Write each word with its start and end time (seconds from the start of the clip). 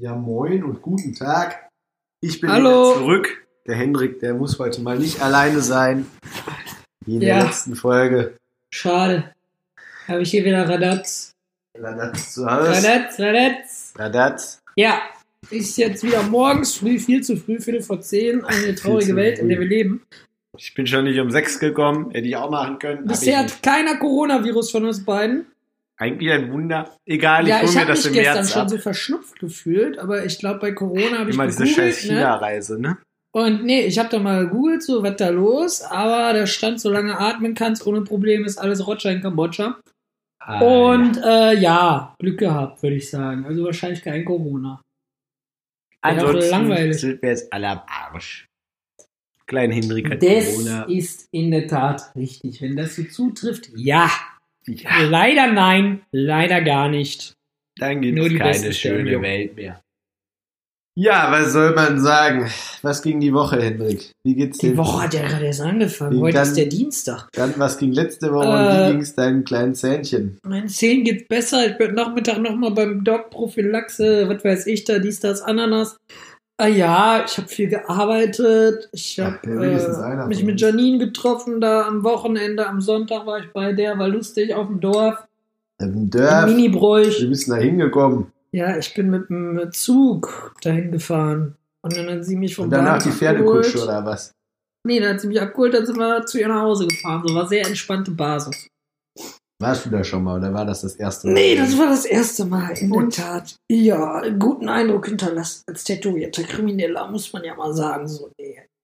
Ja, 0.00 0.14
moin 0.14 0.62
und 0.62 0.80
guten 0.80 1.12
Tag. 1.12 1.68
Ich 2.20 2.40
bin 2.40 2.50
Hallo. 2.50 2.90
wieder 2.90 2.98
zurück. 3.00 3.46
Der 3.66 3.74
Hendrik, 3.74 4.20
der 4.20 4.34
muss 4.34 4.58
heute 4.60 4.80
mal 4.80 4.96
nicht 4.96 5.20
alleine 5.20 5.60
sein. 5.60 6.06
Wie 7.04 7.16
in 7.16 7.22
Ja. 7.22 7.38
der 7.38 7.46
letzten 7.46 7.74
Folge. 7.74 8.36
Schade. 8.72 9.34
Habe 10.06 10.22
ich 10.22 10.30
hier 10.30 10.44
wieder 10.44 10.68
Radatz. 10.68 11.32
Radatz 11.76 12.32
zu 12.34 12.46
Hause. 12.46 12.70
Radatz, 12.70 13.18
Radatz. 13.18 13.94
Radatz. 13.98 14.62
Ja, 14.76 15.00
ist 15.50 15.76
jetzt 15.76 16.04
wieder 16.04 16.22
morgens 16.22 16.76
früh, 16.76 17.00
viel 17.00 17.22
zu 17.22 17.36
früh, 17.36 17.60
Viertel 17.60 17.82
vor 17.82 18.00
zehn. 18.00 18.44
Eine 18.44 18.76
traurige 18.76 19.16
Welt, 19.16 19.40
in 19.40 19.48
der 19.48 19.58
wir 19.58 19.66
leben. 19.66 20.02
Ich 20.56 20.74
bin 20.74 20.86
schon 20.86 21.04
nicht 21.04 21.18
um 21.18 21.30
sechs 21.32 21.58
gekommen. 21.58 22.10
Hätte 22.12 22.26
ich 22.28 22.36
auch 22.36 22.50
machen 22.50 22.78
können. 22.78 23.04
Bisher 23.06 23.38
hat 23.38 23.62
keiner 23.62 23.96
Coronavirus 23.98 24.70
von 24.70 24.84
uns 24.84 25.04
beiden. 25.04 25.46
Eigentlich 26.00 26.30
ein 26.30 26.52
Wunder. 26.52 26.96
Egal, 27.06 27.42
ich 27.44 27.48
ja, 27.48 27.56
hole 27.58 27.66
ich 27.68 27.74
mir 27.74 27.80
habe 27.80 27.90
das 27.90 27.98
mich 28.04 28.06
im 28.06 28.12
gestern 28.14 28.34
März 28.36 28.52
schon 28.52 28.62
ab. 28.62 28.70
so 28.70 28.78
verschnupft 28.78 29.38
gefühlt, 29.40 29.98
aber 29.98 30.24
ich 30.24 30.38
glaube, 30.38 30.60
bei 30.60 30.72
Corona 30.72 31.18
habe 31.18 31.30
ich 31.30 31.34
Immer 31.34 31.46
diese 31.46 31.66
scheiß 31.66 32.04
ne? 32.04 32.10
China-Reise, 32.14 32.80
ne? 32.80 32.98
Und 33.34 33.64
nee, 33.64 33.82
ich 33.82 33.98
habe 33.98 34.08
da 34.08 34.18
mal 34.18 34.46
gegoogelt, 34.46 34.82
so 34.82 35.02
was 35.02 35.16
da 35.16 35.28
los, 35.28 35.82
aber 35.82 36.32
da 36.32 36.46
stand, 36.46 36.80
solange 36.80 37.18
atmen 37.18 37.54
kannst, 37.54 37.86
ohne 37.86 38.02
Probleme, 38.02 38.46
ist 38.46 38.58
alles 38.58 38.86
Roger 38.86 39.10
in 39.10 39.20
Kambodscha. 39.20 39.80
Ah, 40.40 40.60
Und 40.60 41.18
äh, 41.22 41.54
ja, 41.58 42.14
Glück 42.20 42.38
gehabt, 42.38 42.82
würde 42.82 42.96
ich 42.96 43.10
sagen. 43.10 43.44
Also 43.44 43.64
wahrscheinlich 43.64 44.02
kein 44.02 44.24
Corona. 44.24 44.80
ja. 46.04 46.10
Ansonsten 46.10 46.50
langweilig. 46.50 47.00
sind 47.00 47.20
wir 47.22 47.28
jetzt 47.30 47.52
alle 47.52 47.68
am 47.68 47.80
Arsch. 47.86 48.46
Klein 49.46 49.72
Hendrik 49.72 50.10
hat 50.10 50.22
Das 50.22 50.54
Corona. 50.54 50.84
ist 50.84 51.26
in 51.32 51.50
der 51.50 51.66
Tat 51.66 52.12
richtig. 52.14 52.62
Wenn 52.62 52.76
das 52.76 52.96
so 52.96 53.02
zutrifft, 53.04 53.70
ja. 53.76 54.10
Ja, 54.68 55.02
Leider 55.08 55.50
nein, 55.52 56.02
leider 56.12 56.60
gar 56.60 56.88
nicht. 56.88 57.34
dann 57.78 58.00
gibt 58.02 58.18
es 58.18 58.38
keine 58.38 58.72
schöne. 58.72 59.22
Welt 59.22 59.56
mehr. 59.56 59.80
Ja, 61.00 61.30
was 61.30 61.52
soll 61.52 61.74
man 61.76 62.00
sagen? 62.00 62.50
Was 62.82 63.02
ging 63.02 63.20
die 63.20 63.32
Woche, 63.32 63.62
Hendrik? 63.62 64.10
Wie 64.26 64.34
geht's 64.34 64.58
dir? 64.58 64.70
Die 64.72 64.76
Woche 64.76 65.04
hat 65.04 65.14
ja 65.14 65.22
gerade 65.28 65.46
erst 65.46 65.60
angefangen. 65.60 66.16
Wie 66.16 66.20
Heute 66.22 66.38
kann- 66.38 66.48
ist 66.48 66.56
der 66.56 66.66
Dienstag. 66.66 67.28
Dann, 67.34 67.54
was 67.56 67.78
ging 67.78 67.92
letzte 67.92 68.32
Woche 68.32 68.48
und 68.48 68.56
Äh, 68.66 68.88
wie 68.88 68.92
ging's 68.94 69.14
deinem 69.14 69.44
kleinen 69.44 69.76
Zähnchen? 69.76 70.38
Mein 70.42 70.68
Zehen 70.68 71.04
geht 71.04 71.28
besser. 71.28 71.64
Ich 71.70 71.78
bin 71.78 71.94
Nachmittag 71.94 72.38
nochmal 72.38 72.72
beim 72.72 73.04
Doc 73.04 73.30
Prophylaxe, 73.30 74.28
was 74.28 74.42
weiß 74.42 74.66
ich 74.66 74.84
da, 74.84 74.98
dies, 74.98 75.20
das, 75.20 75.40
Ananas. 75.40 75.96
Ah 76.60 76.66
ja, 76.66 77.24
ich 77.24 77.38
habe 77.38 77.48
viel 77.48 77.68
gearbeitet. 77.68 78.88
Ich 78.92 79.20
habe 79.20 79.38
äh, 79.44 80.26
mich 80.26 80.42
mit. 80.42 80.60
Janine 80.60 80.98
getroffen 80.98 81.60
da 81.60 81.86
am 81.86 82.02
Wochenende. 82.02 82.66
Am 82.66 82.80
Sonntag 82.80 83.26
war 83.26 83.38
ich 83.38 83.52
bei 83.52 83.72
der, 83.72 83.96
war 83.96 84.08
lustig 84.08 84.52
auf 84.52 84.66
dem 84.66 84.80
Dorf. 84.80 85.24
Im 85.78 85.92
Im 85.92 86.10
Dörf. 86.10 86.46
Mini-Bräuch. 86.46 87.20
Wir 87.20 87.28
müssen 87.28 87.52
da 87.52 87.58
hingekommen. 87.58 88.32
Ja, 88.50 88.76
ich 88.76 88.92
bin 88.92 89.08
mit 89.08 89.30
dem 89.30 89.70
Zug 89.70 90.52
dahin 90.62 90.90
gefahren. 90.90 91.54
Und 91.82 91.96
dann 91.96 92.10
hat 92.10 92.24
sie 92.24 92.34
mich 92.34 92.56
vom 92.56 92.64
Und 92.64 92.70
danach 92.70 93.00
die 93.00 93.10
Pferdekutsche 93.10 93.84
oder 93.84 94.04
was? 94.04 94.34
Nee, 94.84 94.98
dann 94.98 95.10
hat 95.14 95.20
sie 95.20 95.28
mich 95.28 95.40
abgeholt, 95.40 95.74
dann 95.74 95.86
sind 95.86 95.98
wir 95.98 96.26
zu 96.26 96.40
ihr 96.40 96.48
nach 96.48 96.62
Hause 96.62 96.88
gefahren. 96.88 97.22
So 97.24 97.34
war 97.34 97.46
sehr 97.46 97.66
entspannte 97.66 98.10
Basis. 98.10 98.68
Warst 99.60 99.86
du 99.86 99.90
da 99.90 100.04
schon 100.04 100.22
mal 100.22 100.38
oder 100.38 100.54
war 100.54 100.64
das 100.64 100.82
das 100.82 100.94
erste 100.94 101.26
Mal? 101.26 101.34
Nee, 101.34 101.56
das 101.56 101.76
war 101.76 101.88
das 101.88 102.04
erste 102.04 102.44
Mal, 102.44 102.78
in 102.78 102.92
Und? 102.92 103.16
der 103.18 103.24
Tat. 103.24 103.56
Ja, 103.70 104.22
guten 104.38 104.68
Eindruck 104.68 105.06
hinterlassen 105.06 105.64
als 105.66 105.82
tätowierter 105.82 106.44
Krimineller, 106.44 107.10
muss 107.10 107.32
man 107.32 107.42
ja 107.42 107.56
mal 107.56 107.74
sagen. 107.74 108.06
So. 108.06 108.30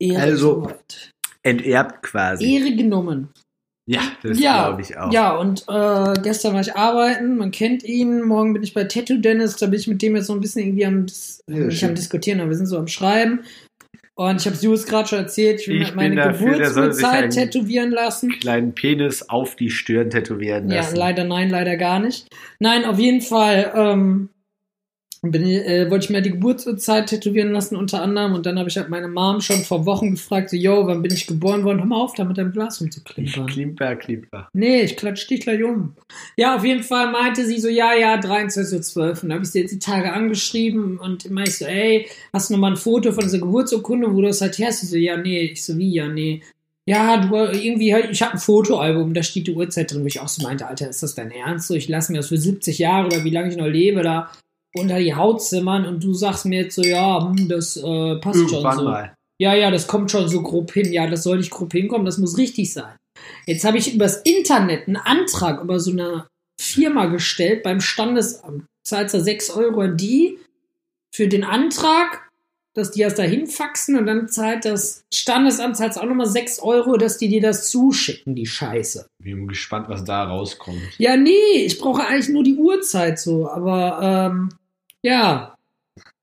Ehre 0.01 0.21
Also, 0.23 0.55
soweit. 0.65 1.13
Enterbt 1.45 2.03
quasi. 2.03 2.57
Ehre 2.57 2.75
genommen. 2.75 3.29
Ja, 3.87 4.01
das 4.23 4.41
Ja, 4.41 4.69
glaube 4.69 4.83
ich 4.83 4.97
auch. 4.97 5.13
Ja, 5.13 5.37
und 5.37 5.65
äh, 5.69 6.15
gestern 6.23 6.55
war 6.55 6.63
ich 6.63 6.75
arbeiten, 6.75 7.37
man 7.37 7.51
kennt 7.51 7.85
ihn. 7.85 8.23
Morgen 8.23 8.55
bin 8.55 8.63
ich 8.63 8.73
bei 8.75 8.85
Tattoo 8.85 9.19
Dennis, 9.19 9.57
da 9.57 9.67
bin 9.67 9.79
ich 9.79 9.87
mit 9.87 10.01
dem 10.03 10.17
jetzt 10.17 10.27
so 10.27 10.33
ein 10.33 10.41
bisschen 10.41 10.63
irgendwie 10.63 10.87
am, 10.87 11.07
Ja, 11.49 11.67
nicht 11.67 11.85
am 11.85 11.95
Diskutieren, 11.95 12.41
aber 12.41 12.49
wir 12.51 12.57
sind 12.57 12.67
so 12.67 12.79
am 12.79 12.89
Schreiben. 12.89 13.45
Und 14.17 14.41
ich 14.41 14.47
habe 14.47 14.57
Jules 14.57 14.87
gerade 14.87 15.09
schon 15.09 15.19
erzählt, 15.19 15.61
ich 15.63 15.69
will 15.69 15.83
Ich 15.83 15.95
meine 15.95 16.15
dafür, 16.15 16.57
einen- 17.05 17.31
tätowieren 17.31 17.91
lassen. 17.91 18.31
Kleinen 18.31 18.73
Penis 18.73 19.29
auf 19.29 19.57
die 19.57 19.71
Stirn 19.71 20.09
tätowieren 20.11 20.69
Ja, 20.71 20.77
lassen. 20.77 20.97
leider 20.97 21.25
nein, 21.25 21.51
leider 21.51 21.77
gar 21.77 21.99
nicht. 21.99 22.29
Nein, 22.61 22.85
auf 22.85 22.99
jeden 23.01 23.21
Fall 23.23 23.73
ähm, 23.75 24.29
bin, 25.31 25.47
ich- 25.47 25.65
äh, 25.67 25.91
wollte 25.91 26.05
ich 26.05 26.11
mir 26.11 26.21
die 26.23 26.31
Geburtsurzeit 26.33 27.09
tätowieren 27.09 27.53
lassen, 27.53 27.77
unter 27.77 28.03
anderem. 28.03 28.35
Und 28.35 28.47
dann 28.47 28.59
habe 28.59 28.69
ich 28.69 28.77
halt 28.77 28.89
meine 28.89 29.09
Mom 29.09 29.41
schon 29.41 29.59
vor 29.63 29.87
Wochen 29.87 30.13
gefragt, 30.13 30.51
so, 30.51 30.57
yo, 30.57 30.87
wann 30.87 31.03
bin 31.03 31.13
ich 31.13 31.27
geboren 31.27 31.65
worden? 31.65 31.79
Hör 31.79 31.87
mal 31.87 32.01
auf, 32.01 32.15
da 32.15 32.25
mit 32.25 32.39
deinem 32.39 32.53
Glas 32.53 32.81
rumzuklimpern. 32.81 33.47
Klimper, 33.47 33.97
Klimper. 33.97 34.49
Nee, 34.53 34.83
ich 34.83 34.97
klatsch 34.97 35.29
dich 35.29 35.41
gleich 35.41 35.63
um. 35.63 35.95
Ja, 36.37 36.57
auf 36.57 36.65
jeden 36.65 36.83
Fall 36.83 37.11
meinte 37.13 37.45
sie 37.47 37.59
so, 37.59 37.69
ja, 37.69 37.95
ja, 37.95 38.17
23.12 38.19 38.97
Uhr. 38.97 39.11
Und 39.11 39.23
dann 39.25 39.33
habe 39.35 39.45
ich 39.45 39.51
sie 39.51 39.61
jetzt 39.61 39.73
die 39.73 39.79
Tage 39.79 40.13
angeschrieben 40.13 40.99
und 40.99 41.25
immer 41.27 41.43
ich 41.43 41.59
so, 41.59 41.65
ey, 41.65 42.07
hast 42.33 42.51
du 42.51 42.55
noch 42.55 42.61
mal 42.61 42.71
ein 42.73 42.77
Foto 42.77 43.13
von 43.13 43.25
dieser 43.25 43.39
Geburtsurkunde, 43.39 44.13
wo 44.13 44.21
du 44.21 44.29
das 44.29 44.41
halt 44.41 44.59
her 44.59 44.69
hast? 44.69 44.81
Sie 44.81 44.87
so, 44.87 44.97
ja, 44.97 45.17
nee. 45.17 45.41
Ich 45.43 45.65
so, 45.65 45.77
wie, 45.79 45.93
ja, 45.93 46.09
nee. 46.09 46.43
Ja, 46.87 47.17
du, 47.17 47.35
irgendwie, 47.35 47.95
ich 48.11 48.21
habe 48.21 48.33
ein 48.35 48.39
Fotoalbum, 48.39 49.15
da 49.15 49.23
steht 49.23 49.47
die 49.47 49.55
Uhrzeit 49.55 49.91
drin, 49.91 50.03
wo 50.03 50.07
ich 50.07 50.21
auch 50.21 50.29
so 50.29 50.43
meinte, 50.43 50.67
Alter, 50.67 50.91
ist 50.91 51.03
das 51.03 51.15
dein 51.15 51.31
Ernst? 51.31 51.69
So, 51.69 51.75
ich 51.75 51.89
lasse 51.89 52.13
mir 52.13 52.19
das 52.19 52.29
für 52.29 52.37
70 52.37 52.79
Jahre 52.79 53.07
oder 53.07 53.25
wie 53.25 53.31
lange 53.31 53.49
ich 53.49 53.57
noch 53.57 53.67
lebe, 53.67 54.03
da 54.03 54.31
unter 54.75 54.99
die 54.99 55.15
Haut 55.15 55.43
zimmern 55.43 55.87
und 55.87 56.03
du 56.03 56.13
sagst 56.15 56.47
mir 56.47 56.63
jetzt 56.63 56.75
so, 56.75 56.83
ja, 56.83 57.21
hm, 57.25 57.49
das 57.49 57.77
äh, 57.77 58.17
passt 58.17 58.39
Irgendwann 58.41 58.73
schon 58.73 58.79
so. 58.79 58.85
mal. 58.85 59.15
Ja, 59.39 59.55
ja, 59.55 59.71
das 59.71 59.87
kommt 59.87 60.11
schon 60.11 60.29
so 60.29 60.43
grob 60.43 60.73
hin. 60.73 60.93
Ja, 60.93 61.09
das 61.09 61.23
soll 61.23 61.39
nicht 61.39 61.51
grob 61.51 61.73
hinkommen, 61.73 62.05
das 62.05 62.19
muss 62.19 62.39
richtig 62.39 62.73
sein. 62.73 62.97
Jetzt 63.47 63.65
habe 63.65 63.79
ich 63.79 63.95
übers 63.95 64.19
Internet 64.23 64.87
einen 64.87 64.97
Antrag 64.97 65.63
über 65.63 65.81
so 65.81 65.91
eine 65.91 66.27
Firma 66.61 67.07
gestellt 67.07 67.63
beim 67.63 67.81
Standesamt. 67.81 68.65
Zahlst 68.85 69.15
du 69.15 69.21
6 69.21 69.51
Euro 69.51 69.81
an 69.81 69.97
die 69.97 70.39
für 71.13 71.27
den 71.29 71.45
Antrag, 71.45 72.29
dass 72.75 72.91
die 72.91 73.03
das 73.03 73.15
da 73.15 73.23
hinfaxen 73.23 73.97
und 73.97 74.07
dann 74.07 74.29
zahlt 74.29 74.65
das 74.65 75.05
Standesamt 75.13 75.77
zahlt 75.77 75.97
auch 75.97 76.05
nochmal 76.05 76.27
6 76.27 76.59
Euro, 76.61 76.97
dass 76.97 77.19
die 77.19 77.29
dir 77.29 77.41
das 77.41 77.71
zuschicken, 77.71 78.35
die 78.35 78.47
Scheiße. 78.47 79.07
Bin 79.23 79.47
gespannt, 79.47 79.89
was 79.89 80.05
da 80.05 80.25
rauskommt. 80.25 80.83
Ja, 80.99 81.17
nee, 81.17 81.65
ich 81.65 81.79
brauche 81.79 82.05
eigentlich 82.05 82.29
nur 82.29 82.43
die 82.43 82.57
Uhrzeit 82.57 83.19
so, 83.19 83.49
aber 83.49 84.01
ähm, 84.03 84.49
ja. 85.05 85.55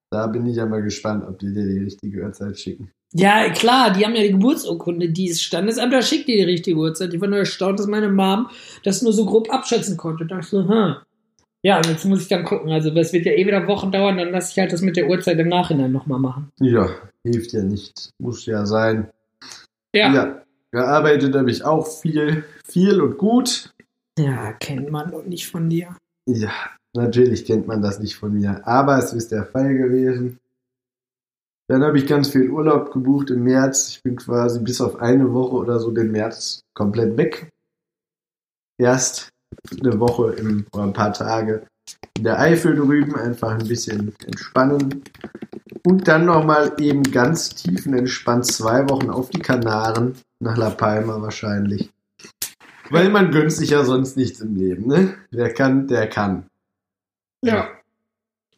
Da 0.09 0.27
bin 0.27 0.45
ich 0.45 0.57
ja 0.57 0.65
mal 0.65 0.81
gespannt, 0.81 1.23
ob 1.25 1.39
die 1.39 1.53
dir 1.53 1.65
die 1.65 1.79
richtige 1.79 2.21
Uhrzeit 2.21 2.59
schicken. 2.59 2.91
Ja, 3.13 3.49
klar, 3.49 3.91
die 3.91 4.05
haben 4.05 4.15
ja 4.15 4.23
die 4.23 4.31
Geburtsurkunde 4.31 5.09
dieses 5.09 5.41
Standesamt, 5.41 5.93
da 5.93 6.01
schickt 6.01 6.27
die 6.27 6.37
die 6.37 6.43
richtige 6.43 6.77
Uhrzeit. 6.77 7.13
Ich 7.13 7.19
war 7.19 7.27
nur 7.27 7.39
erstaunt, 7.39 7.79
dass 7.79 7.87
meine 7.87 8.09
Mom 8.09 8.49
das 8.83 9.01
nur 9.01 9.13
so 9.13 9.25
grob 9.25 9.53
abschätzen 9.53 9.97
konnte. 9.97 10.25
Da 10.25 10.35
dachte 10.35 10.45
ich 10.45 10.49
so, 10.49 10.67
hm. 10.67 10.95
Ja, 11.63 11.77
und 11.77 11.87
jetzt 11.87 12.05
muss 12.05 12.23
ich 12.23 12.27
dann 12.27 12.43
gucken. 12.43 12.71
Also, 12.71 12.89
das 12.89 13.13
wird 13.13 13.25
ja 13.25 13.33
eh 13.33 13.45
wieder 13.45 13.67
Wochen 13.67 13.91
dauern, 13.91 14.17
dann 14.17 14.31
lasse 14.31 14.51
ich 14.51 14.59
halt 14.59 14.73
das 14.73 14.81
mit 14.81 14.97
der 14.97 15.07
Uhrzeit 15.07 15.37
im 15.39 15.49
Nachhinein 15.49 15.91
nochmal 15.91 16.19
machen. 16.19 16.49
Ja, 16.59 16.89
hilft 17.23 17.53
ja 17.53 17.61
nicht. 17.61 18.09
Muss 18.17 18.45
ja 18.45 18.65
sein. 18.65 19.09
Ja. 19.93 20.13
ja. 20.13 20.13
Ja, 20.13 20.41
gearbeitet 20.71 21.35
habe 21.35 21.51
ich 21.51 21.63
auch 21.63 21.85
viel, 21.85 22.45
viel 22.65 23.01
und 23.01 23.17
gut. 23.17 23.71
kennt 24.59 24.89
man 24.89 25.11
doch 25.11 25.25
nicht 25.25 25.47
von 25.47 25.69
dir. 25.69 25.95
Ja, 26.25 26.53
natürlich 26.93 27.45
kennt 27.45 27.67
man 27.67 27.81
das 27.81 27.99
nicht 27.99 28.15
von 28.15 28.33
mir, 28.33 28.65
aber 28.67 28.97
es 28.97 29.13
ist 29.13 29.31
der 29.31 29.45
Fall 29.45 29.75
gewesen. 29.75 30.39
Dann 31.67 31.83
habe 31.83 31.97
ich 31.97 32.07
ganz 32.07 32.29
viel 32.29 32.49
Urlaub 32.49 32.91
gebucht 32.91 33.29
im 33.29 33.43
März. 33.43 33.89
Ich 33.89 34.03
bin 34.03 34.17
quasi 34.17 34.59
bis 34.59 34.81
auf 34.81 34.97
eine 34.97 35.31
Woche 35.33 35.55
oder 35.55 35.79
so 35.79 35.91
den 35.91 36.11
März 36.11 36.63
komplett 36.73 37.15
weg. 37.15 37.49
Erst 38.77 39.29
eine 39.79 39.99
Woche 39.99 40.33
im, 40.33 40.65
oder 40.73 40.83
ein 40.83 40.93
paar 40.93 41.13
Tage 41.13 41.65
in 42.17 42.23
der 42.25 42.39
Eifel 42.39 42.75
drüben, 42.75 43.15
einfach 43.15 43.51
ein 43.51 43.67
bisschen 43.67 44.13
entspannen. 44.25 45.03
Und 45.83 46.07
dann 46.07 46.25
nochmal 46.25 46.73
eben 46.79 47.03
ganz 47.03 47.49
tiefenentspannt 47.49 48.45
zwei 48.45 48.87
Wochen 48.89 49.09
auf 49.09 49.29
die 49.29 49.39
Kanaren, 49.39 50.15
nach 50.39 50.57
La 50.57 50.69
Palma 50.69 51.21
wahrscheinlich. 51.21 51.89
Weil 52.89 53.09
man 53.09 53.31
gönnt 53.31 53.53
sich 53.53 53.69
ja 53.69 53.85
sonst 53.85 54.17
nichts 54.17 54.41
im 54.41 54.55
Leben, 54.55 54.87
ne? 54.87 55.13
Wer 55.31 55.53
kann, 55.53 55.87
der 55.87 56.07
kann. 56.07 56.47
Ja. 57.41 57.67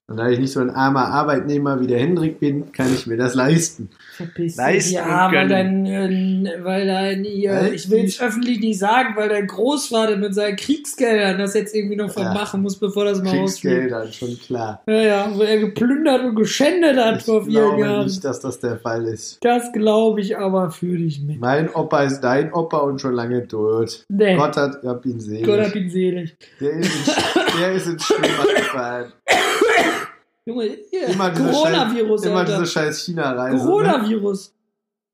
Und 0.05 0.17
da 0.17 0.27
ich 0.27 0.37
nicht 0.37 0.51
so 0.51 0.59
ein 0.59 0.69
armer 0.69 1.05
Arbeitnehmer 1.07 1.79
wie 1.79 1.87
der 1.87 1.97
Hendrik 1.97 2.37
bin, 2.41 2.73
kann 2.73 2.93
ich 2.93 3.07
mir 3.07 3.15
das 3.15 3.35
leisten. 3.35 3.89
Verpiss 4.17 4.57
Leisten 4.57 4.89
dich. 4.89 4.97
Ja, 4.97 5.31
weil 5.31 5.47
dein, 5.47 5.85
äh, 5.85 6.59
weil 6.61 6.85
dein, 6.85 7.23
Weil 7.23 7.73
ich 7.73 7.89
will 7.89 8.03
es 8.03 8.15
ich- 8.15 8.21
öffentlich 8.21 8.59
nicht 8.59 8.77
sagen, 8.79 9.15
weil 9.15 9.29
dein 9.29 9.47
Großvater 9.47 10.17
mit 10.17 10.35
seinen 10.35 10.57
Kriegsgeldern 10.57 11.37
das 11.39 11.53
jetzt 11.53 11.73
irgendwie 11.73 11.95
noch 11.95 12.07
Ja. 12.17 12.21
vermachen 12.23 12.61
muss, 12.61 12.77
bevor 12.77 13.05
das 13.05 13.23
mal 13.23 13.29
rausfliegt. 13.33 13.77
Kriegsgeldern, 13.77 14.11
schon 14.11 14.37
klar. 14.37 14.83
Ja, 14.87 15.01
ja, 15.01 15.31
wo 15.33 15.41
er 15.41 15.57
geplündert 15.59 16.21
und 16.25 16.35
geschändet 16.35 16.97
hat 16.97 17.19
Ich 17.19 17.23
vor 17.25 17.45
glaube 17.45 17.81
Jahren. 17.81 18.03
nicht, 18.05 18.23
dass 18.25 18.41
das 18.41 18.59
der 18.59 18.75
Fall 18.77 19.05
ist. 19.07 19.37
Das 19.41 19.71
glaube 19.71 20.19
ich 20.19 20.37
aber 20.37 20.69
für 20.69 20.97
dich 20.97 21.21
mit. 21.23 21.39
Mein 21.39 21.69
Opa 21.73 22.03
ist 22.03 22.19
dein 22.19 22.51
Opa 22.51 22.79
und 22.79 22.99
schon 22.99 23.13
lange 23.13 23.47
tot. 23.47 24.03
Nee, 24.09 24.35
Gott 24.35 24.57
hat 24.57 24.83
hab 24.83 25.05
ihn 25.05 25.21
selig. 25.21 25.45
Gott 25.45 25.61
hab 25.61 25.73
ihn 25.75 25.89
selig. 25.89 26.35
Der 26.59 26.71
ist 26.71 26.91
der 27.57 27.73
ist 27.73 27.87
ins 27.87 28.05
Schwimmbad 28.05 28.55
gefallen. 28.55 29.13
Junge, 30.45 30.77
hier, 30.89 31.07
Immer 31.07 31.29
diese 31.29 31.51
Coronavirus, 31.51 32.21
scheiß, 32.21 32.29
immer 32.29 32.45
diese 32.45 32.65
scheiß 32.65 33.05
China-Reise. 33.05 33.57
Ne? 33.57 33.63
Coronavirus. 33.63 34.53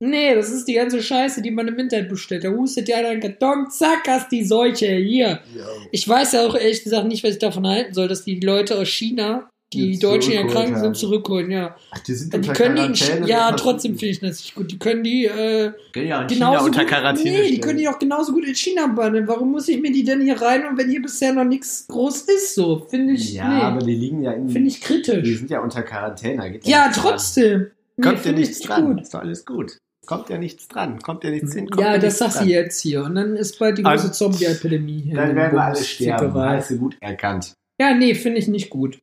Nee, 0.02 0.34
das 0.34 0.50
ist 0.50 0.66
die 0.66 0.76
ganze 0.76 1.04
Scheiße, 1.04 1.42
die 1.42 1.52
man 1.52 1.68
im 1.68 1.78
Internet 1.78 2.10
bestellt. 2.10 2.46
Da 2.46 2.50
hustet 2.50 2.88
ja 2.88 2.98
einen 2.98 3.20
Karton, 3.20 3.70
zack, 3.70 4.08
hast 4.08 4.32
die 4.32 4.46
Seuche 4.46 4.88
hier. 4.96 5.42
Jo. 5.54 5.64
Ich 5.92 6.08
weiß 6.08 6.32
ja 6.32 6.46
auch 6.48 6.56
ehrlich 6.56 6.84
gesagt 6.84 7.08
nicht, 7.08 7.24
was 7.24 7.32
ich 7.32 7.40
davon 7.40 7.68
halten 7.68 7.94
soll, 7.94 8.08
dass 8.08 8.24
die 8.24 8.40
Leute 8.40 8.78
aus 8.78 8.88
China 8.88 9.50
die 9.74 10.00
Deutschen, 10.00 10.32
die 10.32 10.38
erkrankt 10.38 10.80
sind, 10.80 10.98
zurückholen, 10.98 11.52
ja. 11.52 11.76
Ach, 11.92 12.00
die 12.00 12.14
sind 12.14 12.34
Die 12.34 12.38
unter 12.38 12.54
können 12.54 12.76
die, 12.76 12.82
in 12.86 12.94
Quarantäne, 12.94 13.26
Chi- 13.26 13.30
ja, 13.32 13.52
trotzdem 13.52 13.92
finde 14.00 14.12
ich 14.12 14.20
das 14.20 14.40
nicht 14.40 14.56
gut. 14.56 14.72
Die 14.72 14.80
können 14.80 15.04
die, 15.04 15.26
äh, 15.26 15.72
Können 15.94 16.08
ja 16.08 16.22
in 16.22 16.28
genauso 16.28 16.58
China 16.58 16.66
unter 16.66 16.80
gut, 16.82 16.90
Quarantäne 16.90 17.30
nee, 17.30 17.42
die 17.42 17.48
stellen. 17.48 17.62
können 17.62 17.78
die 17.78 17.88
auch 17.88 18.00
genauso 18.00 18.32
gut 18.34 18.46
in 18.48 18.56
China 18.56 18.88
bannen. 18.88 19.28
Warum 19.28 19.52
muss 19.52 19.68
ich 19.68 19.80
mir 19.80 19.92
die 19.92 20.04
denn 20.04 20.22
hier 20.22 20.42
rein 20.42 20.66
und 20.66 20.78
wenn 20.78 20.90
hier 20.90 21.02
bisher 21.02 21.34
noch 21.34 21.44
nichts 21.44 21.86
groß 21.88 22.22
ist, 22.22 22.56
so? 22.56 22.86
Finde 22.90 23.14
ich, 23.14 23.34
Ja, 23.34 23.48
nee. 23.48 23.62
aber 23.62 23.80
die 23.86 23.96
liegen 23.96 24.22
ja 24.24 24.32
in. 24.32 24.50
Finde 24.50 24.68
ich 24.70 24.80
die 24.80 24.86
kritisch. 24.86 25.38
sind 25.38 25.52
ja 25.52 25.60
unter 25.62 25.84
Quarantäne. 25.84 26.52
Geht 26.52 26.66
Ja, 26.68 26.86
dran. 26.90 26.94
trotzdem. 26.94 27.68
Nee, 27.98 28.04
Kommt 28.04 28.26
ja 28.26 28.32
nichts 28.32 28.60
nicht 28.60 28.70
dran. 28.70 28.86
gut. 28.86 29.02
Ist 29.02 29.14
doch 29.14 29.20
alles 29.20 29.46
gut. 29.46 29.78
Kommt 30.08 30.30
ja 30.30 30.38
nichts 30.40 30.68
dran. 30.68 31.00
Kommt 31.00 31.24
ja 31.24 31.30
nichts 31.30 31.54
hin. 31.54 31.70
Kommt 31.70 31.82
Ja, 31.86 31.94
ja 31.94 32.00
das 32.00 32.18
sagst 32.18 32.38
du 32.38 32.40
dran. 32.40 32.50
jetzt 32.50 32.82
hier. 32.82 33.04
Und 33.04 33.14
dann 33.16 33.36
ist 33.36 33.60
bald 33.60 33.78
die 33.78 33.86
Also, 33.86 34.08
große 34.08 34.18
Zombie-Epidemie 34.18 35.02
hier. 35.02 35.16
Dann 35.16 35.36
werden 35.36 35.54
wir 35.54 35.64
alle 35.64 35.76
sterben. 35.84 36.34
Hast 36.34 36.72
du 36.72 36.78
gut 36.78 36.98
erkannt. 37.02 37.54
Ja, 37.80 37.94
nee, 37.94 38.16
finde 38.16 38.40
ich 38.40 38.48
nicht 38.48 38.70
gut. 38.72 38.98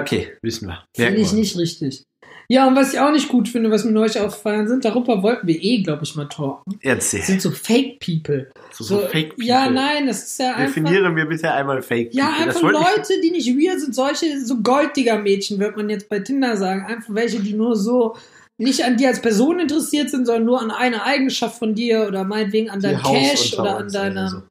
Okay, 0.00 0.32
wissen 0.42 0.68
wir. 0.68 0.84
Finde 0.94 1.20
ich 1.20 1.32
nicht 1.32 1.56
richtig. 1.58 2.02
Ja, 2.46 2.68
und 2.68 2.76
was 2.76 2.92
ich 2.92 3.00
auch 3.00 3.10
nicht 3.10 3.28
gut 3.30 3.48
finde, 3.48 3.70
was 3.70 3.84
mir 3.84 3.92
neulich 3.92 4.18
aufgefallen 4.20 4.68
sind, 4.68 4.84
darüber 4.84 5.22
wollten 5.22 5.46
wir 5.46 5.62
eh, 5.62 5.82
glaube 5.82 6.04
ich, 6.04 6.14
mal 6.14 6.28
talken. 6.28 6.78
Erzähl. 6.82 7.22
sind 7.22 7.40
so 7.40 7.50
Fake-People. 7.50 8.50
So, 8.70 8.84
So, 8.84 8.98
so 9.00 9.06
Fake 9.06 9.30
People. 9.30 9.46
ja, 9.46 9.70
nein, 9.70 10.06
das 10.06 10.24
ist 10.24 10.38
ja 10.40 10.54
einfach. 10.54 10.74
Definieren 10.74 11.16
wir 11.16 11.24
bitte 11.24 11.50
einmal 11.50 11.80
Fake 11.80 12.12
Ja, 12.14 12.26
People. 12.26 12.44
Das 12.46 12.56
einfach 12.56 12.62
wollte 12.74 12.78
ich- 12.80 12.96
Leute, 13.08 13.20
die 13.22 13.30
nicht 13.30 13.48
weird 13.56 13.80
sind, 13.80 13.94
solche 13.94 14.44
so 14.44 14.60
Golddigger-Mädchen, 14.60 15.58
wird 15.58 15.76
man 15.76 15.88
jetzt 15.88 16.10
bei 16.10 16.18
Tinder 16.18 16.56
sagen. 16.58 16.84
Einfach 16.84 17.14
welche, 17.14 17.40
die 17.40 17.54
nur 17.54 17.76
so 17.76 18.14
nicht 18.58 18.84
an 18.84 18.98
dir 18.98 19.08
als 19.08 19.22
Person 19.22 19.58
interessiert 19.58 20.10
sind, 20.10 20.26
sondern 20.26 20.44
nur 20.44 20.60
an 20.60 20.70
eine 20.70 21.02
Eigenschaft 21.02 21.58
von 21.58 21.74
dir 21.74 22.06
oder 22.06 22.24
meinetwegen 22.24 22.68
an 22.68 22.80
deinem 22.80 23.00
Cash 23.02 23.58
oder 23.58 23.78
an 23.78 23.88
deiner. 23.90 24.28
so. 24.28 24.42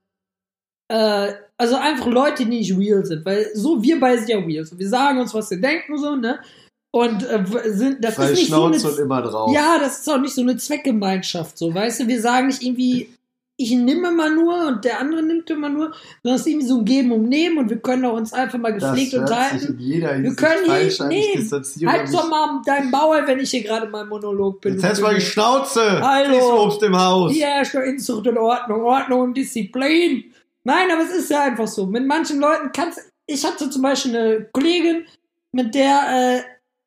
Äh, 0.91 1.33
also 1.63 1.75
einfach 1.77 2.07
Leute, 2.07 2.43
die 2.43 2.49
nicht 2.49 2.77
real 2.77 3.05
sind, 3.05 3.25
weil 3.25 3.47
so 3.53 3.81
wir 3.81 3.99
beide 3.99 4.17
sind 4.19 4.29
ja 4.29 4.37
real. 4.39 4.65
So, 4.65 4.77
wir 4.77 4.89
sagen 4.89 5.19
uns, 5.19 5.33
was 5.33 5.49
wir 5.49 5.61
denken, 5.61 5.97
so, 5.97 6.15
ne? 6.15 6.39
Und 6.91 7.23
äh, 7.23 7.43
sind, 7.71 8.03
das 8.03 8.15
Freie 8.15 8.31
ist 8.31 8.37
nicht 8.39 8.47
Schnauze 8.49 8.79
so 8.79 8.87
und 8.89 8.93
eine, 8.95 9.03
immer 9.05 9.21
drauf. 9.21 9.51
ja, 9.53 9.77
das 9.79 9.99
ist 9.99 10.09
auch 10.09 10.19
nicht 10.19 10.35
so 10.35 10.41
eine 10.41 10.57
Zweckgemeinschaft, 10.57 11.57
so, 11.57 11.73
weißt 11.73 12.01
du? 12.01 12.07
Wir 12.07 12.21
sagen 12.21 12.47
nicht 12.47 12.61
irgendwie, 12.61 13.09
ich 13.55 13.71
nehme 13.71 14.11
mal 14.11 14.29
nur 14.33 14.67
und 14.67 14.83
der 14.83 14.99
andere 14.99 15.23
nimmt 15.23 15.49
immer 15.49 15.69
nur, 15.69 15.91
sondern 16.21 16.35
es 16.35 16.41
ist 16.41 16.47
irgendwie 16.47 16.67
so 16.67 16.79
ein 16.79 16.85
Geben 16.85 17.11
und 17.11 17.29
Nehmen 17.29 17.57
und 17.59 17.69
wir 17.69 17.77
können 17.77 18.03
auch 18.05 18.13
uns 18.13 18.33
einfach 18.33 18.59
mal 18.59 18.73
gepflegt 18.73 19.11
sich 19.11 19.19
unterhalten. 19.19 19.77
Hinsicht 19.77 20.37
können 20.37 20.65
hier- 21.11 21.35
distanziere 21.35 21.91
Halt 21.91 22.13
doch 22.13 22.29
mal 22.29 22.61
deinen 22.65 22.91
Maul, 22.91 23.23
wenn 23.25 23.39
ich 23.39 23.51
hier 23.51 23.63
gerade 23.63 23.87
mal 23.87 24.05
Monolog 24.05 24.61
bin. 24.61 24.73
Jetzt 24.73 24.83
hast 24.83 24.97
du 24.99 25.03
mal 25.03 25.15
die 25.15 25.21
Schnauze. 25.21 25.81
Hallo. 26.01 26.65
Obst 26.65 26.83
im 26.83 26.95
Haus. 26.99 27.31
Hier 27.31 27.47
herrscht 27.47 27.73
Inzucht 27.75 28.27
und 28.27 28.37
Ordnung, 28.37 28.81
Ordnung 28.81 29.21
und 29.21 29.37
Disziplin. 29.37 30.25
Nein, 30.65 30.91
aber 30.91 31.03
es 31.03 31.11
ist 31.11 31.29
ja 31.29 31.43
einfach 31.43 31.67
so. 31.67 31.85
Mit 31.85 32.05
manchen 32.07 32.39
Leuten 32.39 32.71
kannst 32.71 33.01
Ich 33.27 33.45
hatte 33.45 33.69
zum 33.69 33.81
Beispiel 33.81 34.15
eine 34.15 34.49
Kollegin, 34.53 35.05
mit 35.51 35.75
der, 35.75 36.39
äh, 36.39 36.43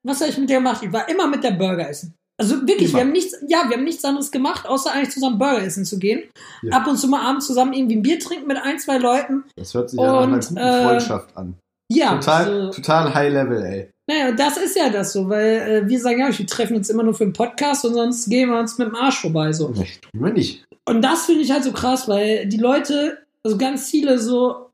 was 0.07 0.21
habe 0.21 0.31
ich 0.31 0.39
mit 0.39 0.51
der 0.51 0.59
gemacht? 0.59 0.83
Ich 0.83 0.93
war 0.93 1.09
immer 1.09 1.27
mit 1.27 1.45
der 1.45 1.53
Burger 1.53 1.89
essen. 1.89 2.15
Also 2.39 2.57
wirklich, 2.67 2.91
Immer. 2.91 2.99
wir 2.99 3.01
haben 3.07 3.13
nichts, 3.13 3.35
ja, 3.49 3.65
wir 3.69 3.77
haben 3.77 3.85
nichts 3.85 4.05
anderes 4.05 4.31
gemacht, 4.31 4.67
außer 4.67 4.93
eigentlich 4.93 5.11
zusammen 5.11 5.39
Burger 5.39 5.63
essen 5.63 5.87
zu 5.87 5.99
gehen. 5.99 6.25
Ja. 6.63 6.77
Ab 6.77 6.87
und 6.87 6.99
zu 6.99 7.09
mal 7.09 7.23
abends 7.23 7.47
zusammen 7.47 7.73
irgendwie 7.73 7.97
ein 7.97 8.03
Bier 8.03 8.19
trinken 8.19 8.47
mit 8.47 8.59
ein, 8.59 8.79
zwei 8.79 8.99
Leuten. 8.99 9.45
Das 9.57 9.73
hört 9.73 9.89
sich 9.89 9.99
ja 9.99 10.07
nach 10.13 10.23
einer 10.23 10.39
guten 10.39 10.57
äh, 10.59 10.85
Freundschaft 10.85 11.37
an. 11.37 11.55
Ja, 11.91 12.17
Total, 12.17 12.45
so, 12.45 12.71
total 12.71 13.15
high 13.15 13.33
level, 13.33 13.63
ey. 13.63 13.91
naja, 14.09 14.33
das 14.33 14.57
ist 14.59 14.77
ja 14.77 14.91
das 14.91 15.13
so, 15.13 15.29
weil 15.29 15.85
äh, 15.85 15.89
wir 15.89 16.01
sagen 16.01 16.19
ja, 16.19 16.37
wir 16.37 16.47
treffen 16.47 16.77
uns 16.77 16.91
immer 16.91 17.05
nur 17.05 17.15
für 17.15 17.25
einen 17.25 17.33
Podcast 17.33 17.85
und 17.85 17.95
sonst 17.95 18.29
gehen 18.29 18.51
wir 18.51 18.59
uns 18.59 18.77
mit 18.77 18.89
dem 18.89 18.97
Arsch 18.97 19.21
vorbei. 19.21 19.53
So. 19.53 19.69
Nee, 19.69 19.89
tun 20.03 20.25
wir 20.25 20.33
nicht. 20.33 20.65
Und 20.85 21.03
das 21.03 21.25
finde 21.27 21.43
ich 21.43 21.51
halt 21.51 21.65
so 21.65 21.73
krass, 21.73 22.09
weil 22.09 22.47
die 22.47 22.59
Leute, 22.59 23.19
also 23.47 23.59
ganz 23.59 23.89
viele 23.91 24.19
so, 24.19 24.67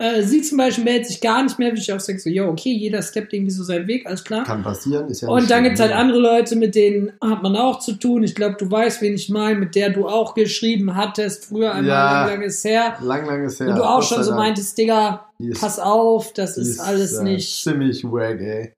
äh, 0.00 0.22
sie 0.22 0.42
zum 0.42 0.58
Beispiel 0.58 0.84
meldet 0.84 1.06
sich 1.08 1.20
gar 1.20 1.42
nicht 1.42 1.58
mehr, 1.58 1.72
wie 1.74 1.78
ich 1.78 1.92
auch 1.92 1.98
sage, 1.98 2.18
so, 2.20 2.30
ja, 2.30 2.46
okay, 2.46 2.72
jeder 2.72 3.02
steppt 3.02 3.32
irgendwie 3.32 3.50
so 3.50 3.64
seinen 3.64 3.88
Weg, 3.88 4.06
alles 4.06 4.22
klar. 4.22 4.44
Kann 4.44 4.62
passieren, 4.62 5.08
ist 5.08 5.22
ja 5.22 5.28
Und 5.28 5.42
dann 5.42 5.46
schlimm. 5.48 5.64
gibt's 5.64 5.80
halt 5.80 5.92
andere 5.92 6.20
Leute, 6.20 6.54
mit 6.54 6.74
denen 6.76 7.12
hat 7.20 7.42
man 7.42 7.56
auch 7.56 7.80
zu 7.80 7.94
tun. 7.94 8.22
Ich 8.22 8.34
glaube, 8.36 8.54
du 8.58 8.70
weißt, 8.70 9.02
wen 9.02 9.14
ich 9.14 9.28
meine, 9.28 9.58
mit 9.58 9.74
der 9.74 9.90
du 9.90 10.06
auch 10.06 10.34
geschrieben 10.34 10.94
hattest, 10.94 11.46
früher 11.46 11.72
einmal 11.72 11.88
Ja. 11.90 12.20
lang, 12.26 12.28
lang 12.34 12.42
ist 12.42 12.62
her. 12.64 12.96
Lang, 13.02 13.26
lang 13.26 13.44
ist 13.44 13.58
her. 13.58 13.70
und 13.70 13.76
du 13.76 13.82
auch 13.82 14.02
schon 14.02 14.22
so 14.22 14.32
meintest, 14.34 14.78
Digga, 14.78 15.26
ist- 15.40 15.60
pass 15.60 15.80
auf, 15.80 16.32
das 16.32 16.54
die 16.54 16.60
ist 16.60 16.78
alles 16.78 17.14
äh, 17.14 17.24
nicht. 17.24 17.62
Ziemlich 17.64 18.04
wack, 18.04 18.40
ey. 18.40 18.72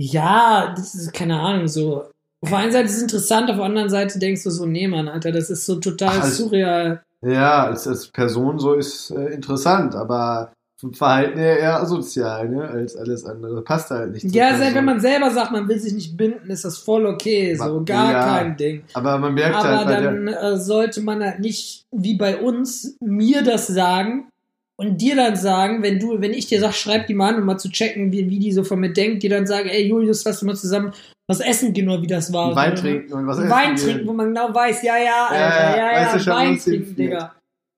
Ja, 0.00 0.72
das 0.76 0.94
ist 0.94 1.12
keine 1.12 1.38
Ahnung, 1.38 1.68
so. 1.68 2.04
Auf 2.44 2.48
der 2.50 2.58
einen 2.58 2.72
Seite 2.72 2.86
ist 2.86 2.96
es 2.96 3.02
interessant, 3.02 3.48
auf 3.50 3.56
der 3.56 3.64
anderen 3.66 3.88
Seite 3.90 4.18
denkst 4.18 4.42
du 4.42 4.50
so, 4.50 4.66
nee, 4.66 4.88
Mann, 4.88 5.06
Alter, 5.08 5.30
das 5.30 5.50
ist 5.50 5.64
so 5.66 5.76
total 5.76 6.08
Ach, 6.18 6.22
also- 6.24 6.44
surreal. 6.46 7.02
Ja, 7.24 7.64
als, 7.66 7.86
als 7.86 8.08
Person 8.08 8.58
so 8.58 8.74
ist 8.74 9.10
äh, 9.10 9.28
interessant, 9.28 9.94
aber 9.94 10.52
vom 10.82 10.92
Verhalten 10.92 11.38
her 11.38 11.60
eher 11.60 11.80
asozial, 11.80 12.48
ne, 12.48 12.66
als 12.68 12.96
alles 12.96 13.24
andere. 13.24 13.62
Passt 13.62 13.90
halt 13.90 14.10
nicht. 14.12 14.34
Ja, 14.34 14.56
selbst 14.56 14.74
wenn 14.74 14.84
man 14.84 14.98
selber 15.00 15.30
sagt, 15.30 15.52
man 15.52 15.68
will 15.68 15.78
sich 15.78 15.92
nicht 15.92 16.16
binden, 16.16 16.50
ist 16.50 16.64
das 16.64 16.78
voll 16.78 17.06
okay, 17.06 17.54
so, 17.54 17.84
gar 17.84 18.10
Ja. 18.10 18.38
kein 18.38 18.56
Ding. 18.56 18.82
Aber 18.94 19.16
man 19.18 19.34
merkt 19.34 19.54
Aber 19.54 19.86
halt 19.86 19.88
der, 19.90 20.02
dann 20.02 20.26
äh, 20.26 20.56
sollte 20.56 21.00
man 21.00 21.22
halt 21.22 21.38
nicht, 21.38 21.84
wie 21.92 22.16
bei 22.16 22.36
uns, 22.36 22.96
mir 23.00 23.42
das 23.44 23.68
sagen 23.68 24.28
und 24.76 25.00
dir 25.00 25.14
dann 25.14 25.36
sagen, 25.36 25.84
wenn 25.84 26.00
du, 26.00 26.20
wenn 26.20 26.32
ich 26.32 26.46
dir 26.46 26.58
sag, 26.58 26.74
schreib 26.74 27.06
die 27.06 27.14
mal 27.14 27.34
an, 27.34 27.40
um 27.40 27.46
mal 27.46 27.58
zu 27.58 27.70
checken, 27.70 28.10
wie, 28.10 28.28
wie 28.28 28.40
die 28.40 28.50
so 28.50 28.64
von 28.64 28.80
mir 28.80 28.92
denkt, 28.92 29.22
dir 29.22 29.30
dann 29.30 29.46
sagen, 29.46 29.68
ey 29.68 29.86
Julius, 29.86 30.24
lass 30.24 30.42
uns 30.42 30.46
mal 30.46 30.56
zusammen 30.56 30.92
was 31.28 31.40
essen 31.40 31.72
gehen 31.72 31.88
oder 31.88 32.02
wie 32.02 32.06
das 32.06 32.32
war. 32.32 32.54
Wein 32.54 32.76
So, 32.76 32.82
trinken 32.82 33.12
und 33.12 33.26
was 33.26 33.38
ne? 33.38 33.44
essen 33.44 33.50
Wein 33.54 33.74
gehen. 33.74 33.84
trinken, 33.84 34.06
wo 34.08 34.12
man 34.12 34.26
genau 34.28 34.54
weiß, 34.54 34.82
ja, 34.82 34.96
ja, 34.98 35.26
Alter, 35.30 35.76
Ja, 35.76 35.76
ja, 35.76 36.12
ja, 36.12 36.18
schon, 36.18 36.32
Wein 36.34 36.58
trinken. 36.58 36.96
Digga. 36.96 37.32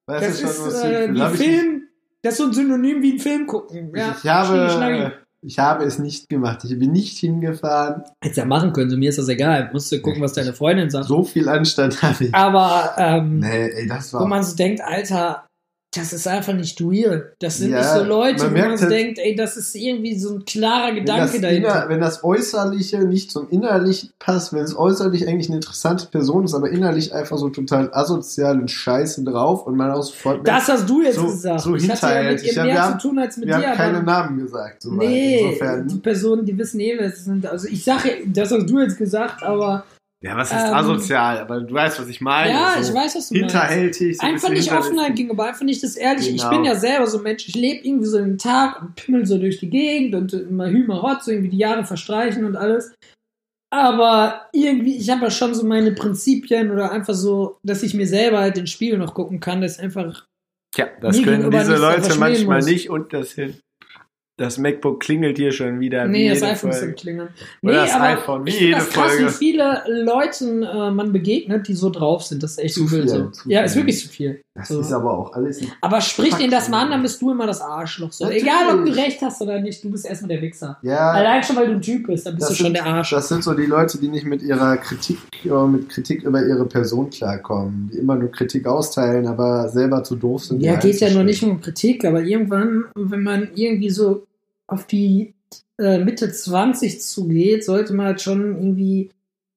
Weißt 0.06 0.28
Das 0.28 0.40
du 0.40 0.46
schon, 0.46 0.68
ist 0.68 0.84
äh, 0.84 1.14
wie 1.14 1.36
Film, 1.36 1.82
das 2.22 2.32
ist 2.34 2.38
so 2.38 2.44
ein 2.46 2.52
Synonym 2.52 3.02
wie 3.02 3.12
ein 3.14 3.18
Film 3.18 3.46
gucken. 3.46 3.92
Ja, 3.94 4.14
ich, 4.22 4.28
habe, 4.28 5.12
ich 5.42 5.58
habe 5.58 5.84
es 5.84 5.98
nicht 5.98 6.28
gemacht. 6.28 6.64
Ich 6.64 6.78
bin 6.78 6.92
nicht 6.92 7.18
hingefahren. 7.18 8.02
Hättest 8.22 8.38
ja 8.38 8.44
machen 8.44 8.72
können, 8.72 8.90
so 8.90 8.96
mir 8.96 9.08
ist 9.10 9.18
das 9.18 9.28
egal. 9.28 9.70
Musst 9.72 9.92
du 9.92 10.00
gucken, 10.00 10.22
was 10.22 10.32
deine 10.32 10.52
Freundin 10.52 10.90
sagt. 10.90 11.06
So 11.06 11.22
viel 11.22 11.48
Anstand 11.48 12.02
habe 12.02 12.24
ich. 12.24 12.34
Aber, 12.34 12.94
ähm, 12.98 13.38
Nee, 13.40 13.68
ey, 13.70 13.86
das 13.86 14.12
wo 14.12 14.18
war. 14.20 14.26
man 14.26 14.42
so 14.42 14.56
denkt, 14.56 14.80
Alter, 14.82 15.46
das 15.94 16.12
ist 16.12 16.26
einfach 16.26 16.52
nicht 16.54 16.80
real. 16.80 17.32
Das 17.38 17.58
sind 17.58 17.70
Ja, 17.70 17.78
nicht 17.78 17.88
so 17.88 18.02
Leute, 18.04 18.44
man 18.44 18.54
wo 18.54 18.58
man 18.68 18.76
so 18.76 18.82
halt- 18.84 18.92
denkt, 18.92 19.18
ey, 19.18 19.34
das 19.34 19.56
ist 19.56 19.74
irgendwie 19.74 20.18
so 20.18 20.34
ein 20.36 20.44
klarer 20.44 20.92
Gedanke 20.94 21.40
dahinter. 21.40 21.68
inner, 21.84 21.88
wenn 21.88 22.00
das 22.00 22.24
Äußerliche 22.24 22.98
nicht 23.00 23.30
zum 23.30 23.48
Innerlichen 23.50 24.10
passt, 24.18 24.52
wenn 24.52 24.62
es 24.64 24.76
äußerlich 24.76 25.28
eigentlich 25.28 25.48
eine 25.48 25.56
interessante 25.56 26.06
Person 26.06 26.44
ist, 26.44 26.54
aber 26.54 26.70
innerlich 26.70 27.14
einfach 27.14 27.38
so 27.38 27.48
total 27.48 27.90
asozial 27.92 28.58
und 28.60 28.70
scheiße 28.70 29.24
drauf 29.24 29.66
und 29.66 29.76
man 29.76 29.90
auch 29.90 30.02
sofort 30.02 30.46
das 30.46 30.68
hast 30.68 30.88
du 30.88 31.02
jetzt 31.02 31.16
So- 31.16 31.26
gesagt. 31.26 31.60
so 31.60 31.74
ich 31.74 31.90
hatte 31.90 32.06
ja 32.06 32.22
mit 32.32 32.42
ihr 32.42 32.62
mehr 32.64 32.82
haben- 32.82 32.98
zu 33.00 33.08
tun 33.08 33.18
als 33.18 33.36
mit 33.36 33.48
wir 33.48 33.56
dir. 33.58 33.68
haben 33.68 33.76
keine 33.76 34.02
Namen 34.02 34.38
gesagt. 34.38 34.82
soweit. 34.82 34.98
nee, 35.08 35.40
Insofern, 35.46 35.88
die 35.88 35.98
Personen, 35.98 36.44
die 36.44 36.56
wissen 36.58 36.80
eh, 36.80 36.94
wer 36.98 37.06
es 37.08 37.24
sind. 37.24 37.46
Also 37.46 37.68
ich 37.68 37.84
sage, 37.84 38.10
das 38.26 38.50
hast 38.50 38.66
du 38.68 38.80
jetzt 38.80 38.96
gesagt, 38.98 39.42
aber 39.42 39.84
Ja, 40.24 40.36
was 40.38 40.52
heißt 40.52 40.68
Ähm, 40.68 40.74
asozial? 40.74 41.38
Aber 41.38 41.60
du 41.60 41.74
weißt, 41.74 42.00
was 42.00 42.08
ich 42.08 42.20
meine. 42.22 42.50
ja, 42.50 42.82
so 42.82 42.88
ich 42.90 42.96
weiß, 42.96 43.14
was 43.16 43.28
du 43.28 43.34
meinst. 43.38 43.54
Hinterhältig. 43.54 44.16
so 44.16 44.22
ein 44.26 44.32
Einfach 44.34 44.48
bisschen 44.48 44.74
nicht. 44.76 44.84
Offenheit 44.86 45.16
gegenüber, 45.16 45.44
einfach 45.46 45.64
nicht 45.64 45.82
das 45.82 45.96
Ehrliche. 45.96 46.30
Ich 46.30 46.36
Genau. 46.38 46.50
bin 46.50 46.64
ja 46.64 46.74
selber 46.76 47.06
so 47.06 47.18
ein 47.18 47.24
Mensch, 47.24 47.46
ich 47.46 47.54
lebe 47.54 47.86
irgendwie 47.86 48.06
so 48.06 48.18
den 48.18 48.38
Tag 48.38 48.80
und 48.80 48.94
pimmel 48.96 49.26
so 49.26 49.36
durch 49.36 49.58
die 49.58 49.68
Gegend 49.68 50.14
und 50.14 50.32
immer 50.32 50.68
hümer 50.70 51.20
so 51.22 51.30
irgendwie 51.30 51.50
die 51.50 51.58
Jahre 51.58 51.84
verstreichen 51.84 52.44
und 52.46 52.56
alles. 52.56 52.94
Aber 53.70 54.46
irgendwie, 54.52 54.96
ich 54.96 55.10
habe 55.10 55.24
ja 55.24 55.30
schon 55.30 55.54
so 55.54 55.66
meine 55.66 55.92
Prinzipien 55.92 56.70
oder 56.70 56.92
einfach 56.92 57.14
so, 57.14 57.58
dass 57.64 57.82
ich 57.82 57.92
mir 57.92 58.06
selber 58.06 58.38
halt 58.38 58.56
den 58.56 58.66
Spiegel 58.68 58.98
noch 58.98 59.14
gucken 59.14 59.40
kann, 59.40 59.60
das 59.60 59.72
ist 59.72 59.80
einfach. 59.80 60.24
Tja, 60.74 60.86
das 61.00 61.22
können 61.22 61.50
diese 61.50 61.76
Leute 61.76 62.14
manchmal 62.18 62.58
muss. 62.58 62.66
nicht 62.66 62.88
und 62.88 63.12
das 63.12 63.32
hin. 63.32 63.58
Das 64.36 64.58
MacBook 64.58 64.98
klingelt 64.98 65.38
hier 65.38 65.52
schon 65.52 65.78
wieder. 65.78 66.06
wie 66.08 66.10
Nee, 66.10 66.28
das 66.30 66.42
iPhone 66.42 66.70
ist 66.70 66.78
Folge. 66.78 66.92
am 66.92 66.96
Klingeln. 66.96 67.28
Oder 67.62 67.72
nee, 67.72 67.78
das 67.78 67.92
aber 67.94 68.04
iPhone, 68.04 68.44
wie 68.44 68.48
ich 68.50 68.56
finde 68.56 68.68
jede 68.70 68.80
das 68.80 68.90
krass, 68.90 69.12
Folge. 69.12 69.26
wie 69.26 69.30
viele 69.30 69.82
Leuten 70.04 70.62
äh, 70.64 70.90
man 70.90 71.12
begegnet, 71.12 71.68
die 71.68 71.74
so 71.74 71.88
drauf 71.88 72.24
sind. 72.24 72.42
Das 72.42 72.52
ist 72.52 72.58
echt 72.58 72.74
Zu 72.74 72.88
viel, 72.88 73.06
so. 73.06 73.28
zu 73.30 73.48
Ja, 73.48 73.60
viel. 73.60 73.66
ist 73.66 73.76
wirklich 73.76 74.00
zu 74.00 74.08
viel. 74.08 74.40
das 74.56 74.68
so. 74.68 74.80
ist 74.80 74.92
aber 74.92 75.16
auch 75.16 75.32
alles. 75.34 75.60
Aber 75.80 76.00
sprich 76.00 76.34
denen 76.34 76.50
das 76.50 76.68
mal 76.68 76.82
an, 76.82 76.90
dann 76.90 77.02
bist 77.02 77.22
du 77.22 77.30
immer 77.30 77.46
das 77.46 77.60
Arschloch. 77.60 78.10
So. 78.10 78.24
Natürlich. 78.24 78.42
Egal, 78.42 78.76
ob 78.76 78.84
du 78.84 78.92
recht 78.92 79.22
hast 79.22 79.40
oder 79.40 79.60
nicht, 79.60 79.84
du 79.84 79.90
bist 79.92 80.04
erstmal 80.04 80.30
der 80.30 80.42
Wichser. 80.42 80.78
Ja, 80.82 81.12
Allein 81.12 81.40
schon, 81.44 81.54
weil 81.54 81.66
du 81.68 81.72
ein 81.74 81.80
Typ 81.80 82.08
bist, 82.08 82.26
dann 82.26 82.34
bist 82.34 82.48
Das 82.50 82.56
du 82.56 82.64
schon 82.64 82.66
sind- 82.66 82.74
der 82.74 82.86
Arsch. 82.86 83.10
das 83.10 83.28
sind 83.28 83.44
so 83.44 83.54
die 83.54 83.66
Leute, 83.66 83.98
die 83.98 84.08
nicht 84.08 84.26
mit 84.26 84.42
ihrer 84.42 84.76
Kritik, 84.78 85.18
äh, 85.44 85.66
mit 85.68 85.88
Kritik 85.90 86.24
über 86.24 86.44
ihre 86.44 86.66
Person 86.66 87.08
klarkommen, 87.08 87.88
die 87.92 87.98
immer 87.98 88.16
nur 88.16 88.32
Kritik 88.32 88.66
austeilen, 88.66 89.28
aber 89.28 89.68
selber 89.68 90.02
zu 90.02 90.16
doof 90.16 90.42
sind. 90.46 90.60
Ja, 90.60 90.74
geht 90.74 90.98
ja 90.98 91.10
nur 91.10 91.22
nicht 91.22 91.42
um 91.44 91.60
Kritik, 91.60 92.04
aber 92.04 92.20
irgendwann, 92.22 92.86
wenn 92.96 93.22
man 93.22 93.48
irgendwie 93.54 93.90
so 93.90 94.23
auf 94.66 94.86
die 94.86 95.34
äh, 95.78 95.98
Mitte 95.98 96.30
20 96.30 97.00
zugeht, 97.00 97.64
sollte 97.64 97.94
man 97.94 98.06
halt 98.06 98.20
schon 98.20 98.56
irgendwie 98.56 99.10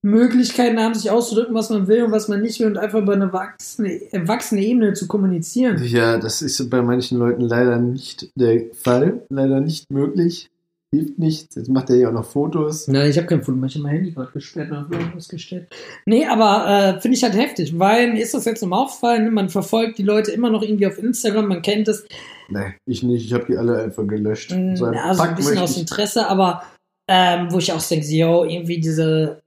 Möglichkeiten 0.03 0.79
haben, 0.79 0.93
sich 0.93 1.09
auszudrücken, 1.09 1.55
was 1.55 1.69
man 1.69 1.87
will 1.87 2.03
und 2.03 2.11
was 2.11 2.27
man 2.27 2.41
nicht 2.41 2.59
will 2.59 2.67
und 2.67 2.77
einfach 2.77 2.99
über 2.99 3.13
eine 3.13 3.33
wachsende, 3.33 4.11
erwachsene 4.13 4.63
Ebene 4.63 4.93
zu 4.93 5.07
kommunizieren. 5.07 5.83
Ja, 5.83 6.17
das 6.17 6.41
ist 6.41 6.69
bei 6.69 6.81
manchen 6.81 7.17
Leuten 7.17 7.41
leider 7.41 7.77
nicht 7.77 8.31
der 8.35 8.65
Fall, 8.73 9.25
leider 9.29 9.59
nicht 9.59 9.91
möglich. 9.91 10.49
Hilft 10.93 11.19
nichts. 11.19 11.55
Jetzt 11.55 11.69
macht 11.69 11.89
er 11.89 11.97
ja 11.97 12.09
auch 12.09 12.13
noch 12.13 12.25
Fotos. 12.25 12.87
Nein, 12.87 13.09
ich 13.09 13.17
habe 13.17 13.27
kein 13.27 13.43
Foto, 13.43 13.63
ich 13.65 13.75
habe 13.75 13.83
mein 13.83 13.93
Handy 13.93 14.11
gerade 14.11 14.31
gesperrt 14.31 14.71
und 14.71 14.91
irgendwas 14.91 15.27
gestellt. 15.27 15.67
Nee, 16.05 16.25
aber 16.25 16.95
äh, 16.97 17.01
finde 17.01 17.17
ich 17.17 17.23
halt 17.23 17.35
heftig, 17.35 17.77
weil 17.77 18.13
mir 18.13 18.23
ist 18.23 18.33
das 18.33 18.45
jetzt 18.45 18.61
nochmal 18.61 18.85
aufgefallen, 18.85 19.25
ne? 19.25 19.31
man 19.31 19.49
verfolgt 19.49 19.97
die 19.97 20.03
Leute 20.03 20.31
immer 20.31 20.49
noch 20.49 20.61
irgendwie 20.63 20.87
auf 20.87 20.97
Instagram, 20.97 21.47
man 21.47 21.61
kennt 21.61 21.87
es. 21.87 22.05
Nee, 22.49 22.75
ich 22.85 23.03
nicht. 23.03 23.25
Ich 23.25 23.33
habe 23.33 23.45
die 23.45 23.57
alle 23.57 23.81
einfach 23.83 24.07
gelöscht. 24.07 24.51
Mm, 24.51 24.75
So 24.75 24.85
ein 24.85 24.95
Also 24.95 25.23
ein 25.23 25.35
bisschen 25.35 25.57
aus 25.57 25.77
Interesse, 25.77 26.27
aber 26.27 26.63
ähm, 27.09 27.47
wo 27.51 27.57
ich 27.57 27.71
auch 27.73 27.81
denke, 27.81 28.05
yo, 28.07 28.45
irgendwie 28.45 28.79
diese. 28.79 29.41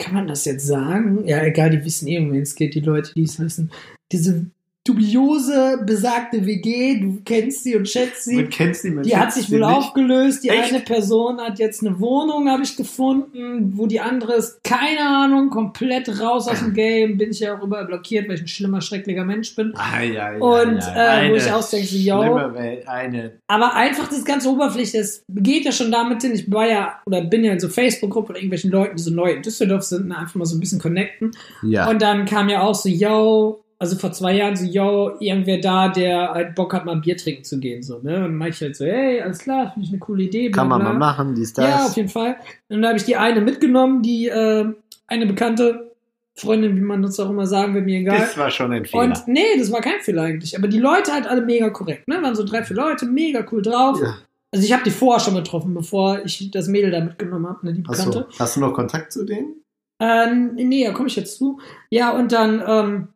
Kann 0.00 0.14
man 0.14 0.28
das 0.28 0.44
jetzt 0.44 0.64
sagen? 0.64 1.26
Ja, 1.26 1.42
egal, 1.42 1.70
die 1.70 1.84
wissen 1.84 2.06
eh, 2.06 2.18
um 2.18 2.32
wen 2.32 2.42
es 2.42 2.54
geht, 2.54 2.74
die 2.76 2.80
Leute, 2.80 3.12
die 3.14 3.24
es 3.24 3.40
wissen. 3.40 3.72
Diese 4.12 4.46
dubiose, 4.88 5.82
besagte 5.84 6.46
WG, 6.46 7.00
du 7.00 7.20
kennst 7.24 7.64
sie 7.64 7.76
und 7.76 7.88
schätzt 7.88 8.24
sie. 8.24 8.36
Man 8.36 8.48
kennt 8.48 8.76
sie, 8.76 8.90
man 8.90 9.04
Die 9.04 9.16
hat 9.16 9.32
sich 9.32 9.50
wohl 9.50 9.62
aufgelöst. 9.62 10.44
Die 10.44 10.48
Echt? 10.48 10.72
eine 10.72 10.80
Person 10.80 11.40
hat 11.40 11.58
jetzt 11.58 11.84
eine 11.84 12.00
Wohnung, 12.00 12.48
habe 12.48 12.62
ich 12.62 12.76
gefunden, 12.76 13.72
wo 13.76 13.86
die 13.86 14.00
andere 14.00 14.34
ist, 14.34 14.62
keine 14.64 15.06
Ahnung, 15.06 15.50
komplett 15.50 16.08
raus 16.20 16.48
aus 16.48 16.60
dem 16.60 16.72
Game. 16.72 17.18
Bin 17.18 17.30
ich 17.30 17.40
ja 17.40 17.56
auch 17.56 17.62
überall 17.62 17.86
blockiert, 17.86 18.28
weil 18.28 18.36
ich 18.36 18.42
ein 18.42 18.48
schlimmer, 18.48 18.80
schrecklicher 18.80 19.24
Mensch 19.24 19.54
bin. 19.54 19.72
Ah, 19.76 20.02
ja, 20.02 20.32
ja, 20.32 20.38
Und, 20.38 20.80
ja. 20.80 21.22
äh, 21.22 21.30
wo 21.30 21.34
ich 21.34 21.50
auch 21.52 21.68
denke, 21.68 21.86
so, 21.86 21.96
yo. 21.96 22.54
Welt, 22.54 22.88
eine. 22.88 23.32
Aber 23.46 23.74
einfach 23.74 24.08
das 24.08 24.24
ganze 24.24 24.48
Oberfläche, 24.48 24.98
das 24.98 25.22
geht 25.28 25.64
ja 25.64 25.72
schon 25.72 25.92
damit 25.92 26.22
hin. 26.22 26.32
Ich 26.34 26.50
war 26.50 26.68
ja 26.68 27.00
oder 27.06 27.22
bin 27.22 27.44
ja 27.44 27.52
in 27.52 27.60
so 27.60 27.68
Facebook-Gruppen 27.68 28.30
oder 28.30 28.38
irgendwelchen 28.38 28.70
Leuten, 28.70 28.96
die 28.96 29.02
so 29.02 29.10
neu 29.10 29.32
in 29.32 29.42
Düsseldorf 29.42 29.82
sind, 29.82 30.10
einfach 30.12 30.34
mal 30.34 30.44
so 30.44 30.56
ein 30.56 30.60
bisschen 30.60 30.78
connecten. 30.78 31.32
Ja. 31.62 31.88
Und 31.90 32.02
dann 32.02 32.24
kam 32.24 32.48
ja 32.48 32.62
auch 32.62 32.74
so, 32.74 32.88
yo, 32.88 33.60
also 33.78 33.96
vor 33.96 34.12
zwei 34.12 34.34
Jahren 34.34 34.56
so, 34.56 34.64
yo, 34.64 35.12
irgendwer 35.20 35.58
da, 35.58 35.88
der 35.88 36.32
halt 36.32 36.54
Bock 36.54 36.74
hat, 36.74 36.84
mal 36.84 36.96
Bier 36.96 37.16
trinken 37.16 37.44
zu 37.44 37.60
gehen, 37.60 37.82
so, 37.82 38.00
ne? 38.02 38.24
Und 38.24 38.42
ich 38.46 38.60
halt 38.60 38.76
so, 38.76 38.84
hey, 38.84 39.20
alles 39.20 39.38
klar, 39.38 39.70
finde 39.72 39.86
ich 39.86 39.92
eine 39.92 40.00
coole 40.00 40.24
Idee. 40.24 40.50
Kann 40.50 40.68
man 40.68 40.82
mal 40.82 40.94
machen, 40.94 41.34
dies, 41.34 41.52
das. 41.52 41.68
Ja, 41.68 41.86
auf 41.86 41.96
jeden 41.96 42.08
Fall. 42.08 42.36
Und 42.68 42.82
dann 42.82 42.86
habe 42.86 42.98
ich 42.98 43.04
die 43.04 43.16
eine 43.16 43.40
mitgenommen, 43.40 44.02
die, 44.02 44.28
äh, 44.28 44.66
eine 45.06 45.26
bekannte 45.26 45.92
Freundin, 46.34 46.76
wie 46.76 46.80
man 46.80 47.02
das 47.02 47.18
auch 47.20 47.30
immer 47.30 47.46
sagen 47.46 47.74
will, 47.74 47.82
mir 47.82 48.00
egal. 48.00 48.18
Das 48.18 48.38
war 48.38 48.50
schon 48.50 48.72
ein 48.72 48.84
Fehler. 48.84 49.02
Und 49.02 49.28
nee, 49.28 49.56
das 49.58 49.72
war 49.72 49.80
kein 49.80 50.00
Fehler 50.00 50.22
eigentlich. 50.22 50.56
Aber 50.56 50.68
die 50.68 50.78
Leute 50.78 51.12
halt 51.12 51.26
alle 51.26 51.42
mega 51.42 51.70
korrekt, 51.70 52.08
ne? 52.08 52.22
Waren 52.22 52.34
so 52.34 52.44
drei, 52.44 52.62
vier 52.62 52.76
Leute, 52.76 53.06
mega 53.06 53.44
cool 53.50 53.62
drauf. 53.62 54.00
Ja. 54.00 54.18
Also 54.52 54.64
ich 54.64 54.72
habe 54.72 54.84
die 54.84 54.90
vorher 54.90 55.20
schon 55.20 55.34
getroffen, 55.34 55.74
bevor 55.74 56.24
ich 56.24 56.50
das 56.50 56.68
Mädel 56.68 56.90
da 56.90 57.00
mitgenommen 57.00 57.46
habe, 57.48 57.66
ne, 57.66 57.74
die. 57.74 57.82
Bekannte. 57.82 58.26
Hast 58.38 58.56
du 58.56 58.60
noch 58.60 58.72
Kontakt 58.72 59.12
zu 59.12 59.24
denen? 59.24 59.62
Äh, 60.00 60.32
nee, 60.32 60.84
da 60.84 60.92
komme 60.92 61.08
ich 61.08 61.16
jetzt 61.16 61.38
zu. 61.38 61.60
Ja, 61.90 62.12
und 62.12 62.32
dann 62.32 62.62
ähm, 62.66 63.08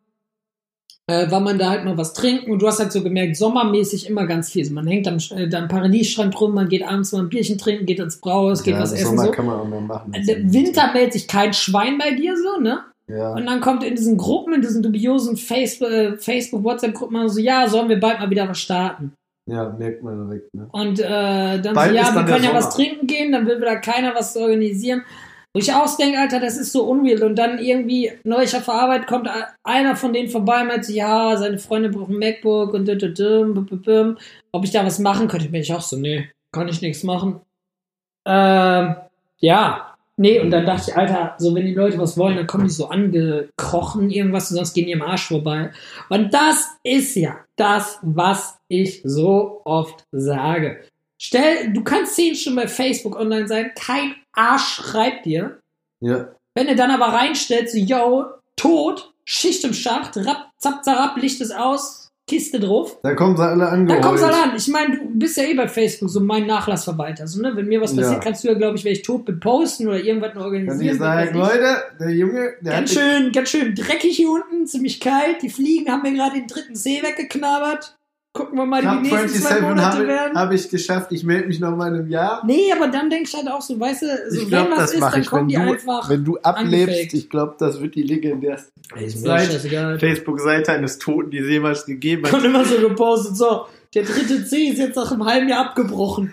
äh, 1.08 1.30
war 1.30 1.40
man 1.40 1.58
da 1.58 1.70
halt 1.70 1.84
mal 1.84 1.96
was 1.96 2.12
trinken 2.12 2.50
und 2.50 2.62
du 2.62 2.66
hast 2.66 2.78
halt 2.78 2.92
so 2.92 3.02
gemerkt, 3.02 3.36
sommermäßig 3.36 4.08
immer 4.08 4.26
ganz 4.26 4.50
viel. 4.50 4.62
Also 4.62 4.74
man 4.74 4.86
hängt 4.86 5.08
am, 5.08 5.18
äh, 5.36 5.54
am 5.54 5.68
Paradiesstrand 5.68 6.40
rum, 6.40 6.54
man 6.54 6.68
geht 6.68 6.84
abends 6.84 7.12
mal 7.12 7.20
ein 7.20 7.28
Bierchen 7.28 7.58
trinken, 7.58 7.86
geht 7.86 7.98
ins 7.98 8.20
Brauhaus, 8.20 8.62
geht 8.62 8.74
ja, 8.74 8.80
was 8.80 8.92
essen. 8.92 9.16
Sommer 9.16 9.24
So. 9.26 9.30
kann 9.32 9.46
man 9.46 9.60
auch 9.60 9.68
mal 9.68 9.80
machen. 9.80 10.14
Äh, 10.14 10.42
Winter 10.44 10.92
meldet 10.92 11.14
sich 11.14 11.28
kein 11.28 11.52
Schwein 11.52 11.98
bei 11.98 12.14
dir 12.14 12.36
so, 12.36 12.60
ne? 12.60 12.80
Ja. 13.08 13.34
Und 13.34 13.46
dann 13.46 13.60
kommt 13.60 13.82
in 13.82 13.96
diesen 13.96 14.16
Gruppen, 14.16 14.54
in 14.54 14.62
diesen 14.62 14.82
dubiosen 14.82 15.36
Facebook, 15.36 15.90
äh, 15.90 16.16
Facebook 16.16 16.64
WhatsApp-Gruppen 16.64 17.28
so, 17.28 17.40
ja, 17.40 17.68
sollen 17.68 17.88
wir 17.88 17.98
bald 17.98 18.20
mal 18.20 18.30
wieder 18.30 18.48
was 18.48 18.58
starten? 18.58 19.12
ja, 19.46 19.68
merkt 19.70 20.02
man 20.02 20.28
direkt, 20.28 20.54
ne? 20.54 20.68
Und 20.70 21.00
äh, 21.00 21.60
dann 21.60 21.74
Bald 21.74 21.90
so, 21.90 21.96
ja, 21.96 22.04
wir 22.04 22.14
dann 22.14 22.26
können 22.26 22.44
ja 22.44 22.54
was 22.54 22.74
Sommer. 22.74 22.88
trinken 22.88 23.06
gehen, 23.06 23.32
dann 23.32 23.46
will 23.46 23.58
wieder 23.58 23.76
keiner 23.76 24.14
was 24.14 24.36
organisieren. 24.36 25.02
Wo 25.54 25.60
ich 25.60 25.74
ausdenke, 25.74 26.18
Alter, 26.18 26.40
das 26.40 26.56
ist 26.56 26.72
so 26.72 26.84
unreal. 26.84 27.22
Und 27.24 27.36
dann 27.36 27.58
irgendwie, 27.58 28.10
neulich 28.24 28.56
auf 28.56 28.64
der 28.64 28.74
Arbeit 28.74 29.06
kommt 29.06 29.28
einer 29.64 29.96
von 29.96 30.14
denen 30.14 30.30
vorbei 30.30 30.62
und 30.62 30.68
meint 30.68 30.88
ja, 30.88 31.36
seine 31.36 31.58
Freunde 31.58 31.90
brauchen 31.90 32.18
MacBook 32.18 32.72
und 32.72 32.88
dü- 32.88 32.96
dü- 33.14 34.16
ob 34.52 34.64
ich 34.64 34.70
da 34.70 34.86
was 34.86 34.98
machen 34.98 35.28
könnte. 35.28 35.50
Bin 35.50 35.60
ich 35.60 35.74
auch 35.74 35.82
so, 35.82 35.96
nee, 35.96 36.30
kann 36.52 36.68
ich 36.68 36.80
nichts 36.80 37.02
machen. 37.02 37.40
Ähm, 38.24 38.96
ja, 39.40 39.94
nee, 40.16 40.40
und 40.40 40.50
dann 40.50 40.64
dachte 40.64 40.90
ich, 40.90 40.96
Alter, 40.96 41.34
so 41.36 41.54
wenn 41.54 41.66
die 41.66 41.74
Leute 41.74 41.98
was 41.98 42.16
wollen, 42.16 42.36
dann 42.36 42.46
kommen 42.46 42.64
die 42.64 42.70
so 42.70 42.88
angekrochen 42.88 44.08
irgendwas 44.10 44.50
und 44.50 44.56
sonst 44.56 44.72
gehen 44.72 44.86
die 44.86 44.92
im 44.92 45.02
Arsch 45.02 45.28
vorbei. 45.28 45.70
Und 46.08 46.32
das 46.32 46.68
ist 46.82 47.14
ja 47.16 47.36
das, 47.56 47.98
was 48.00 48.58
ich 48.68 49.02
so 49.04 49.60
oft 49.66 50.06
sage. 50.12 50.82
Stell, 51.18 51.72
du 51.74 51.84
kannst 51.84 52.16
zehn 52.16 52.34
Stunden 52.34 52.60
bei 52.60 52.68
Facebook 52.68 53.16
online 53.16 53.46
sein, 53.46 53.70
kein 53.78 54.14
Arsch 54.34 54.74
schreibt 54.74 55.26
dir. 55.26 55.58
Ja. 56.00 56.28
Wenn 56.54 56.66
du 56.66 56.76
dann 56.76 56.90
aber 56.90 57.06
reinstellst, 57.06 57.72
so, 57.74 57.78
yo, 57.78 58.26
tot, 58.56 59.12
Schicht 59.24 59.64
im 59.64 59.72
Schacht, 59.74 60.16
rapp, 60.16 60.50
zapp, 60.58 60.84
zarab, 60.84 61.16
Licht 61.16 61.40
ist 61.40 61.54
aus, 61.54 62.08
Kiste 62.28 62.60
drauf. 62.60 62.98
Da 63.02 63.14
kommen 63.14 63.36
sie 63.36 63.42
alle 63.44 63.64
Dann 63.64 63.74
angeholt. 63.74 64.02
kommst 64.02 64.22
du 64.22 64.26
alle 64.28 64.42
an. 64.44 64.52
Ich 64.56 64.68
meine, 64.68 64.96
du 64.96 65.04
bist 65.18 65.36
ja 65.36 65.42
eh 65.42 65.54
bei 65.54 65.66
Facebook 65.68 66.08
so 66.08 66.20
mein 66.20 66.46
Nachlassverwalter. 66.46 67.26
So, 67.26 67.40
ne? 67.42 67.52
Wenn 67.56 67.66
mir 67.66 67.80
was 67.80 67.94
passiert, 67.96 68.14
Ja. 68.14 68.18
kannst 68.20 68.44
du 68.44 68.48
ja, 68.48 68.54
glaube 68.54 68.76
ich, 68.76 68.84
wenn 68.84 68.92
ich 68.92 69.02
tot 69.02 69.24
bin, 69.24 69.40
posten 69.40 69.88
oder 69.88 69.98
irgendwas 69.98 70.32
Kann 70.32 70.42
organisieren. 70.42 70.94
ich 70.94 70.98
sagen. 71.00 71.36
Leute, 71.36 71.76
der 71.98 72.10
Junge, 72.10 72.52
der 72.60 72.72
Ganz 72.74 72.92
schön, 72.92 73.32
ganz 73.32 73.48
schön 73.48 73.74
dreckig 73.74 74.16
hier 74.16 74.30
unten, 74.30 74.66
ziemlich 74.66 75.00
kalt. 75.00 75.42
Die 75.42 75.50
Fliegen 75.50 75.90
haben 75.90 76.02
mir 76.02 76.12
gerade 76.12 76.36
den 76.36 76.46
dritten 76.46 76.74
Zeh 76.76 77.02
weggeknabbert. 77.02 77.96
Gucken 78.34 78.56
wir 78.58 78.64
mal, 78.64 78.80
wie 78.80 78.86
Cup 78.86 79.02
die 79.02 79.10
nächsten 79.10 79.28
zwei 79.42 79.56
27 79.56 79.62
Monate 79.62 79.96
habe 79.98 80.06
werden. 80.06 80.38
hab 80.38 80.52
ich 80.52 80.70
geschafft. 80.70 81.12
Ich 81.12 81.22
melde 81.22 81.48
mich 81.48 81.60
noch 81.60 81.76
mal 81.76 81.88
in 81.88 81.94
einem 82.00 82.08
Jahr. 82.08 82.42
Nee, 82.46 82.72
aber 82.74 82.88
dann 82.88 83.10
denke 83.10 83.28
ich 83.28 83.34
halt 83.34 83.46
auch 83.48 83.60
so, 83.60 83.78
weißt 83.78 84.02
du, 84.02 84.06
so 84.30 84.36
ich 84.36 84.42
wenn 84.44 84.48
glaube, 84.48 84.70
was 84.70 84.78
das 84.78 84.92
ist, 84.94 85.00
mache 85.00 85.12
dann 85.12 85.20
ich. 85.20 85.26
kommen 85.28 85.42
Wenn 85.42 85.48
die 85.48 85.54
du, 85.66 85.72
einfach. 85.72 86.08
wenn 86.08 86.24
du 86.24 86.38
ablebst, 86.38 86.88
angefaked. 86.88 87.12
ich 87.14 87.28
glaube, 87.30 87.56
das 87.58 87.80
wird 87.82 87.94
die 87.94 88.02
legendärste. 88.02 88.72
Facebook-Seite 89.98 90.72
eines 90.72 90.98
Toten, 90.98 91.30
die 91.30 91.38
es 91.38 91.48
jemals 91.48 91.84
gegeben 91.84 92.24
hat. 92.24 92.30
Kommt 92.30 92.44
immer 92.44 92.64
so 92.64 92.76
gepostet, 92.78 93.36
so, 93.36 93.66
der 93.94 94.04
dritte 94.04 94.44
C 94.46 94.68
ist 94.68 94.78
jetzt 94.78 94.96
nach 94.96 95.12
einem 95.12 95.24
halben 95.26 95.48
Jahr 95.48 95.66
abgebrochen. 95.66 96.32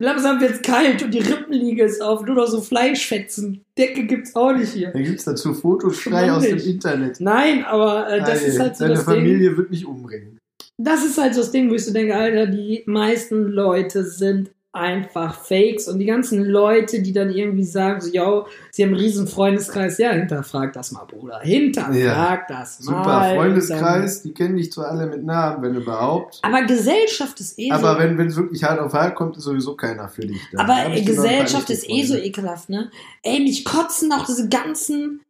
Langsam 0.00 0.40
wird's 0.40 0.60
kalt 0.62 1.04
und 1.04 1.14
die 1.14 1.20
Rippenliege 1.20 1.84
ist 1.84 2.02
auf, 2.02 2.22
nur 2.26 2.34
noch 2.34 2.48
so 2.48 2.60
Fleischfetzen. 2.60 3.62
Decke 3.78 4.04
gibt's 4.06 4.34
auch 4.34 4.52
nicht 4.52 4.72
hier. 4.72 4.90
Da 4.90 5.00
gibt 5.00 5.20
es 5.20 5.24
dazu 5.24 5.54
Fotos 5.54 6.00
frei 6.00 6.32
aus 6.32 6.42
dem? 6.42 6.58
Internet. 6.58 7.20
Nein, 7.20 7.64
aber 7.64 8.08
äh, 8.10 8.18
das 8.18 8.40
Geil. 8.40 8.48
ist 8.48 8.58
halt 8.58 8.76
so 8.76 8.84
Deine 8.84 8.96
das 8.96 9.06
Ding. 9.06 9.14
Familie 9.14 9.56
wird 9.56 9.70
mich 9.70 9.86
umbringen. 9.86 10.33
Das 10.76 11.04
ist 11.04 11.18
halt 11.18 11.34
so 11.34 11.40
das 11.40 11.52
Ding, 11.52 11.70
wo 11.70 11.74
ich 11.74 11.84
so 11.84 11.92
denke, 11.92 12.16
Alter, 12.16 12.46
die 12.46 12.82
meisten 12.86 13.46
Leute 13.48 14.04
sind 14.04 14.50
einfach 14.72 15.38
Fakes 15.44 15.86
und 15.86 16.00
die 16.00 16.04
ganzen 16.04 16.44
Leute, 16.44 17.00
die 17.00 17.12
dann 17.12 17.30
irgendwie 17.30 17.62
sagen, 17.62 18.00
so, 18.00 18.10
yo, 18.10 18.46
sie 18.72 18.82
haben 18.82 18.90
einen 18.90 18.98
riesen 18.98 19.28
Freundeskreis, 19.28 19.98
ja, 19.98 20.10
hinterfrag 20.10 20.72
das 20.72 20.90
mal, 20.90 21.04
Bruder, 21.04 21.38
hinterfrag 21.40 21.94
Ja. 21.94 22.44
das 22.48 22.78
Super 22.78 23.04
mal. 23.04 23.36
Freundeskreis, 23.36 24.22
die 24.22 24.34
kennen 24.34 24.56
dich 24.56 24.72
zwar 24.72 24.90
alle 24.90 25.06
mit 25.06 25.22
Namen, 25.24 25.62
wenn 25.62 25.76
überhaupt. 25.76 26.40
Aber 26.42 26.62
Gesellschaft 26.62 27.38
ist 27.38 27.56
eh 27.56 27.70
Aber 27.70 27.92
so. 27.94 27.98
wenn 28.18 28.26
es 28.26 28.34
wirklich 28.34 28.64
hart 28.64 28.80
auf 28.80 28.92
hart 28.94 29.14
kommt, 29.14 29.36
ist 29.36 29.44
sowieso 29.44 29.76
keiner 29.76 30.08
für 30.08 30.26
dich 30.26 30.40
da. 30.52 30.64
Aber 30.64 30.90
Gesellschaft 31.00 31.70
ist 31.70 31.88
eh 31.88 32.02
so 32.02 32.16
ekelhaft, 32.16 32.68
ne? 32.68 32.90
Ey, 33.22 33.38
mich 33.44 33.64
kotzen 33.64 34.12
auch 34.12 34.26
diese 34.26 34.48
ganzen 34.48 35.20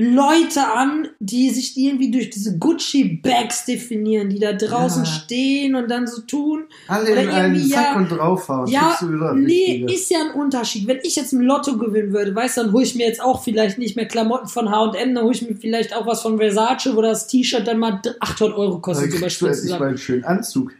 Leute 0.00 0.60
an, 0.74 1.08
die 1.18 1.50
sich 1.50 1.76
irgendwie 1.76 2.12
durch 2.12 2.30
diese 2.30 2.56
Gucci-Bags 2.56 3.64
definieren, 3.64 4.28
die 4.28 4.38
da 4.38 4.52
draußen 4.52 5.02
Ja. 5.02 5.10
stehen 5.10 5.74
und 5.74 5.90
dann 5.90 6.06
so 6.06 6.22
tun. 6.22 6.64
Alle 6.86 7.10
oder 7.10 7.22
in 7.22 7.28
einen 7.30 7.54
irgendwie, 7.56 7.70
Zack 7.70 7.84
ja- 7.84 7.96
und 7.96 8.08
draufhauen. 8.08 8.68
Ja, 8.68 8.96
nee, 9.34 9.84
ist 9.92 10.08
ja 10.10 10.18
ein 10.20 10.40
Unterschied. 10.40 10.86
Wenn 10.86 11.00
ich 11.02 11.16
jetzt 11.16 11.32
im 11.32 11.40
Lotto 11.40 11.76
gewinnen 11.76 12.12
würde, 12.12 12.32
weißt 12.32 12.58
du, 12.58 12.60
dann 12.62 12.72
hole 12.72 12.84
ich 12.84 12.94
mir 12.94 13.08
jetzt 13.08 13.20
auch 13.20 13.42
vielleicht 13.42 13.78
nicht 13.78 13.96
mehr 13.96 14.06
Klamotten 14.06 14.46
von 14.46 14.70
H&M, 14.70 15.16
dann 15.16 15.24
hole 15.24 15.34
ich 15.34 15.42
mir 15.42 15.56
vielleicht 15.56 15.92
auch 15.96 16.06
was 16.06 16.22
von 16.22 16.38
Versace, 16.38 16.94
wo 16.94 17.02
das 17.02 17.26
T-Shirt 17.26 17.66
dann 17.66 17.78
mal 17.78 18.00
800 18.20 18.56
Euro 18.56 18.74
Dann 18.74 18.82
kostet, 18.82 19.10
so 19.10 19.18
kriegst 19.18 19.40
du 19.40 19.46
endlich 19.46 19.70
mal 19.80 19.88
einen 19.88 19.98
schönen 19.98 20.22
Anzug. 20.24 20.72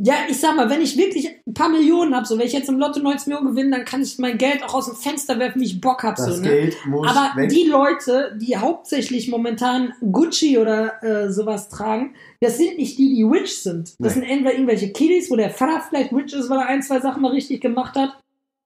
Ja, 0.00 0.14
ich 0.28 0.38
sag 0.38 0.54
mal, 0.54 0.70
wenn 0.70 0.80
ich 0.80 0.96
wirklich 0.96 1.28
ein 1.44 1.54
paar 1.54 1.68
Millionen 1.68 2.14
habe, 2.14 2.24
so 2.24 2.38
wenn 2.38 2.46
ich 2.46 2.52
jetzt 2.52 2.68
im 2.68 2.78
Lotto 2.78 3.00
90 3.00 3.26
Millionen 3.26 3.48
gewinne, 3.48 3.70
dann 3.78 3.84
kann 3.84 4.00
ich 4.00 4.16
mein 4.18 4.38
Geld 4.38 4.62
auch 4.62 4.74
aus 4.74 4.86
dem 4.86 4.94
Fenster 4.94 5.40
werfen, 5.40 5.60
wie 5.60 5.64
ich 5.64 5.80
Bock 5.80 6.04
hab, 6.04 6.14
Das 6.14 6.36
so, 6.36 6.40
ne? 6.40 6.48
Geld 6.48 6.76
muss 6.86 7.08
Aber 7.08 7.32
weg. 7.36 7.48
die 7.48 7.64
Leute, 7.64 8.38
die 8.40 8.56
hauptsächlich 8.56 9.28
momentan 9.28 9.92
Gucci 10.12 10.56
oder 10.56 11.02
äh, 11.02 11.32
sowas 11.32 11.68
tragen, 11.68 12.14
das 12.40 12.58
sind 12.58 12.78
nicht 12.78 12.96
die, 12.96 13.12
die 13.12 13.24
rich 13.24 13.60
sind. 13.60 13.94
Das 13.98 14.14
Nee. 14.14 14.20
sind 14.20 14.30
entweder 14.30 14.52
irgendwelche 14.54 14.92
Kiddies, 14.92 15.32
wo 15.32 15.36
der 15.36 15.50
Vater 15.50 15.82
vielleicht 15.88 16.12
rich 16.12 16.32
ist, 16.32 16.48
weil 16.48 16.58
er 16.58 16.66
ein, 16.66 16.80
zwei 16.82 17.00
Sachen 17.00 17.20
mal 17.20 17.32
richtig 17.32 17.60
gemacht 17.60 17.96
hat. 17.96 18.16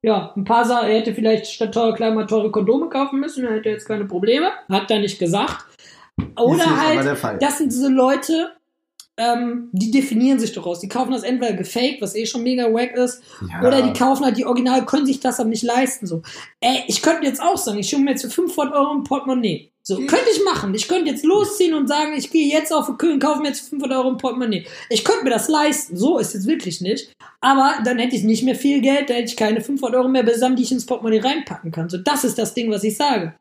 Ja, 0.02 0.34
ein 0.36 0.44
paar 0.44 0.66
Sachen, 0.66 0.88
er 0.88 0.98
hätte 0.98 1.14
vielleicht 1.14 1.46
statt 1.46 1.72
teure 1.72 1.94
Kleider 1.94 2.14
mal 2.14 2.26
teure 2.26 2.50
Kondome 2.50 2.90
kaufen 2.90 3.20
müssen, 3.20 3.46
er 3.46 3.54
hätte 3.54 3.70
jetzt 3.70 3.86
keine 3.88 4.04
Probleme. 4.04 4.50
Hat 4.68 4.90
er 4.90 4.98
nicht 4.98 5.18
gesagt. 5.18 5.64
Oder 6.38 6.64
halt, 7.22 7.40
das 7.42 7.56
sind 7.56 7.72
diese 7.72 7.88
Leute, 7.88 8.50
ähm, 9.16 9.68
die 9.72 9.90
definieren 9.90 10.38
sich 10.38 10.52
daraus. 10.52 10.80
Die 10.80 10.88
kaufen 10.88 11.12
das 11.12 11.22
entweder 11.22 11.52
gefaked, 11.52 12.00
was 12.00 12.14
eh 12.14 12.26
schon 12.26 12.42
mega 12.42 12.72
wack 12.72 12.96
ist, 12.96 13.22
ja. 13.50 13.66
oder 13.66 13.82
die 13.82 13.92
kaufen 13.92 14.24
halt 14.24 14.36
die 14.36 14.46
Original, 14.46 14.84
können 14.86 15.06
sich 15.06 15.20
das 15.20 15.38
aber 15.38 15.50
nicht 15.50 15.62
leisten. 15.62 16.06
So, 16.06 16.22
ey, 16.60 16.84
ich 16.86 17.02
könnte 17.02 17.26
jetzt 17.26 17.42
auch 17.42 17.58
sagen, 17.58 17.78
ich 17.78 17.96
mir 17.96 18.10
jetzt 18.10 18.22
für 18.22 18.30
500 18.30 18.74
Euro 18.74 18.92
ein 18.92 19.04
Portemonnaie. 19.04 19.68
So, 19.84 19.98
Hm. 19.98 20.06
könnte 20.06 20.26
ich 20.32 20.44
machen. 20.44 20.72
Ich 20.74 20.86
könnte 20.86 21.10
jetzt 21.10 21.24
losziehen 21.24 21.74
und 21.74 21.88
sagen, 21.88 22.12
ich 22.16 22.30
gehe 22.30 22.46
jetzt 22.46 22.72
auf 22.72 22.86
Köln, 22.98 23.18
kaufe 23.18 23.40
mir 23.40 23.48
jetzt 23.48 23.62
für 23.62 23.70
500 23.70 23.98
Euro 23.98 24.10
ein 24.10 24.16
Portemonnaie. 24.16 24.64
Ich 24.90 25.04
könnte 25.04 25.24
mir 25.24 25.30
das 25.30 25.48
leisten. 25.48 25.96
So 25.96 26.18
ist 26.18 26.36
es 26.36 26.46
wirklich 26.46 26.80
nicht. 26.80 27.12
Aber 27.40 27.74
dann 27.84 27.98
hätte 27.98 28.14
ich 28.14 28.22
nicht 28.22 28.44
mehr 28.44 28.54
viel 28.54 28.80
Geld, 28.80 29.10
da 29.10 29.14
hätte 29.14 29.24
ich 29.26 29.36
keine 29.36 29.60
500 29.60 29.98
Euro 29.98 30.08
mehr 30.08 30.22
beisammen, 30.22 30.54
die 30.54 30.62
ich 30.62 30.70
ins 30.70 30.86
Portemonnaie 30.86 31.18
reinpacken 31.18 31.72
kann. 31.72 31.88
So, 31.88 31.98
das 31.98 32.22
ist 32.22 32.38
das 32.38 32.54
Ding, 32.54 32.70
was 32.70 32.84
ich 32.84 32.96
sage. 32.96 33.34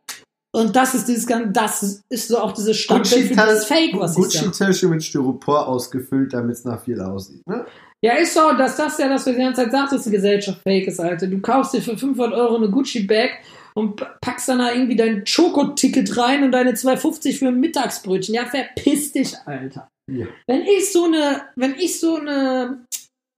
Und 0.54 0.76
das 0.76 0.94
ist 0.94 1.08
dieses 1.08 1.26
ganze, 1.26 1.52
das 1.52 2.04
ist 2.10 2.28
so 2.28 2.38
auch 2.38 2.52
dieses 2.52 2.78
Standbild 2.78 3.28
für 3.28 3.36
dieses 3.36 3.66
Fake, 3.66 3.98
was 3.98 4.18
ich 4.18 4.26
sag. 4.26 4.44
Gucci-Tasche 4.44 4.88
mit 4.90 5.04
Styropor 5.04 5.68
ausgefüllt, 5.68 6.34
damit 6.34 6.58
es 6.58 6.66
nach 6.66 6.84
viel 6.84 7.00
aussieht. 7.00 7.46
Ne? 7.48 7.66
Ja, 8.04 8.16
ist 8.16 8.34
so, 8.34 8.52
dass 8.58 8.76
das 8.76 8.98
ja, 8.98 9.08
das 9.08 9.26
wir 9.26 9.34
die 9.34 9.40
ganze 9.40 9.62
Zeit 9.62 9.72
sagt, 9.72 9.92
dass 9.94 10.04
die 10.04 10.12
Gesellschaft 10.12 10.62
fake 10.64 10.88
ist, 10.88 11.00
Alter. 11.00 11.28
Du 11.28 11.40
kaufst 11.40 11.74
dir 11.74 11.82
für 11.82 11.98
500 11.98 12.34
Euro 12.34 12.58
eine 12.58 12.70
Gucci-Bag 12.70 13.30
und 13.76 14.04
packst 14.22 14.50
dann 14.50 14.60
da 14.60 14.74
irgendwie 14.74 14.96
dein 14.96 15.26
Schoko-Ticket 15.26 16.18
rein 16.18 16.44
und 16.44 16.52
deine 16.52 16.72
2,50 16.72 17.38
für 17.38 17.48
ein 17.48 17.60
Mittagsbrötchen. 17.60 18.36
Ja, 18.36 18.46
verpiss 18.46 19.14
dich, 19.14 19.36
Alter. 19.46 19.88
Ja. 20.12 20.26
Wenn 20.48 20.64
ich 20.64 20.92
so 20.92 21.06
eine, 21.06 21.44
wenn 21.56 21.76
ich 21.76 22.00
so 22.00 22.16
eine 22.16 22.86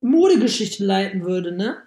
Modegeschichte 0.03 0.83
leiten 0.83 1.25
würde, 1.25 1.51
ne? 1.51 1.85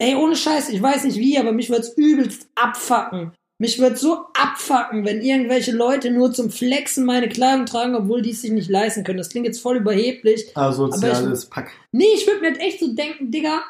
Ey, 0.00 0.14
ohne 0.14 0.36
Scheiß, 0.36 0.70
ich 0.70 0.80
weiß 0.80 1.04
nicht 1.04 1.18
wie, 1.18 1.38
aber 1.38 1.52
mich 1.52 1.68
wird's 1.68 1.92
übelst 1.96 2.48
abfacken. 2.54 3.32
Mich 3.60 3.80
wird 3.80 3.98
so 3.98 4.26
abfacken, 4.34 5.04
wenn 5.04 5.20
irgendwelche 5.20 5.72
Leute 5.72 6.10
nur 6.12 6.32
zum 6.32 6.50
Flexen 6.50 7.04
meine 7.04 7.28
Kleidung 7.28 7.66
tragen, 7.66 7.96
obwohl 7.96 8.22
die 8.22 8.30
es 8.30 8.42
sich 8.42 8.52
nicht 8.52 8.70
leisten 8.70 9.02
können. 9.02 9.18
Das 9.18 9.30
klingt 9.30 9.46
jetzt 9.46 9.60
voll 9.60 9.78
überheblich. 9.78 10.56
Asoziales 10.56 11.46
Pack. 11.46 11.72
Nee, 11.90 12.06
ich 12.14 12.26
würde 12.26 12.40
mir 12.40 12.48
jetzt 12.48 12.60
echt 12.60 12.78
so 12.78 12.94
denken, 12.94 13.32
Digga, 13.32 13.62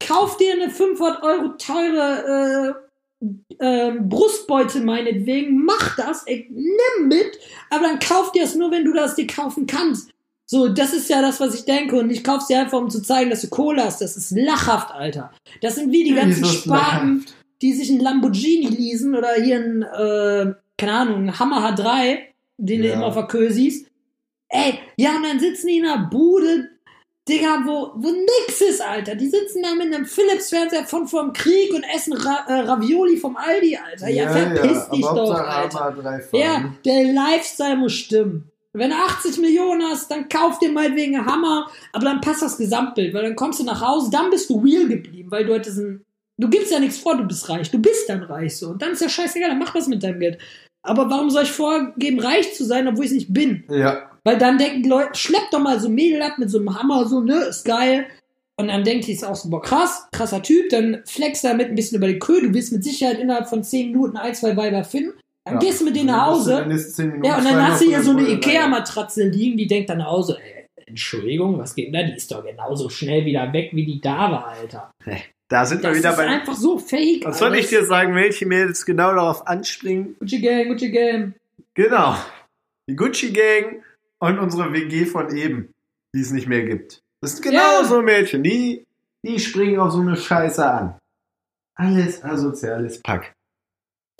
kauf 0.00 0.38
dir 0.38 0.54
eine 0.54 0.70
500 0.70 1.22
Euro 1.22 1.48
teure 1.58 2.80
äh, 3.20 3.24
äh, 3.58 3.92
Brustbeute 4.00 4.80
meinetwegen, 4.80 5.64
mach 5.64 5.96
das, 5.96 6.26
ey, 6.26 6.48
nimm 6.50 7.08
mit, 7.08 7.38
aber 7.70 7.84
dann 7.84 7.98
kauf 7.98 8.32
dir 8.32 8.44
es 8.44 8.54
nur, 8.54 8.70
wenn 8.70 8.84
du 8.84 8.92
das 8.92 9.14
dir 9.16 9.26
kaufen 9.26 9.66
kannst. 9.66 10.10
So, 10.46 10.68
das 10.68 10.92
ist 10.92 11.08
ja 11.08 11.22
das, 11.22 11.40
was 11.40 11.54
ich 11.54 11.64
denke. 11.64 11.96
Und 11.96 12.10
ich 12.10 12.22
kauf's 12.22 12.48
dir 12.48 12.60
einfach, 12.60 12.78
um 12.78 12.90
zu 12.90 13.02
zeigen, 13.02 13.30
dass 13.30 13.40
du 13.40 13.48
Kohle 13.48 13.84
hast. 13.84 14.00
Das 14.00 14.16
ist 14.16 14.30
lachhaft, 14.30 14.92
Alter. 14.92 15.32
Das 15.62 15.76
sind 15.76 15.90
wie 15.90 16.04
die 16.04 16.14
ganzen 16.14 16.44
Spaten, 16.44 17.18
lachhaft? 17.18 17.34
Die 17.64 17.72
sich 17.72 17.90
einen 17.90 18.00
Lamborghini 18.00 18.66
leasen 18.66 19.14
oder 19.16 19.32
hier 19.42 19.56
einen, 19.56 19.82
äh, 19.82 20.52
keine 20.76 20.92
Ahnung, 20.92 21.14
einen 21.16 21.38
Hammer 21.38 21.66
H3, 21.70 22.18
den 22.58 22.82
du 22.82 22.88
Ja. 22.88 22.94
immer 22.94 23.06
auf 23.06 23.14
der 23.14 23.26
Köhe 23.26 23.50
siehst. 23.50 23.86
Ey, 24.50 24.78
ja, 24.98 25.16
und 25.16 25.22
dann 25.24 25.40
sitzen 25.40 25.68
die 25.68 25.78
in 25.78 25.86
einer 25.86 26.06
Bude, 26.10 26.68
Digga, 27.26 27.62
wo, 27.64 27.92
wo 27.94 28.10
nix 28.10 28.60
ist, 28.60 28.82
Alter. 28.82 29.14
Die 29.14 29.28
sitzen 29.30 29.62
da 29.62 29.74
mit 29.74 29.94
einem 29.94 30.04
Philips-Fernseher 30.04 30.84
von 30.84 31.08
vom 31.08 31.32
Krieg 31.32 31.72
und 31.72 31.82
essen 31.84 32.12
Ra 32.12 32.44
äh, 32.48 32.60
Ravioli 32.60 33.16
vom 33.16 33.34
Aldi, 33.38 33.78
Alter. 33.78 34.10
Ja, 34.10 34.28
verpiss 34.28 34.90
dich 34.90 35.06
aber 35.06 35.20
doch, 35.20 35.34
Alter. 35.34 35.96
Ja, 36.32 36.74
der 36.84 37.04
Lifestyle 37.14 37.76
muss 37.76 37.94
stimmen. 37.94 38.50
Wenn 38.74 38.90
du 38.90 38.96
80 38.96 39.38
Millionen 39.38 39.82
hast, 39.84 40.10
dann 40.10 40.28
kauf 40.28 40.58
dir 40.58 40.70
meinetwegen 40.70 41.16
einen 41.16 41.24
Hammer, 41.26 41.70
aber 41.94 42.04
dann 42.04 42.20
passt 42.20 42.42
das 42.42 42.58
Gesamtbild, 42.58 43.14
weil 43.14 43.22
dann 43.22 43.36
kommst 43.36 43.58
du 43.60 43.64
nach 43.64 43.80
Hause, 43.80 44.10
dann 44.10 44.28
bist 44.28 44.50
du 44.50 44.60
real 44.60 44.86
geblieben, 44.86 45.30
weil 45.30 45.46
du 45.46 45.54
hattest 45.54 45.78
ein, 45.78 46.04
du 46.38 46.48
gibst 46.48 46.72
ja 46.72 46.80
nichts 46.80 46.98
vor, 46.98 47.16
du 47.16 47.24
bist 47.24 47.48
reich, 47.48 47.70
du 47.70 47.78
bist 47.78 48.08
dann 48.08 48.22
reich 48.22 48.56
so 48.56 48.70
und 48.70 48.82
dann 48.82 48.92
ist 48.92 49.02
ja 49.02 49.08
scheißegal, 49.08 49.50
dann 49.50 49.58
mach 49.58 49.74
was 49.74 49.88
mit 49.88 50.02
deinem 50.02 50.20
Geld. 50.20 50.38
Aber 50.82 51.08
warum 51.08 51.30
soll 51.30 51.44
ich 51.44 51.52
vorgeben, 51.52 52.20
reich 52.20 52.54
zu 52.54 52.64
sein, 52.64 52.86
obwohl 52.86 53.06
ich 53.06 53.10
es 53.12 53.16
nicht 53.16 53.32
bin? 53.32 53.64
Ja, 53.70 54.10
Weil 54.22 54.36
dann 54.36 54.58
denken 54.58 54.82
die 54.82 54.88
Leute, 54.88 55.14
schlepp 55.14 55.50
doch 55.50 55.60
mal 55.60 55.80
so 55.80 55.88
ein 55.88 55.94
Mädel 55.94 56.20
ab 56.20 56.34
mit 56.38 56.50
so 56.50 56.58
einem 56.58 56.78
Hammer, 56.78 57.06
so, 57.06 57.20
ne, 57.20 57.44
ist 57.44 57.64
geil. 57.64 58.06
Und 58.56 58.68
dann 58.68 58.84
denkt 58.84 59.06
die, 59.06 59.12
ist 59.12 59.24
auch 59.24 59.34
so, 59.34 59.48
boah, 59.48 59.62
krass, 59.62 60.06
krasser 60.12 60.42
Typ, 60.42 60.68
dann 60.68 61.02
flex 61.06 61.40
damit 61.40 61.68
ein 61.68 61.74
bisschen 61.74 61.98
über 61.98 62.06
die 62.06 62.18
Köhe, 62.18 62.42
du 62.42 62.54
wirst 62.54 62.72
mit 62.72 62.84
Sicherheit 62.84 63.18
innerhalb 63.18 63.48
von 63.48 63.64
10 63.64 63.92
Minuten 63.92 64.16
ein, 64.16 64.34
zwei 64.34 64.56
Weiber 64.56 64.84
finden. 64.84 65.18
Dann 65.44 65.54
ja. 65.54 65.60
gehst 65.60 65.80
du 65.80 65.84
mit 65.86 65.96
denen 65.96 66.06
nach 66.06 66.26
Hause. 66.26 66.64
Ja, 67.22 67.38
und 67.38 67.44
dann 67.44 67.66
hast 67.66 67.82
du 67.82 67.86
hier 67.86 68.02
so 68.02 68.12
eine. 68.12 68.28
Ikea-Matratze 68.28 69.28
liegen, 69.28 69.56
die 69.56 69.66
denkt 69.66 69.90
dann 69.90 69.98
nach 69.98 70.10
Hause, 70.10 70.38
ey, 70.38 70.66
Entschuldigung, 70.86 71.58
was 71.58 71.74
geht 71.74 71.86
denn 71.86 71.94
da? 71.94 72.02
Die 72.02 72.16
ist 72.16 72.30
doch 72.30 72.44
genauso 72.44 72.88
schnell 72.88 73.24
wieder 73.24 73.52
weg, 73.52 73.70
wie 73.72 73.84
die 73.84 74.00
da 74.00 74.30
war, 74.30 74.48
Alter. 74.48 74.90
Da 75.54 75.64
sind 75.66 75.84
Das 75.84 75.92
wir 75.92 75.98
wieder 75.98 76.10
ist 76.10 76.16
bei. 76.16 76.26
einfach 76.26 76.56
so 76.56 76.78
fake, 76.78 77.24
Was 77.26 77.38
soll 77.38 77.54
ich 77.54 77.68
dir 77.68 77.84
sagen, 77.86 78.16
welche 78.16 78.44
Mädels 78.44 78.84
genau 78.84 79.14
darauf 79.14 79.46
anspringen? 79.46 80.16
Gucci 80.18 80.40
Gang, 80.40 80.66
Gucci 80.66 80.90
Gang. 80.90 81.34
Genau. 81.74 82.16
Die 82.88 82.96
Gucci 82.96 83.30
Gang 83.32 83.80
und 84.18 84.40
unsere 84.40 84.72
WG 84.72 85.06
von 85.06 85.34
eben, 85.36 85.72
die 86.12 86.22
es 86.22 86.32
nicht 86.32 86.48
mehr 86.48 86.64
gibt. 86.64 87.02
Das 87.20 87.34
sind 87.36 87.42
genau 87.44 87.82
Ja. 87.82 87.84
so 87.84 88.02
Mädchen, 88.02 88.42
die, 88.42 88.84
die 89.22 89.38
springen 89.38 89.78
auf 89.78 89.92
so 89.92 90.00
eine 90.00 90.16
Scheiße 90.16 90.66
an. 90.68 90.96
Alles 91.76 92.24
asoziales 92.24 93.00
Pack. 93.00 93.32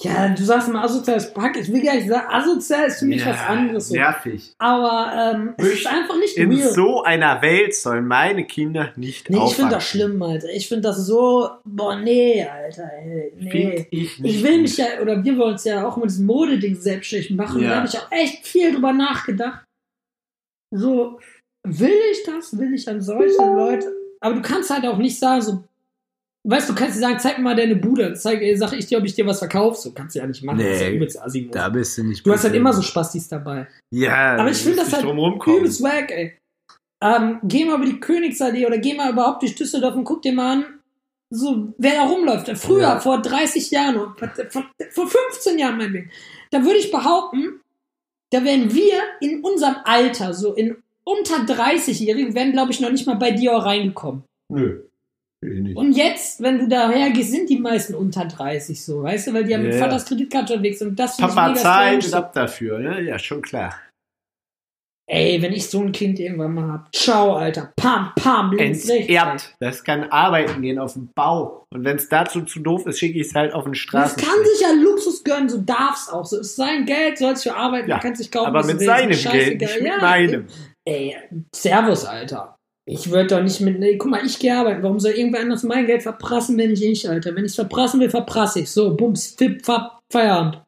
Ja, 0.01 0.29
du 0.29 0.43
sagst 0.45 0.69
mal 0.69 0.83
asoziales 0.85 1.33
Pack. 1.33 1.57
Ich 1.57 1.73
will 1.73 1.81
gar 1.81 1.95
nicht 1.95 2.09
sagen, 2.09 2.27
asozial 2.29 2.89
ist 2.89 2.99
für 2.99 3.05
mich 3.05 3.25
was 3.25 3.41
anderes. 3.41 3.89
So. 3.89 3.95
Nervig. 3.95 4.53
Aber 4.59 5.33
ähm, 5.35 5.55
es 5.57 5.69
ist 5.69 5.87
einfach 5.87 6.17
nicht 6.19 6.37
In 6.37 6.53
real. 6.53 6.73
so 6.73 7.05
einer 7.05 7.41
Welt 7.43 7.77
sollen 7.77 8.07
meine 8.07 8.45
Kinder 8.45 8.93
nicht 8.97 9.31
Nee, 9.31 9.39
ich 9.47 9.55
finde 9.55 9.71
das 9.77 9.89
schlimm, 9.89 10.21
Alter. 10.21 10.49
Ich 10.51 10.67
finde 10.67 10.83
das 10.89 11.07
so, 11.07 11.49
boah, 11.65 11.97
nee, 11.97 12.45
Alter, 12.45 12.91
ey, 12.93 13.33
Find 13.39 13.53
nee. 13.53 13.87
ich 13.91 14.19
nicht 14.19 14.35
Ich 14.35 14.43
will 14.43 14.63
mich 14.63 14.77
ja, 14.77 14.87
oder 15.01 15.23
wir 15.23 15.39
wollen 15.39 15.53
uns 15.53 15.65
ja 15.65 15.87
auch 15.87 15.97
mit 15.97 16.07
diesem 16.07 16.27
Modeding 16.27 16.75
selbstständig 16.75 17.31
machen. 17.31 17.63
Ja. 17.63 17.69
da 17.71 17.77
habe 17.77 17.87
ich 17.87 17.97
auch 17.97 18.11
echt 18.11 18.45
viel 18.47 18.73
drüber 18.73 18.93
nachgedacht. 18.93 19.65
So, 20.75 21.21
will 21.63 22.01
ich 22.11 22.25
das? 22.25 22.59
Will 22.59 22.75
ich 22.75 22.89
an 22.89 23.01
solche 23.01 23.41
Leute? 23.43 23.93
Aber 24.21 24.35
du 24.35 24.43
kannst 24.43 24.71
halt 24.71 24.85
auch 24.87 24.99
nicht 24.99 25.19
sagen, 25.19 25.41
so, 25.41 25.63
weißt 26.45 26.69
du, 26.69 26.73
du 26.73 26.79
kannst 26.79 26.97
dir 26.97 27.01
sagen, 27.01 27.19
zeig 27.19 27.39
mir 27.39 27.45
mal 27.45 27.57
deine 27.57 27.77
Bude. 27.77 28.05
Dann 28.05 28.17
Zeig, 28.17 28.41
sag 28.57 28.73
ich 28.75 28.87
dir, 28.87 28.99
ob 28.99 29.05
ich 29.05 29.15
dir 29.15 29.27
was 29.27 29.39
verkaufe. 29.39 29.81
So 29.81 29.93
kannst 29.93 30.15
du 30.15 30.21
ja 30.21 30.27
nicht 30.27 30.43
machen. 30.45 30.59
Das 30.59 30.67
ist 30.69 30.81
ja 30.83 30.89
Nee. 30.91 30.97
übelst 30.97 31.21
assi 31.21 31.49
Da 31.51 31.69
bist 31.69 31.99
du 31.99 32.05
nicht 32.05 32.27
Du 32.27 32.33
hast 32.33 32.45
halt 32.45 32.55
immer 32.55 32.73
so 32.73 32.83
Spastis 32.83 33.29
dabei. 33.29 33.67
Ja, 33.91 34.37
Aber 34.37 34.51
ich 34.51 34.59
finde 34.59 34.79
das 34.79 34.93
halt 34.93 35.05
übelst 35.05 35.83
wack, 35.83 36.11
ey. 36.11 36.37
Ähm, 37.03 37.39
geh 37.45 37.65
mal 37.65 37.77
über 37.77 37.87
die 37.87 38.01
Königsallee 38.01 38.65
oder 38.67 38.79
geh 38.79 38.95
mal 38.95 39.11
überhaupt 39.13 39.43
durch 39.43 39.55
Düsseldorf 39.55 39.95
und 39.95 40.05
guck 40.05 40.23
dir 40.23 40.33
mal 40.33 40.53
an, 40.59 40.65
so, 41.31 41.75
wer 41.79 41.95
da 41.97 42.03
rumläuft. 42.05 42.49
Früher, 42.57 42.81
Ja. 42.83 43.01
vor 43.01 43.21
30 43.21 43.71
Jahren, 43.71 43.97
vor, 44.51 44.65
vor 44.91 45.09
15 45.09 45.59
Jahren 45.59 45.77
meinetwegen. 45.77 46.11
Da 46.51 46.63
würde 46.65 46.79
ich 46.79 46.91
behaupten, 46.91 47.61
da 48.31 48.45
wären 48.45 48.73
wir 48.73 48.95
in 49.21 49.43
unserem 49.43 49.77
Alter, 49.85 50.33
so 50.33 50.55
in 50.55 50.77
unter 51.05 51.45
30-Jährigen, 51.45 52.35
wären, 52.35 52.53
glaube 52.53 52.71
ich, 52.73 52.81
noch 52.81 52.91
nicht 52.91 53.07
mal 53.07 53.17
bei 53.17 53.33
dir 53.33 53.53
reingekommen. 53.53 54.23
Nö. 54.51 54.81
Will 55.45 55.59
ich 55.59 55.63
nicht. 55.63 55.77
Und 55.77 55.93
jetzt, 55.93 56.43
wenn 56.43 56.59
du 56.59 56.69
daher 56.69 57.11
gehst, 57.11 57.31
sind 57.31 57.49
die 57.49 57.59
meisten 57.61 57.95
unter 57.95 58.25
30 58.25 58.85
so, 58.85 59.03
weißt 59.05 59.29
du, 59.29 59.35
weil 59.35 59.45
die 59.45 59.55
haben 59.55 59.63
mit 59.63 59.75
Ja. 59.75 59.79
Vaters 59.81 60.05
Kreditkarte 60.07 60.55
unterwegs 60.55 60.79
sind. 60.81 60.89
Und 60.89 60.99
das 60.99 61.17
Papa 61.17 61.55
zahlt 61.55 62.05
und 62.07 62.15
ab 62.15 62.33
dafür, 62.33 62.79
ne? 62.81 63.03
Ja, 63.03 63.19
schon 63.19 63.43
klar. 63.43 63.75
Ey, 65.07 65.43
wenn 65.43 65.53
ich 65.53 65.69
so 65.69 65.83
ein 65.83 65.93
Kind 65.93 66.19
irgendwann 66.19 66.55
mal 66.55 66.73
hab. 66.73 66.95
Ciao, 66.95 67.35
Alter. 67.37 67.75
Pam, 67.77 68.13
pam, 68.17 68.53
links, 68.53 68.89
rechts. 68.89 69.55
Das 69.61 69.85
kann 69.85 70.05
arbeiten 70.05 70.63
gehen 70.63 70.79
auf 70.79 70.95
dem 70.95 71.11
Bau. 71.15 71.67
Und 71.75 71.85
wenn 71.85 71.97
es 71.97 72.09
dazu 72.09 72.41
zu 72.43 72.61
doof 72.61 72.87
ist, 72.87 72.99
schicke 73.01 73.21
ich 73.21 73.27
es 73.27 73.35
halt 73.35 73.53
auf 73.53 73.65
den 73.65 73.75
Das 73.75 73.81
Straßen. 73.81 74.17
kann 74.23 74.43
sich 74.45 74.61
ja 74.63 74.73
Luxus 74.83 75.23
gönnen, 75.23 75.51
so 75.51 75.59
darf's 75.61 76.09
auch. 76.09 76.25
So 76.25 76.39
ist 76.41 76.57
sein 76.57 76.87
Geld, 76.87 77.19
soll's 77.19 77.43
für 77.43 77.55
arbeiten, 77.55 77.91
Ja, 77.91 77.99
kann 77.99 78.15
sich 78.15 78.31
kaufen. 78.33 78.47
aber 78.47 78.65
mit 78.65 78.81
seinem 78.81 79.11
Geld, 79.11 79.61
nicht 79.61 79.81
mit 79.81 79.87
Ja, 79.89 79.99
meinem. 79.99 80.47
Ey, 80.87 81.15
Servus, 81.55 82.07
Alter. 82.07 82.57
Ich 82.87 83.11
würde 83.11 83.29
doch 83.29 83.43
nicht 83.43 83.61
mit. 83.61 83.79
Nee, 83.79 83.97
guck 83.97 84.11
mal, 84.11 84.25
ich 84.25 84.39
gehe 84.39 84.55
arbeiten. 84.55 84.83
Warum 84.83 85.01
soll 85.01 85.13
irgendwer 85.13 85.41
anders 85.41 85.63
mein 85.63 85.87
Geld 85.87 86.03
verprassen, 86.03 86.59
wenn 86.59 86.71
ich 86.71 86.81
nicht, 86.81 87.09
Alter? 87.09 87.35
Wenn 87.35 87.45
ich's 87.45 87.55
verprassen 87.55 88.01
will, 88.01 88.11
verprasse 88.11 88.61
ich. 88.61 88.71
So, 88.71 88.95
bums, 88.95 89.35
fipp, 89.39 89.65
fapp, 89.65 90.03
Feierabend. 90.11 90.61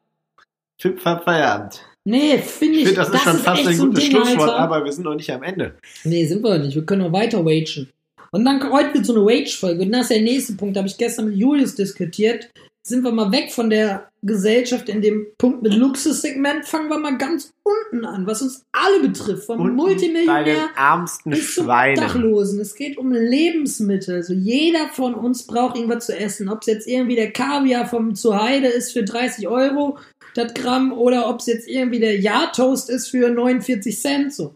Fipp, 0.79 0.99
fapp, 0.99 1.23
Feierabend. 1.23 1.81
Nee, 2.05 2.37
finde 2.39 2.77
ich. 2.77 2.83
Ich 2.83 2.87
finde, 2.89 3.01
das, 3.01 3.09
ist 3.09 3.21
schon 3.21 3.37
fast 3.37 3.59
echt 3.59 3.69
ein 3.69 3.75
so 3.75 3.85
gutes 3.87 4.03
Ding, 4.03 4.11
Schlusswort, 4.11 4.49
Alter. 4.49 4.59
aber 4.59 4.83
wir 4.83 4.91
sind 4.91 5.03
noch 5.03 5.15
nicht 5.15 5.31
am 5.31 5.43
Ende. 5.43 5.75
Nee, 6.05 6.25
sind 6.25 6.43
wir 6.43 6.57
nicht. 6.57 6.73
Wir 6.73 6.85
können 6.85 7.03
noch 7.03 7.11
weiter 7.11 7.45
wagen. 7.45 7.89
Und 8.31 8.45
dann 8.45 8.71
heute 8.71 8.93
wird 8.95 9.05
so 9.05 9.13
eine 9.13 9.25
Wage-Folge. 9.25 9.83
Und 9.83 9.91
das 9.91 10.03
ist 10.03 10.11
der 10.11 10.21
nächste 10.21 10.53
Punkt. 10.53 10.75
Da 10.75 10.79
habe 10.79 10.87
ich 10.87 10.97
gestern 10.97 11.29
mit 11.29 11.37
Julius 11.37 11.75
diskutiert. 11.75 12.49
Sind 12.87 13.03
wir 13.03 13.11
mal 13.11 13.31
weg 13.33 13.51
von 13.51 13.69
der 13.69 14.09
Gesellschaft 14.23 14.87
in 14.87 15.01
dem 15.01 15.27
Punkt 15.37 15.61
mit 15.61 15.73
Luxussegment. 15.73 16.65
Fangen 16.65 16.89
wir 16.89 16.97
mal 16.97 17.17
ganz 17.17 17.51
unten 17.63 18.05
an, 18.05 18.25
was 18.25 18.41
uns 18.41 18.63
alle 18.71 19.01
betrifft. 19.01 19.45
Vom 19.45 19.59
Und 19.59 19.67
bei 19.75 19.83
Multimillionär 19.83 20.69
bis 21.01 21.17
zum 21.17 21.35
Schweinen. 21.35 21.99
Dachlosen. 21.99 22.61
Es 22.61 22.75
geht 22.75 22.97
um 22.97 23.11
Lebensmittel. 23.11 24.15
Also 24.15 24.33
jeder 24.33 24.87
von 24.93 25.15
uns 25.15 25.45
braucht 25.45 25.75
irgendwas 25.75 26.05
zu 26.05 26.17
essen. 26.17 26.47
Ob 26.47 26.61
es 26.61 26.67
jetzt 26.67 26.87
irgendwie 26.87 27.15
der 27.15 27.31
Kaviar 27.31 27.87
vom 27.87 28.15
Zuheide 28.15 28.67
ist 28.67 28.93
für 28.93 29.03
30 29.03 29.47
Euro 29.47 29.97
das 30.33 30.53
Gramm 30.53 30.93
oder 30.93 31.29
ob 31.29 31.39
es 31.39 31.47
jetzt 31.47 31.67
irgendwie 31.67 31.99
der 31.99 32.19
Jahrtoast 32.19 32.89
ist 32.89 33.09
für 33.09 33.29
49 33.29 33.99
Cent. 33.99 34.33
So. 34.33 34.53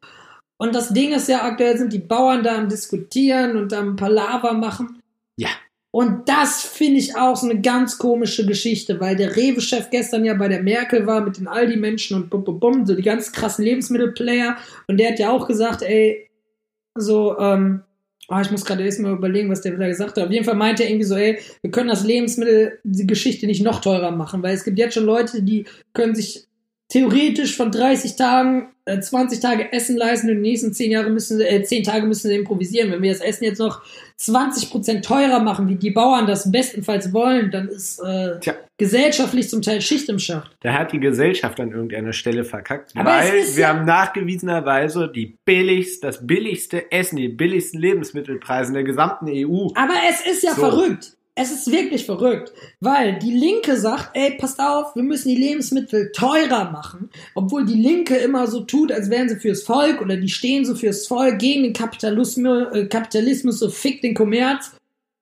Und 0.58 0.76
das 0.76 0.94
Ding 0.94 1.12
ist 1.12 1.28
ja 1.28 1.44
aktuell 1.44 1.78
sind 1.78 1.92
die 1.92 2.00
Bauern 2.00 2.44
da 2.44 2.56
am 2.56 2.70
diskutieren 2.70 3.58
und 3.58 3.74
am 3.74 3.96
Palaver 3.96 4.54
machen. 4.54 5.02
Ja. 5.38 5.50
Und 5.92 6.30
das 6.30 6.62
finde 6.62 7.00
ich 7.00 7.18
auch 7.18 7.36
so 7.36 7.50
eine 7.50 7.60
ganz 7.60 7.98
komische 7.98 8.46
Geschichte, 8.46 9.02
weil 9.02 9.18
der 9.18 9.36
Rewe-Chef 9.36 9.90
gestern 9.90 10.24
ja 10.24 10.34
bei 10.34 10.48
der 10.48 10.64
Merkel 10.64 11.06
war 11.06 11.22
mit 11.22 11.38
den 11.38 11.48
Aldi-Menschen 11.48 12.16
und 12.16 12.30
bum, 12.30 12.46
bum, 12.46 12.60
bum, 12.62 12.86
so 12.86 12.96
die 12.96 13.02
ganz 13.02 13.34
krassen 13.34 13.66
Lebensmittelplayer. 13.66 14.56
Und 14.88 14.98
der 14.98 15.12
hat 15.12 15.20
ja 15.20 15.32
auch 15.32 15.48
gesagt, 15.48 15.82
ey, 15.82 16.30
so, 16.96 17.38
ähm, 17.40 17.84
oh, 18.30 18.40
ich 18.42 18.52
muss 18.52 18.64
gerade 18.64 18.86
erst 18.86 19.02
mal 19.02 19.12
überlegen, 19.12 19.50
was 19.50 19.62
der 19.62 19.74
wieder 19.74 19.90
gesagt 19.90 20.18
hat. 20.18 20.26
Auf 20.26 20.32
jeden 20.32 20.46
Fall 20.46 20.56
meinte 20.56 20.84
er 20.84 20.90
irgendwie 20.90 21.06
so, 21.06 21.16
ey, 21.16 21.40
wir 21.62 21.72
können 21.72 21.90
das 21.90 22.06
Lebensmittel, 22.06 22.80
die 22.84 23.08
Geschichte 23.08 23.46
nicht 23.46 23.62
noch 23.62 23.82
teurer 23.82 24.12
machen, 24.12 24.42
weil 24.44 24.56
es 24.56 24.64
gibt 24.64 24.80
jetzt 24.80 24.94
schon 24.94 25.06
Leute, 25.06 25.44
die 25.44 25.66
können 25.94 26.16
sich 26.16 26.48
theoretisch 26.92 27.56
von 27.56 27.72
30 27.72 28.16
Tagen 28.18 28.68
äh, 28.86 29.00
20 29.00 29.40
Tage 29.40 29.72
Essen 29.72 29.96
leisten 29.96 30.30
und 30.30 30.36
die 30.36 30.42
nächsten 30.42 30.74
10 30.74 30.92
Jahre 30.92 31.10
müssen 31.10 31.40
äh, 31.40 31.64
10 31.64 31.84
Tage 31.84 32.06
müssen 32.06 32.28
sie 32.28 32.36
improvisieren. 32.36 32.92
Wenn 32.92 33.02
wir 33.02 33.12
das 33.14 33.22
Essen 33.22 33.46
jetzt 33.46 33.60
noch 33.60 33.82
20% 34.20 35.02
teurer 35.02 35.40
machen, 35.40 35.68
wie 35.70 35.76
die 35.76 35.92
Bauern 35.92 36.28
das 36.28 36.52
bestenfalls 36.52 37.14
wollen, 37.14 37.50
dann 37.52 37.68
ist 37.70 38.00
äh, 38.00 38.40
gesellschaftlich 38.78 39.50
zum 39.50 39.62
Teil 39.62 39.82
Schicht 39.82 40.10
im 40.10 40.20
Schacht. 40.20 40.52
Da 40.62 40.74
hat 40.74 40.92
die 40.92 41.00
Gesellschaft 41.00 41.60
an 41.60 41.72
irgendeiner 41.72 42.14
Stelle 42.14 42.44
verkackt, 42.44 42.92
Aber 42.96 43.10
weil 43.12 43.32
wir 43.56 43.62
ja- 43.62 43.70
haben 43.70 43.86
nachgewiesenerweise 43.86 45.12
die 45.14 45.38
billigst, 45.46 46.04
das 46.04 46.26
billigste 46.26 46.92
Essen, 46.92 47.16
die 47.18 47.30
billigsten 47.30 47.80
Lebensmittelpreise 47.80 48.70
in 48.70 48.74
der 48.76 48.84
gesamten 48.84 49.28
EU. 49.30 49.68
Aber 49.76 49.94
es 50.10 50.26
ist 50.26 50.44
ja 50.44 50.52
So. 50.54 50.62
verrückt. 50.62 51.14
Es 51.34 51.50
ist 51.50 51.72
wirklich 51.72 52.06
verrückt, 52.06 52.52
weil 52.82 53.18
die 53.18 53.32
Linke 53.32 53.78
sagt, 53.78 54.10
ey, 54.16 54.36
passt 54.38 54.60
auf, 54.60 54.96
wir 54.96 55.04
müssen 55.04 55.30
die 55.30 55.38
Lebensmittel 55.38 56.12
teurer 56.12 56.72
machen, 56.72 57.10
obwohl 57.36 57.66
die 57.66 57.82
Linke 57.82 58.18
immer 58.18 58.48
so 58.48 58.62
tut, 58.62 58.92
als 58.92 59.10
wären 59.10 59.30
sie 59.30 59.38
fürs 59.38 59.64
Volk 59.64 60.02
oder 60.02 60.18
die 60.18 60.28
stehen 60.28 60.66
so 60.66 60.76
fürs 60.76 61.08
Volk 61.08 61.40
gegen 61.40 61.64
den 61.64 61.74
Kapitalismus, 61.74 62.68
äh, 62.74 62.86
Kapitalismus 62.88 63.60
so 63.60 63.70
fick 63.70 64.02
den 64.02 64.14
Kommerz. 64.14 64.72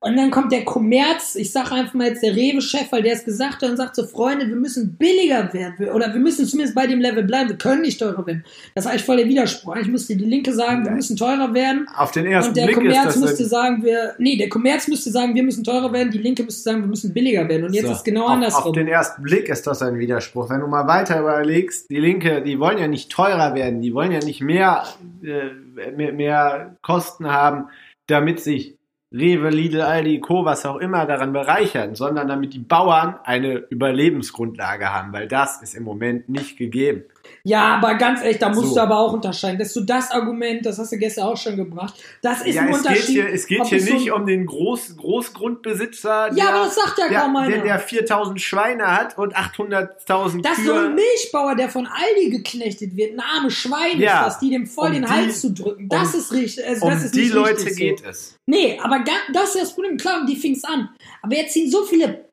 Und 0.02 0.16
dann 0.16 0.32
kommt 0.32 0.54
der 0.54 0.64
Kommerz, 0.64 1.36
ich 1.36 1.52
sag 1.52 1.74
einfach 1.74 1.94
mal 1.94 2.08
jetzt 2.08 2.24
der 2.24 2.34
Rewe-Chef, 2.34 2.90
weil 2.92 3.04
der 3.04 3.14
es 3.14 3.26
gesagt 3.26 3.62
hat 3.62 3.70
und 3.70 3.76
sagt 3.76 3.98
so, 3.98 4.08
Freunde, 4.08 4.48
wir 4.48 4.56
müssen 4.56 4.96
billiger 4.96 5.54
werden. 5.54 5.90
Oder 5.90 6.14
wir 6.14 6.22
müssen 6.22 6.46
zumindest 6.46 6.74
bei 6.74 6.88
dem 6.88 7.02
Level 7.02 7.24
bleiben. 7.24 7.50
Wir 7.50 7.58
können 7.58 7.82
nicht 7.82 8.00
teurer 8.00 8.26
werden. 8.26 8.46
Das 8.76 8.86
ist 8.86 8.92
eigentlich 8.92 9.04
voll 9.04 9.18
der 9.18 9.28
Widerspruch. 9.28 9.76
Eigentlich 9.76 9.90
müsste 9.90 10.16
die 10.16 10.24
Linke 10.24 10.54
sagen, 10.54 10.86
wir 10.86 10.92
müssen 10.92 11.18
teurer 11.18 11.54
werden. 11.54 11.86
Auf 11.98 12.12
den 12.12 12.28
ersten 12.28 12.52
Und 12.52 12.58
der 12.58 12.68
Blick 12.68 12.78
Kommerz 12.78 13.18
müsste 13.18 13.44
sagen, 13.44 13.84
wir, 13.84 14.16
nee, 14.20 14.38
der 14.38 14.48
Kommerz 14.48 14.88
müsste 14.88 15.12
sagen, 15.12 15.36
wir 15.36 15.44
müssen 15.44 15.66
teurer 15.66 15.92
werden, 15.92 16.12
die 16.12 16.18
Linke 16.18 16.44
müsste 16.44 16.62
sagen, 16.62 16.80
wir 16.80 16.88
müssen 16.88 17.14
billiger 17.14 17.50
werden. 17.50 17.66
Und 17.66 17.74
jetzt 17.74 17.88
So, 17.88 17.92
ist 17.92 18.06
genau 18.06 18.24
auf, 18.24 18.32
andersrum. 18.32 18.70
Auf 18.70 18.72
den 18.72 18.88
ersten 18.88 19.22
Blick 19.22 19.50
ist 19.50 19.68
das 19.68 19.82
ein 19.82 20.00
Widerspruch. 20.00 20.50
Wenn 20.50 20.62
du 20.62 20.68
mal 20.68 20.88
weiter 20.88 21.20
überlegst, 21.20 21.90
die 21.90 22.00
Linke, 22.00 22.42
die 22.42 22.58
wollen 22.58 22.78
ja 22.78 22.88
nicht 22.88 23.12
teurer 23.12 23.54
werden, 23.54 23.82
die 23.82 23.94
wollen 23.94 24.14
ja 24.14 24.20
nicht 24.20 24.40
mehr, 24.40 24.86
äh, 25.22 25.92
mehr, 25.92 26.14
mehr 26.14 26.78
Kosten 26.82 27.28
haben, 27.28 27.66
damit 28.08 28.40
sich 28.40 28.79
Rewe, 29.12 29.50
Lidl, 29.50 29.82
Aldi, 29.82 30.20
Co., 30.20 30.46
was 30.46 30.66
auch 30.68 30.78
immer 30.78 31.08
daran 31.08 31.34
bereichern, 31.34 31.96
sondern 31.96 32.28
damit 32.28 32.54
die 32.54 32.60
Bauern 32.60 33.16
eine 33.24 33.56
Überlebensgrundlage 33.56 34.94
haben, 34.94 35.14
weil 35.14 35.28
das 35.28 35.64
ist 35.64 35.74
im 35.74 35.84
Moment 35.84 36.30
nicht 36.30 36.58
gegeben. 36.58 37.04
Ja, 37.44 37.76
aber 37.78 37.96
ganz 37.96 38.22
ehrlich, 38.22 38.38
da 38.40 38.50
musst 38.50 38.70
So. 38.70 38.76
du 38.76 38.82
aber 38.82 38.98
auch 39.00 39.14
unterscheiden. 39.14 39.58
Das 39.60 39.70
ist 39.70 39.74
so 39.76 39.82
das 39.82 40.12
Argument, 40.12 40.66
das 40.66 40.78
hast 40.80 40.92
du 40.92 40.98
gestern 40.98 41.26
auch 41.26 41.38
schon 41.38 41.56
gebracht. 41.56 41.94
Das 42.22 42.42
ist 42.46 42.56
Ja, 42.56 42.62
ein 42.64 42.70
es 42.70 42.78
geht 42.82 42.88
Unterschied. 42.92 43.08
hier, 43.08 43.30
es 43.34 43.48
geht 43.48 43.66
hier 43.66 43.78
es 43.78 43.86
so 43.86 43.94
nicht 43.94 44.08
ein- 44.14 44.20
um 44.22 44.26
den 44.28 44.46
Groß, 44.46 44.98
Großgrundbesitzer, 44.98 46.32
Ja, 46.36 46.50
aber 46.50 46.66
das 46.66 46.76
sagt 46.76 46.98
ja 47.00 47.08
der, 47.10 47.20
kaum 47.22 47.36
einer. 47.36 47.50
der, 47.50 47.64
der 47.64 47.80
4000 47.80 48.42
Schweine 48.42 48.88
hat 48.96 49.18
und 49.18 49.36
800.000 49.36 50.44
Das 50.46 50.58
ist 50.58 50.66
so 50.66 50.74
ein. 50.74 50.96
Milchbauer, 50.96 51.56
der 51.56 51.70
von 51.70 51.88
Aldi 51.88 52.30
geknechtet 52.30 52.96
wird, 52.96 53.14
ein 53.14 53.20
armes 53.20 53.54
Schwein 53.54 54.00
Ja. 54.00 54.20
ist 54.22 54.26
das, 54.36 54.40
die 54.40 54.50
dem 54.52 54.68
voll 54.68 54.88
Um 54.88 54.94
den 54.94 55.04
die- 55.04 55.10
Hals 55.10 55.42
zu 55.42 55.52
drücken. 55.54 55.90
Das 55.90 56.14
um- 56.14 56.20
ist 56.20 56.32
richtig. 56.34 56.66
Also 56.68 56.86
Um 56.86 56.92
das 56.92 57.04
ist 57.06 57.16
die 57.16 57.30
Leute 57.30 57.58
richtig 57.66 57.78
geht 57.78 58.00
so. 58.00 58.06
es. 58.10 58.36
Nee, 58.46 58.80
aber 58.82 59.04
das 59.34 59.56
ist 59.56 59.62
das 59.64 59.74
Problem. 59.74 59.98
Klar, 59.98 60.26
die 60.26 60.36
fing's 60.36 60.64
an. 60.64 60.90
Aber 61.22 61.36
jetzt 61.36 61.54
ziehen 61.54 61.70
so 61.70 61.84
viele, 61.84 62.26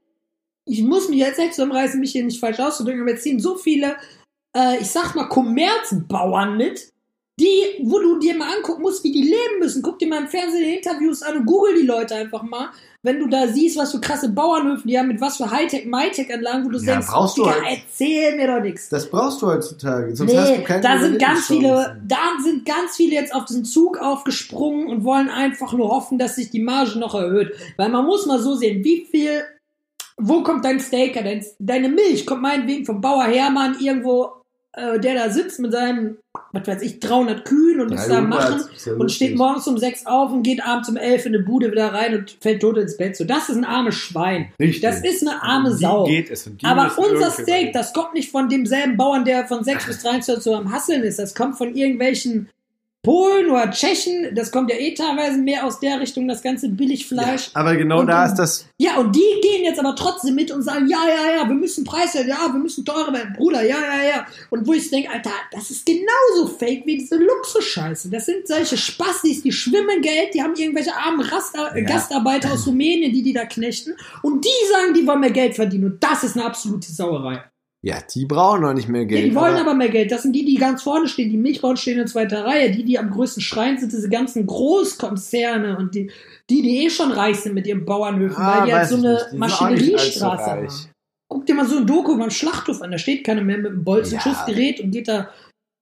ich 0.66 0.82
muss 0.82 1.08
mich 1.08 1.18
jetzt 1.18 1.38
echt 1.38 1.54
zusammenreißen, 1.54 2.00
mich 2.00 2.12
hier 2.12 2.24
nicht 2.24 2.40
falsch 2.40 2.58
auszudrücken, 2.58 3.02
aber 3.02 3.10
jetzt 3.10 3.22
ziehen 3.22 3.38
so 3.40 3.56
viele, 3.56 3.96
äh, 4.56 4.78
ich 4.80 4.90
sag 4.90 5.14
mal, 5.14 5.28
Kommerzbauern 5.28 6.56
mit, 6.56 6.92
die, 7.38 7.82
wo 7.82 7.98
du 7.98 8.18
dir 8.18 8.34
mal 8.34 8.56
angucken 8.56 8.80
musst, 8.80 9.04
wie 9.04 9.12
die 9.12 9.22
leben 9.24 9.58
müssen. 9.60 9.82
Guck 9.82 9.98
dir 9.98 10.08
mal 10.08 10.22
im 10.22 10.28
Fernsehen 10.28 10.74
Interviews 10.78 11.22
an 11.22 11.36
und 11.36 11.44
google 11.46 11.74
die 11.78 11.86
Leute 11.86 12.14
einfach 12.14 12.42
mal. 12.42 12.70
Wenn 13.02 13.18
du 13.20 13.28
da 13.28 13.46
siehst, 13.46 13.76
was 13.76 13.92
für 13.92 14.00
krasse 14.00 14.30
Bauernhöfe 14.30 14.88
die 14.88 14.98
haben, 14.98 15.08
mit 15.08 15.20
was 15.20 15.36
für 15.36 15.50
Hightech, 15.50 15.84
MyTech-Anlagen, 15.84 16.64
wo 16.64 16.70
du 16.70 16.78
Ja, 16.78 16.92
denkst, 16.94 17.08
brauchst 17.08 17.36
du 17.36 17.42
Digga, 17.44 17.54
halt. 17.62 17.78
erzähl 17.84 18.36
mir 18.36 18.46
doch 18.46 18.60
nichts. 18.62 18.88
Das 18.88 19.10
brauchst 19.10 19.42
du 19.42 19.48
heutzutage. 19.48 20.16
Sonst 20.16 20.34
hast 20.34 20.48
du 20.48 20.56
Nee, 20.56 20.64
keine 20.64 20.80
da 20.80 20.98
sind 20.98 21.18
ganz 21.18 21.46
viele, 21.46 22.02
da 22.08 22.16
sind 22.42 22.64
ganz 22.64 22.96
viele 22.96 23.12
jetzt 23.16 23.34
auf 23.34 23.44
diesen 23.44 23.66
Zug 23.66 23.98
aufgesprungen 23.98 24.88
und 24.88 25.04
wollen 25.04 25.28
einfach 25.28 25.74
nur 25.74 25.90
hoffen, 25.90 26.18
dass 26.18 26.36
sich 26.36 26.50
die 26.50 26.62
Marge 26.62 26.98
noch 26.98 27.14
erhöht. 27.14 27.52
Weil 27.76 27.90
man 27.90 28.06
muss 28.06 28.24
mal 28.24 28.38
so 28.38 28.54
sehen, 28.54 28.82
wie 28.82 29.04
viel, 29.04 29.42
wo 30.16 30.42
kommt 30.42 30.64
dein 30.64 30.80
Steaker, 30.80 31.22
dein, 31.22 31.44
deine 31.58 31.90
Milch 31.90 32.24
kommt 32.26 32.40
meinetwegen 32.40 32.86
vom 32.86 33.02
Bauer 33.02 33.24
Hermann 33.24 33.76
irgendwo, 33.78 34.30
äh, 34.76 35.00
der 35.00 35.14
da 35.14 35.30
sitzt 35.30 35.58
mit 35.58 35.72
seinen, 35.72 36.18
was 36.52 36.66
weiß 36.66 36.82
ich, 36.82 37.00
300 37.00 37.46
Kühen 37.46 37.80
und 37.80 37.90
muss 37.90 38.06
da 38.06 38.20
300, 38.20 38.28
machen 38.28 38.64
ja 38.84 38.92
und 38.92 39.10
steht 39.10 39.34
morgens 39.34 39.66
um 39.66 39.78
sechs 39.78 40.04
auf 40.04 40.32
und 40.32 40.42
geht 40.42 40.62
abends 40.64 40.88
um 40.90 40.96
elf 40.96 41.24
in 41.24 41.34
eine 41.34 41.42
Bude 41.42 41.72
wieder 41.72 41.94
rein 41.94 42.14
und 42.14 42.36
fällt 42.40 42.60
tot 42.60 42.76
ins 42.76 42.96
Bett. 42.96 43.16
So, 43.16 43.24
das 43.24 43.48
ist 43.48 43.56
ein 43.56 43.64
armes 43.64 43.94
Schwein. 43.94 44.52
Richtig. 44.60 44.82
Das 44.82 45.00
ist 45.02 45.26
eine 45.26 45.42
arme 45.42 45.70
Um 45.70 45.76
Sau. 45.76 46.04
geht 46.04 46.30
es 46.30 46.46
und 46.46 46.62
Aber 46.62 46.92
unser 46.98 47.30
Steak, 47.30 47.72
das 47.72 47.94
kommt 47.94 48.12
nicht 48.12 48.30
von 48.30 48.50
demselben 48.50 48.98
Bauern, 48.98 49.24
der 49.24 49.46
von 49.46 49.64
6 49.64 49.86
bis 49.86 50.02
23 50.02 50.44
so 50.44 50.54
am 50.54 50.70
Hasseln 50.70 51.02
ist. 51.02 51.18
Das 51.18 51.34
kommt 51.34 51.56
von 51.56 51.74
irgendwelchen 51.74 52.50
Polen 53.06 53.48
oder 53.50 53.70
Tschechen. 53.70 54.34
Das 54.34 54.50
kommt 54.50 54.68
ja 54.68 54.76
eh 54.76 54.92
teilweise 54.92 55.38
mehr 55.38 55.64
aus 55.64 55.78
der 55.78 56.00
Richtung, 56.00 56.26
das 56.26 56.42
ganze 56.42 56.68
Billigfleisch. 56.68 57.50
Aber 57.54 57.76
genau 57.76 58.00
Und 58.00 58.08
da 58.08 58.26
ist 58.26 58.34
das. 58.34 58.66
Ja, 58.78 58.96
und 58.96 59.14
die 59.14 59.40
gehen 59.42 59.64
jetzt 59.64 59.78
aber 59.78 59.94
trotzdem 59.94 60.34
mit 60.34 60.50
und 60.50 60.62
sagen, 60.62 60.88
ja, 60.88 60.98
ja, 61.08 61.36
ja, 61.36 61.48
wir 61.48 61.54
müssen 61.54 61.84
Preise, 61.84 62.26
ja, 62.26 62.48
wir 62.52 62.58
müssen 62.58 62.84
teurer 62.84 63.12
werden, 63.12 63.32
Bruder, 63.36 63.62
ja, 63.62 63.76
ja, 63.78 64.08
ja. 64.08 64.26
Und 64.50 64.66
wo 64.66 64.72
ich 64.72 64.90
denke, 64.90 65.08
Alter, 65.08 65.30
das 65.52 65.70
ist 65.70 65.86
genauso 65.86 66.52
fake 66.58 66.84
wie 66.84 66.98
diese 66.98 67.14
Luxusscheiße. 67.14 68.10
Das 68.10 68.26
sind 68.26 68.48
solche 68.48 68.76
Spastis, 68.76 69.40
die 69.40 69.52
schwimmen 69.52 70.02
Geld, 70.02 70.34
die 70.34 70.42
haben 70.42 70.56
irgendwelche 70.56 70.96
armen 70.96 71.20
Raster, 71.20 71.78
Ja. 71.78 71.84
Gastarbeiter 71.84 72.52
aus 72.52 72.66
Rumänien, 72.66 73.12
die 73.12 73.22
die 73.22 73.32
da 73.32 73.44
knechten. 73.44 73.94
Und 74.22 74.44
die 74.44 74.68
sagen, 74.72 74.94
die 74.94 75.06
wollen 75.06 75.20
mehr 75.20 75.30
Geld 75.30 75.54
verdienen. 75.54 75.92
Und 75.92 76.02
das 76.02 76.24
ist 76.24 76.36
eine 76.36 76.46
absolute 76.46 76.90
Sauerei. 76.90 77.44
Ja, 77.86 77.98
die 78.12 78.24
brauchen 78.24 78.62
noch 78.62 78.74
nicht 78.74 78.88
mehr 78.88 79.02
Ja, 79.02 79.06
Geld. 79.06 79.26
die 79.26 79.34
wollen 79.36 79.54
aber 79.54 79.72
mehr 79.72 79.90
Geld. 79.90 80.10
Das 80.10 80.22
sind 80.22 80.32
die, 80.32 80.44
die 80.44 80.56
ganz 80.56 80.82
vorne 80.82 81.06
stehen. 81.06 81.30
Die 81.30 81.36
Milchbauern 81.36 81.76
stehen 81.76 82.00
in 82.00 82.08
zweiter 82.08 82.44
Reihe. 82.44 82.72
Die, 82.72 82.82
die 82.84 82.98
am 82.98 83.10
größten 83.10 83.40
schreien, 83.40 83.78
sind 83.78 83.92
diese 83.92 84.08
ganzen 84.08 84.44
Großkonzerne 84.44 85.76
und 85.78 85.94
die, 85.94 86.10
die, 86.50 86.62
die 86.62 86.84
eh 86.84 86.90
schon 86.90 87.12
reich 87.12 87.36
sind 87.36 87.54
mit 87.54 87.64
ihren 87.64 87.84
Bauernhöfen, 87.84 88.42
Ah, 88.42 88.58
weil 88.58 88.66
die 88.66 88.74
halt 88.74 88.88
so 88.88 88.96
eine 88.96 89.20
Maschineriestraße 89.34 90.44
haben. 90.50 90.68
Guck 91.28 91.46
dir 91.46 91.54
mal 91.54 91.64
so 91.64 91.76
ein 91.76 91.86
Doku 91.86 92.14
über 92.14 92.22
einen 92.22 92.32
Schlachthof 92.32 92.82
an. 92.82 92.90
Da 92.90 92.98
steht 92.98 93.22
keiner 93.22 93.42
mehr 93.42 93.58
mit 93.58 93.70
einem 93.70 93.84
Bolzenschussgerät 93.84 94.80
und 94.80 94.90
geht 94.90 95.06
da 95.06 95.30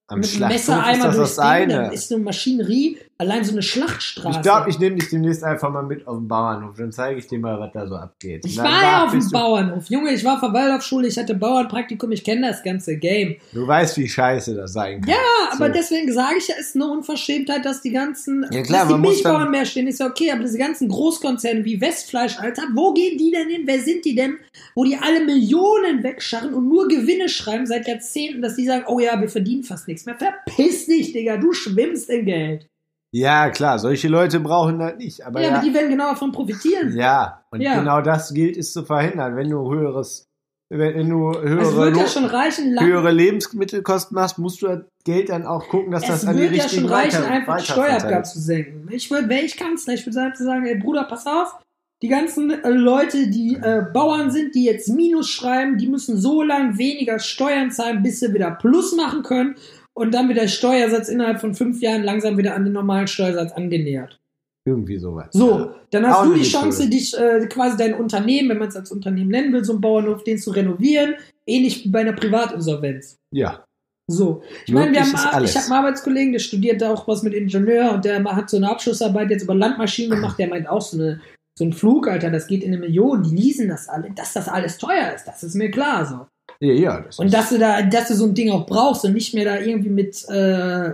Am 0.08 0.20
mit 0.20 0.42
einem 0.42 0.54
ist 0.54 0.68
das 0.68 0.98
durchs 1.00 1.36
das 1.36 1.56
Ding. 1.56 1.68
Da 1.70 1.88
ist 1.88 2.08
so 2.08 2.16
eine 2.16 2.24
Maschinerie. 2.24 2.98
Allein 3.16 3.44
so 3.44 3.52
eine 3.52 3.62
Schlachtstraße. 3.62 4.38
Ich 4.38 4.42
glaube, 4.42 4.68
ich 4.70 4.78
nehme 4.80 4.96
dich 4.96 5.08
demnächst 5.08 5.44
einfach 5.44 5.70
mal 5.70 5.82
mit 5.84 6.06
auf 6.08 6.18
den 6.18 6.26
Bauernhof. 6.26 6.74
Dann 6.76 6.90
zeige 6.90 7.18
ich 7.20 7.28
dir 7.28 7.38
mal, 7.38 7.60
was 7.60 7.72
da 7.72 7.86
so 7.86 7.94
abgeht. 7.94 8.44
Ich 8.44 8.56
war 8.58 8.82
ja 8.82 9.04
auf 9.04 9.12
dem 9.12 9.30
Bauernhof. 9.30 9.88
Junge, 9.88 10.12
ich 10.12 10.24
war 10.24 10.34
auf 10.34 10.40
der 10.40 10.52
Waldorfschule, 10.52 11.06
ich 11.06 11.16
hatte 11.16 11.34
Bauernpraktikum, 11.36 12.10
ich 12.10 12.24
kenne 12.24 12.48
das 12.48 12.62
ganze 12.64 12.96
Game. 12.96 13.36
Du 13.52 13.66
weißt, 13.66 13.96
wie 13.98 14.08
scheiße 14.08 14.56
das 14.56 14.72
sein 14.72 15.00
kann. 15.00 15.10
Ja, 15.10 15.16
aber 15.52 15.68
So. 15.68 15.72
deswegen 15.72 16.12
sage 16.12 16.34
ich 16.38 16.48
ja, 16.48 16.56
ist 16.58 16.74
eine 16.74 16.86
Unverschämtheit, 16.90 17.64
dass 17.64 17.82
die 17.82 17.92
ganzen, 17.92 18.46
Ja, 18.50 18.62
klar, 18.62 18.86
dass 18.86 18.94
die 18.94 19.00
Milchbauern 19.00 19.50
mehr 19.50 19.64
stehen, 19.64 19.86
ist 19.86 20.00
ja 20.00 20.06
okay, 20.06 20.32
aber 20.32 20.42
diese 20.42 20.58
ganzen 20.58 20.88
Großkonzerne 20.88 21.64
wie 21.64 21.80
Westfleisch, 21.80 22.38
Alter, 22.40 22.62
wo 22.74 22.92
gehen 22.94 23.16
die 23.16 23.30
denn 23.30 23.48
hin? 23.48 23.62
Wer 23.64 23.80
sind 23.80 24.04
die 24.04 24.16
denn? 24.16 24.38
Wo 24.74 24.84
die 24.84 24.96
alle 25.00 25.24
Millionen 25.24 26.02
wegscharren 26.02 26.52
und 26.52 26.68
nur 26.68 26.88
Gewinne 26.88 27.28
schreiben 27.28 27.66
seit 27.66 27.86
Jahrzehnten, 27.86 28.42
dass 28.42 28.56
die 28.56 28.66
sagen, 28.66 28.84
oh 28.88 28.98
ja, 28.98 29.20
wir 29.20 29.28
verdienen 29.28 29.62
fast 29.62 29.86
nichts 29.86 30.04
mehr. 30.04 30.16
Verpiss 30.16 30.86
dich, 30.86 31.12
Digga, 31.12 31.36
du 31.36 31.52
schwimmst 31.52 32.10
in 32.10 32.24
Geld. 32.26 32.68
Ja, 33.14 33.48
klar, 33.50 33.78
solche 33.78 34.08
Leute 34.08 34.40
brauchen 34.40 34.80
das 34.80 34.96
nicht. 34.96 35.24
Aber 35.24 35.40
ja, 35.40 35.46
ja, 35.48 35.54
aber 35.58 35.64
die 35.64 35.72
werden 35.72 35.88
genau 35.88 36.08
davon 36.10 36.32
profitieren. 36.32 36.96
ja, 36.96 37.44
und 37.52 37.60
Ja. 37.60 37.78
genau 37.78 38.00
das 38.00 38.34
gilt 38.34 38.56
es 38.56 38.72
zu 38.72 38.82
verhindern. 38.82 39.36
Wenn 39.36 39.50
du 39.50 39.72
höheres, 39.72 40.26
wenn 40.68 41.08
du 41.08 41.32
höhere, 41.32 41.90
es 41.92 42.14
ja 42.16 42.26
reichen, 42.26 42.76
höhere 42.80 43.12
Lebensmittelkosten 43.12 44.16
machst, 44.16 44.38
musst 44.38 44.62
du 44.62 44.66
das 44.66 44.80
Geld 45.04 45.28
dann 45.28 45.46
auch 45.46 45.68
gucken, 45.68 45.92
dass 45.92 46.04
das 46.04 46.24
es 46.24 46.28
an 46.28 46.36
die 46.36 46.42
würde 46.42 46.56
ja 46.56 46.64
richtigen 46.64 46.88
schon 46.88 46.92
reichen, 46.92 47.22
weiter, 47.22 47.30
einfach 47.30 47.58
die. 47.58 47.64
Steuerabgabe 47.66 48.22
zu 48.24 48.40
senken. 48.40 48.88
Ich 48.90 49.08
würde, 49.12 49.28
wäre 49.28 49.42
ich 49.42 49.56
Kanzler, 49.56 49.94
ich 49.94 50.04
würde 50.04 50.34
sagen, 50.36 50.66
ey 50.66 50.74
Bruder, 50.74 51.04
pass 51.04 51.24
auf, 51.24 51.56
die 52.02 52.08
ganzen 52.08 52.50
äh, 52.50 52.68
Leute, 52.68 53.28
die 53.28 53.54
äh, 53.54 53.84
Bauern 53.94 54.32
sind, 54.32 54.56
die 54.56 54.64
jetzt 54.64 54.88
Minus 54.88 55.28
schreiben, 55.30 55.78
die 55.78 55.86
müssen 55.86 56.16
so 56.16 56.42
lang 56.42 56.78
weniger 56.78 57.20
Steuern 57.20 57.70
zahlen, 57.70 58.02
bis 58.02 58.18
sie 58.18 58.34
wieder 58.34 58.50
Plus 58.50 58.96
machen 58.96 59.22
können 59.22 59.54
und 59.94 60.12
dann 60.14 60.28
wird 60.28 60.38
der 60.38 60.48
Steuersatz 60.48 61.08
innerhalb 61.08 61.40
von 61.40 61.54
fünf 61.54 61.80
Jahren 61.80 62.02
langsam 62.02 62.36
wieder 62.36 62.54
an 62.54 62.64
den 62.64 62.72
normalen 62.72 63.06
Steuersatz 63.06 63.52
angenähert. 63.52 64.20
Irgendwie 64.66 64.98
sowas. 64.98 65.28
So, 65.32 65.58
Ja. 65.58 65.74
dann 65.90 66.06
hast 66.06 66.18
Auch 66.18 66.24
du 66.24 66.34
die 66.34 66.42
Chance, 66.42 66.88
dich 66.88 67.16
äh, 67.18 67.46
quasi 67.46 67.76
dein 67.76 67.94
Unternehmen, 67.94 68.48
wenn 68.48 68.58
man 68.58 68.68
es 68.68 68.76
als 68.76 68.90
Unternehmen 68.90 69.30
nennen 69.30 69.52
will, 69.52 69.64
so 69.64 69.72
einen 69.72 69.80
Bauernhof, 69.80 70.24
den 70.24 70.38
zu 70.38 70.50
renovieren, 70.52 71.14
ähnlich 71.46 71.84
wie 71.84 71.90
bei 71.90 72.00
einer 72.00 72.14
Privatinsolvenz. 72.14 73.18
Ja. 73.30 73.64
So, 74.06 74.42
ich 74.66 74.72
meine, 74.72 74.92
wir 74.92 75.00
haben, 75.00 75.14
alles. 75.14 75.50
ich 75.50 75.56
habe 75.56 75.66
einen 75.66 75.84
Arbeitskollegen, 75.84 76.32
der 76.32 76.38
studiert 76.38 76.82
da 76.82 76.92
auch 76.92 77.08
was 77.08 77.22
mit 77.22 77.32
Ingenieur 77.32 77.92
und 77.92 78.04
der 78.04 78.22
hat 78.24 78.50
so 78.50 78.58
eine 78.58 78.70
Abschlussarbeit 78.70 79.30
jetzt 79.30 79.44
über 79.44 79.54
Landmaschinen 79.54 80.10
gemacht. 80.16 80.38
Der 80.38 80.48
meint 80.48 80.68
auch 80.68 80.82
so 80.82 80.98
eine 80.98 81.20
so 81.56 81.64
ein 81.64 81.72
Flug, 81.72 82.08
Alter, 82.08 82.30
das 82.30 82.46
geht 82.46 82.62
in 82.64 82.72
eine 82.72 82.80
Million. 82.80 83.22
Die 83.22 83.34
leasen 83.34 83.68
das 83.68 83.88
alle, 83.88 84.10
dass 84.10 84.32
das 84.32 84.48
alles 84.48 84.76
teuer 84.76 85.12
ist. 85.14 85.24
Das 85.26 85.42
ist 85.44 85.54
mir 85.54 85.70
klar 85.70 86.04
so. 86.04 86.26
Ja, 86.60 86.72
ja. 86.72 87.00
Das 87.00 87.18
Und 87.18 87.32
dass 87.32 87.50
du 87.50 87.58
da, 87.58 87.82
dass 87.82 88.08
du 88.08 88.14
so 88.14 88.26
ein 88.26 88.34
Ding 88.34 88.50
auch 88.50 88.66
brauchst 88.66 89.04
und 89.04 89.14
nicht 89.14 89.34
mehr 89.34 89.44
da 89.44 89.58
irgendwie 89.58 89.90
mit 89.90 90.24
äh, 90.28 90.92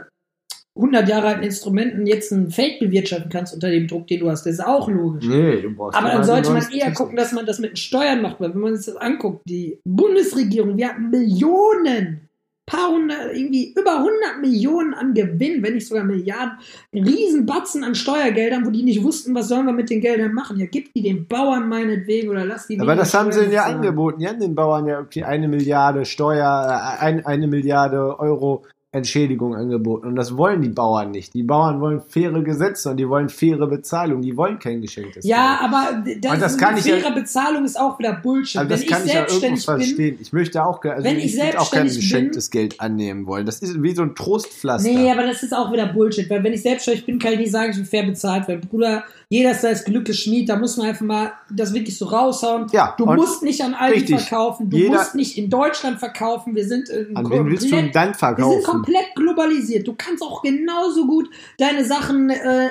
100 0.76 1.08
Jahre 1.08 1.28
alten 1.28 1.42
Instrumenten 1.42 2.06
jetzt 2.06 2.30
ein 2.30 2.50
Feld 2.50 2.78
bewirtschaften 2.78 3.30
kannst 3.30 3.52
unter 3.52 3.70
dem 3.70 3.86
Druck, 3.86 4.06
den 4.06 4.20
du 4.20 4.30
hast. 4.30 4.46
Das 4.46 4.54
ist 4.54 4.64
auch 4.64 4.88
logisch. 4.88 5.26
nee, 5.26 5.60
du 5.60 5.74
brauchst 5.74 5.98
Aber 5.98 6.08
dann 6.08 6.24
sollte 6.24 6.50
man 6.50 6.64
eher 6.72 6.92
gucken, 6.92 7.16
dass 7.16 7.32
man 7.32 7.44
das 7.44 7.58
mit 7.58 7.72
den 7.72 7.76
Steuern 7.76 8.22
macht, 8.22 8.40
weil 8.40 8.54
wenn 8.54 8.60
man 8.60 8.76
sich 8.76 8.86
das 8.86 8.96
anguckt, 8.96 9.42
die 9.48 9.78
Bundesregierung, 9.84 10.76
wir 10.76 10.88
hatten 10.88 11.10
Millionen, 11.10 12.29
paar 12.70 12.90
hundert, 12.92 13.34
irgendwie 13.34 13.74
über 13.76 13.96
100 13.96 14.40
Millionen 14.40 14.94
an 14.94 15.12
Gewinn, 15.12 15.62
wenn 15.62 15.74
nicht 15.74 15.88
sogar 15.88 16.04
Milliarden, 16.04 16.58
Riesenbatzen 16.94 17.82
an 17.82 17.94
Steuergeldern, 17.94 18.64
wo 18.64 18.70
die 18.70 18.84
nicht 18.84 19.02
wussten, 19.02 19.34
was 19.34 19.48
sollen 19.48 19.66
wir 19.66 19.72
mit 19.72 19.90
den 19.90 20.00
Geldern 20.00 20.32
machen. 20.32 20.58
Ja, 20.58 20.66
gib 20.70 20.92
die 20.94 21.02
den 21.02 21.26
Bauern 21.26 21.68
meinetwegen 21.68 22.28
oder 22.30 22.44
lass 22.44 22.68
die 22.68 22.78
Aber 22.78 22.94
das 22.94 23.12
haben 23.12 23.32
sie 23.32 23.42
ihnen 23.42 23.52
ja 23.52 23.64
angeboten. 23.64 24.20
Die 24.20 24.28
haben 24.28 24.40
den 24.40 24.54
Bauern 24.54 24.86
ja 24.86 25.00
okay, 25.00 25.24
eine 25.24 25.48
Milliarde 25.48 26.04
Steuer, 26.04 26.96
äh, 27.00 27.04
ein, 27.04 27.26
eine 27.26 27.48
Milliarde 27.48 28.18
Euro 28.20 28.64
Entschädigung 28.92 29.54
angeboten. 29.54 30.08
Und 30.08 30.16
das 30.16 30.36
wollen 30.36 30.62
die 30.62 30.68
Bauern 30.68 31.12
nicht. 31.12 31.32
Die 31.34 31.44
Bauern 31.44 31.80
wollen 31.80 32.00
faire 32.00 32.42
Gesetze 32.42 32.90
und 32.90 32.96
die 32.96 33.08
wollen 33.08 33.28
faire 33.28 33.68
Bezahlung. 33.68 34.20
Die 34.20 34.36
wollen 34.36 34.58
kein 34.58 34.80
geschenktes 34.80 35.24
Ja, 35.24 35.58
Geld. 35.60 35.72
aber 35.72 36.04
das, 36.20 36.40
das 36.40 36.58
kann 36.58 36.70
eine 36.70 36.80
ich 36.80 36.86
ja- 36.86 36.96
faire 36.96 37.14
Bezahlung 37.14 37.64
ist 37.64 37.78
auch 37.78 37.98
wieder 38.00 38.14
Bullshit. 38.14 38.60
Wenn 38.62 38.68
das 38.68 38.82
ich 38.82 38.88
kann 38.88 39.06
ich 39.06 39.12
ja 39.12 39.20
irgendwo 39.20 39.38
selbstständig 39.40 39.66
bin, 39.66 39.76
verstehen. 39.76 40.18
Ich 40.20 40.32
möchte 40.32 40.64
auch, 40.64 40.82
also 40.84 41.04
Wenn 41.04 41.18
ich 41.20 41.36
würd 41.36 41.56
auch 41.58 41.70
kein 41.70 41.88
selbstständig 41.88 41.94
geschenktes 42.00 42.50
Geld 42.50 42.80
annehmen 42.80 43.26
wollen. 43.26 43.46
Das 43.46 43.60
ist 43.60 43.80
wie 43.80 43.94
so 43.94 44.02
ein 44.02 44.16
Trostpflaster. 44.16 44.88
Nee, 44.90 45.08
aber 45.10 45.22
das 45.24 45.42
ist 45.44 45.54
auch 45.54 45.72
wieder 45.72 45.86
Bullshit, 45.86 46.28
weil 46.28 46.42
wenn 46.42 46.52
ich 46.52 46.62
selbstständig 46.62 47.06
bin, 47.06 47.20
kann 47.20 47.34
ich 47.34 47.38
nicht 47.38 47.52
sagen, 47.52 47.70
ich 47.70 47.76
bin 47.76 47.86
fair 47.86 48.02
bezahlt, 48.02 48.48
weil 48.48 48.58
Bruder, 48.58 49.04
jeder 49.32 49.52
ist 49.52 49.62
das 49.62 49.84
Glück 49.84 50.12
Schmied, 50.12 50.48
da 50.48 50.56
muss 50.56 50.76
man 50.76 50.88
einfach 50.88 51.06
mal 51.06 51.32
das 51.50 51.72
wirklich 51.72 51.96
so 51.96 52.06
raushauen. 52.06 52.66
Ja, 52.72 52.94
du 52.98 53.06
musst 53.06 53.42
nicht 53.44 53.62
an 53.62 53.74
Aldi 53.74 54.00
richtig. 54.00 54.20
verkaufen, 54.22 54.68
du 54.68 54.76
Jeder- 54.76 54.96
musst 54.98 55.14
nicht 55.14 55.38
in 55.38 55.48
Deutschland 55.48 56.00
verkaufen, 56.00 56.54
wir 56.56 56.66
sind 56.66 56.90
äh, 56.90 57.06
An 57.14 57.30
wen 57.30 57.46
willst 57.46 57.64
du 57.64 57.70
denn 57.70 57.92
dann 57.92 58.08
wir 58.08 58.14
sind 58.14 58.16
verkaufen? 58.18 58.62
komplett 58.64 59.14
globalisiert. 59.14 59.86
Du 59.86 59.94
kannst 59.96 60.22
auch 60.22 60.42
genauso 60.42 61.06
gut 61.06 61.30
deine 61.58 61.84
Sachen 61.84 62.28
äh, 62.30 62.70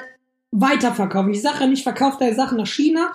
weiterverkaufen. 0.52 1.32
Ich 1.34 1.42
sage 1.42 1.62
ja 1.62 1.68
nicht, 1.68 1.84
verkauf 1.84 2.18
deine 2.18 2.36
Sachen 2.36 2.58
nach 2.58 2.68
China 2.68 3.12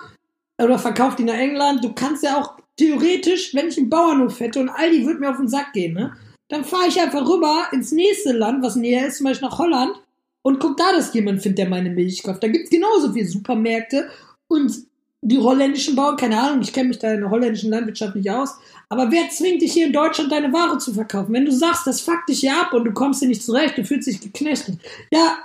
oder 0.61 0.79
verkauf 0.79 1.15
die 1.15 1.23
nach 1.23 1.35
England. 1.35 1.83
Du 1.83 1.93
kannst 1.93 2.23
ja 2.23 2.37
auch 2.41 2.55
theoretisch, 2.77 3.53
wenn 3.53 3.67
ich 3.67 3.77
einen 3.77 3.89
Bauernhof 3.89 4.39
hätte 4.39 4.59
und 4.59 4.69
Aldi 4.69 5.05
würde 5.05 5.19
mir 5.19 5.29
auf 5.29 5.37
den 5.37 5.47
Sack 5.47 5.73
gehen, 5.73 5.93
ne? 5.93 6.13
Dann 6.49 6.63
fahre 6.63 6.87
ich 6.87 6.99
einfach 6.99 7.27
rüber 7.27 7.67
ins 7.71 7.91
nächste 7.91 8.31
Land, 8.31 8.63
was 8.63 8.75
näher 8.75 9.07
ist, 9.07 9.17
zum 9.17 9.25
Beispiel 9.25 9.47
nach 9.49 9.57
Holland, 9.57 9.95
und 10.45 10.59
guck 10.59 10.77
da, 10.77 10.91
dass 10.93 11.13
jemand 11.13 11.41
findet, 11.41 11.57
der 11.59 11.69
meine 11.69 11.89
Milch 11.89 12.21
kauft. 12.21 12.43
Da 12.43 12.47
gibt's 12.47 12.69
genauso 12.69 13.11
viele 13.11 13.27
Supermärkte 13.27 14.07
und 14.47 14.71
die 15.21 15.39
holländischen 15.39 15.95
Bauern, 15.95 16.17
keine 16.17 16.39
Ahnung, 16.39 16.61
ich 16.61 16.71
kenne 16.71 16.89
mich 16.89 16.99
da 16.99 17.11
in 17.11 17.21
der 17.21 17.31
holländischen 17.31 17.71
Landwirtschaft 17.71 18.15
nicht 18.15 18.29
aus, 18.29 18.51
aber 18.89 19.09
wer 19.11 19.27
zwingt 19.29 19.63
dich 19.63 19.73
hier 19.73 19.87
in 19.87 19.93
Deutschland 19.93 20.31
deine 20.31 20.53
Ware 20.53 20.77
zu 20.77 20.93
verkaufen? 20.93 21.33
Wenn 21.33 21.45
du 21.45 21.51
sagst, 21.51 21.87
das 21.87 21.99
fuckt 22.01 22.29
dich 22.29 22.43
ja 22.43 22.61
ab 22.61 22.73
und 22.73 22.85
du 22.85 22.93
kommst 22.93 23.21
hier 23.21 23.27
nicht 23.27 23.41
zurecht, 23.43 23.75
du 23.75 23.83
fühlst 23.83 24.07
dich 24.07 24.21
geknechtet. 24.21 24.77
Ja, 25.11 25.39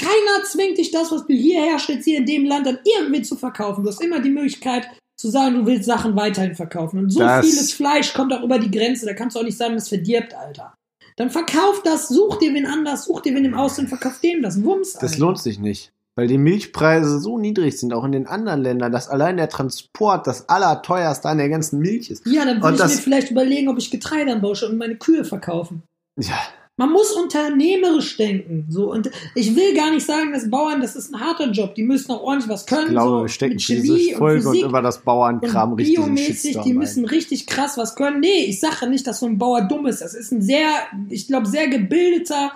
keiner 0.00 0.44
zwingt 0.46 0.78
dich 0.78 0.92
das, 0.92 1.12
was 1.12 1.26
du 1.26 1.34
hier 1.34 1.60
herstellst, 1.60 2.06
hier 2.06 2.16
in 2.16 2.24
dem 2.24 2.46
Land 2.46 2.66
dann 2.66 2.78
irgendwie 2.98 3.20
zu 3.20 3.36
verkaufen. 3.36 3.84
Du 3.84 3.90
hast 3.90 4.00
immer 4.02 4.20
die 4.20 4.30
Möglichkeit 4.30 4.88
zu 5.20 5.28
sagen, 5.28 5.56
du 5.56 5.66
willst 5.66 5.84
Sachen 5.84 6.16
weiterhin 6.16 6.54
verkaufen. 6.54 7.00
Und 7.00 7.10
so 7.10 7.18
Das- 7.18 7.44
vieles 7.44 7.72
Fleisch 7.74 8.14
kommt 8.14 8.32
auch 8.32 8.42
über 8.42 8.58
die 8.58 8.70
Grenze, 8.70 9.04
da 9.04 9.12
kannst 9.12 9.36
du 9.36 9.40
auch 9.40 9.44
nicht 9.44 9.58
sagen, 9.58 9.74
das 9.74 9.88
verdirbt, 9.90 10.32
Alter. 10.32 10.72
Dann 11.18 11.30
verkauf 11.30 11.82
das, 11.84 12.08
such 12.08 12.38
dir 12.38 12.54
wen 12.54 12.64
anders, 12.66 13.04
such 13.04 13.20
dir 13.22 13.34
wen 13.34 13.44
im 13.44 13.54
Ausland, 13.54 13.88
verkauf 13.88 14.20
dem 14.20 14.40
das. 14.42 14.62
Wumms, 14.62 14.94
Das 14.94 15.12
Alter. 15.12 15.18
lohnt 15.20 15.38
sich 15.38 15.58
nicht. 15.58 15.92
Weil 16.14 16.26
die 16.26 16.38
Milchpreise 16.38 17.20
so 17.20 17.38
niedrig 17.38 17.78
sind, 17.78 17.92
auch 17.92 18.02
in 18.04 18.10
den 18.12 18.26
anderen 18.26 18.60
Ländern, 18.62 18.90
dass 18.90 19.08
allein 19.08 19.36
der 19.36 19.48
Transport 19.48 20.26
das 20.26 20.48
allerteuerste 20.48 21.28
an 21.28 21.38
der 21.38 21.48
ganzen 21.48 21.78
Milch 21.78 22.10
ist. 22.10 22.26
Ja, 22.26 22.44
dann 22.44 22.60
würde 22.62 22.74
ich 22.74 22.80
das- 22.80 22.96
mir 22.96 23.02
vielleicht 23.02 23.30
überlegen, 23.30 23.68
ob 23.68 23.78
ich 23.78 23.90
Getreide 23.90 24.32
anbaue 24.32 24.56
und 24.68 24.78
meine 24.78 24.96
Kühe 24.96 25.24
verkaufen. 25.24 25.82
Ja, 26.18 26.38
Man 26.78 26.92
muss 26.92 27.10
unternehmerisch 27.10 28.16
denken. 28.16 28.64
So. 28.68 28.92
Und 28.92 29.10
ich 29.34 29.56
will 29.56 29.74
gar 29.74 29.90
nicht 29.90 30.06
sagen, 30.06 30.32
dass 30.32 30.48
Bauern, 30.48 30.80
das 30.80 30.94
ist 30.94 31.12
ein 31.12 31.20
harter 31.20 31.50
Job. 31.50 31.74
Die 31.74 31.82
müssen 31.82 32.12
auch 32.12 32.22
ordentlich 32.22 32.48
was 32.48 32.66
können. 32.66 32.86
ich 32.86 32.90
glaube, 32.90 33.10
so 33.10 33.22
wir 33.22 33.28
stecken 33.28 33.56
diese 33.58 33.94
und 33.94 34.16
Folge 34.16 34.48
und 34.48 34.54
Physik 34.54 34.68
über 34.68 34.80
das 34.80 34.98
Bauernkram 34.98 35.72
und 35.72 35.80
richtig 35.80 35.96
biomäßig, 35.96 36.58
die 36.60 36.74
müssen 36.74 37.04
richtig 37.04 37.48
krass 37.48 37.76
was 37.76 37.96
können. 37.96 38.20
Nee, 38.20 38.44
ich 38.46 38.60
sage 38.60 38.88
nicht, 38.88 39.08
dass 39.08 39.18
so 39.18 39.26
ein 39.26 39.38
Bauer 39.38 39.62
dumm 39.62 39.86
ist. 39.86 40.02
Das 40.02 40.14
ist 40.14 40.30
ein 40.30 40.40
sehr, 40.40 40.68
ich 41.08 41.26
glaube, 41.26 41.48
sehr 41.48 41.66
gebildeter 41.66 42.52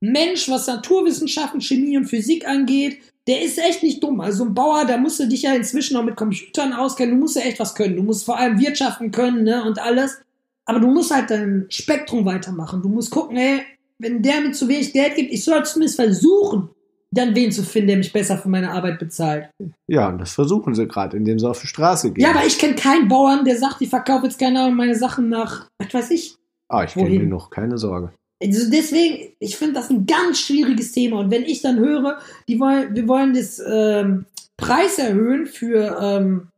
Mensch, 0.00 0.48
was 0.48 0.66
Naturwissenschaften, 0.66 1.60
Chemie 1.60 1.98
und 1.98 2.06
Physik 2.06 2.48
angeht. 2.48 2.98
Der 3.26 3.42
ist 3.42 3.58
echt 3.58 3.82
nicht 3.82 4.02
dumm. 4.02 4.20
Also 4.20 4.44
ein 4.44 4.54
Bauer, 4.54 4.86
da 4.86 4.96
musst 4.96 5.20
du 5.20 5.28
dich 5.28 5.42
ja 5.42 5.52
inzwischen 5.52 5.98
auch 5.98 6.04
mit 6.04 6.16
Computern 6.16 6.72
auskennen. 6.72 7.14
Du 7.14 7.20
musst 7.20 7.36
ja 7.36 7.42
echt 7.42 7.60
was 7.60 7.74
können. 7.74 7.96
Du 7.96 8.02
musst 8.02 8.24
vor 8.24 8.38
allem 8.38 8.58
wirtschaften 8.58 9.10
können 9.10 9.44
ne, 9.44 9.64
und 9.64 9.78
alles. 9.78 10.18
Aber 10.66 10.80
du 10.80 10.88
musst 10.88 11.14
halt 11.14 11.30
dein 11.30 11.66
Spektrum 11.70 12.24
weitermachen. 12.24 12.82
Du 12.82 12.88
musst 12.88 13.10
gucken, 13.10 13.36
ey, 13.36 13.62
wenn 13.98 14.22
der 14.22 14.40
mir 14.40 14.52
zu 14.52 14.68
wenig 14.68 14.92
Geld 14.92 15.14
gibt, 15.14 15.32
ich 15.32 15.42
soll 15.44 15.64
zumindest 15.64 15.96
versuchen, 15.96 16.68
dann 17.12 17.34
wen 17.34 17.50
zu 17.52 17.62
finden, 17.62 17.88
der 17.88 17.96
mich 17.98 18.12
besser 18.12 18.36
für 18.36 18.48
meine 18.48 18.70
Arbeit 18.70 18.98
bezahlt. 18.98 19.48
Ja, 19.86 20.08
und 20.08 20.18
das 20.18 20.32
versuchen 20.34 20.74
sie 20.74 20.86
gerade, 20.86 21.16
indem 21.16 21.38
sie 21.38 21.48
auf 21.48 21.60
die 21.60 21.66
Straße 21.68 22.12
gehen. 22.12 22.24
Ja, 22.24 22.30
aber 22.32 22.44
ich 22.44 22.58
kenne 22.58 22.74
keinen 22.74 23.08
Bauern, 23.08 23.44
der 23.44 23.56
sagt, 23.56 23.80
ich 23.80 23.88
verkaufe 23.88 24.26
jetzt 24.26 24.38
keine 24.38 24.60
Ahnung 24.60 24.76
meine 24.76 24.96
Sachen 24.96 25.28
nach, 25.28 25.68
was 25.78 25.94
weiß 25.94 26.10
ich. 26.10 26.36
ah, 26.68 26.82
ich 26.84 26.92
kenne 26.94 27.06
wohin? 27.06 27.20
genug, 27.22 27.50
keine 27.50 27.78
Sorge. 27.78 28.12
Also 28.42 28.70
deswegen, 28.70 29.32
ich 29.38 29.56
finde 29.56 29.74
das 29.74 29.88
ein 29.88 30.04
ganz 30.04 30.40
schwieriges 30.40 30.92
Thema. 30.92 31.20
Und 31.20 31.30
wenn 31.30 31.44
ich 31.44 31.62
dann 31.62 31.78
höre, 31.78 32.18
die 32.48 32.60
wollen, 32.60 32.94
wir 32.94 33.08
wollen 33.08 33.32
das 33.32 33.62
ähm, 33.66 34.26
Preis 34.58 34.98
erhöhen 34.98 35.46
für, 35.46 35.96
ähm, 36.02 36.48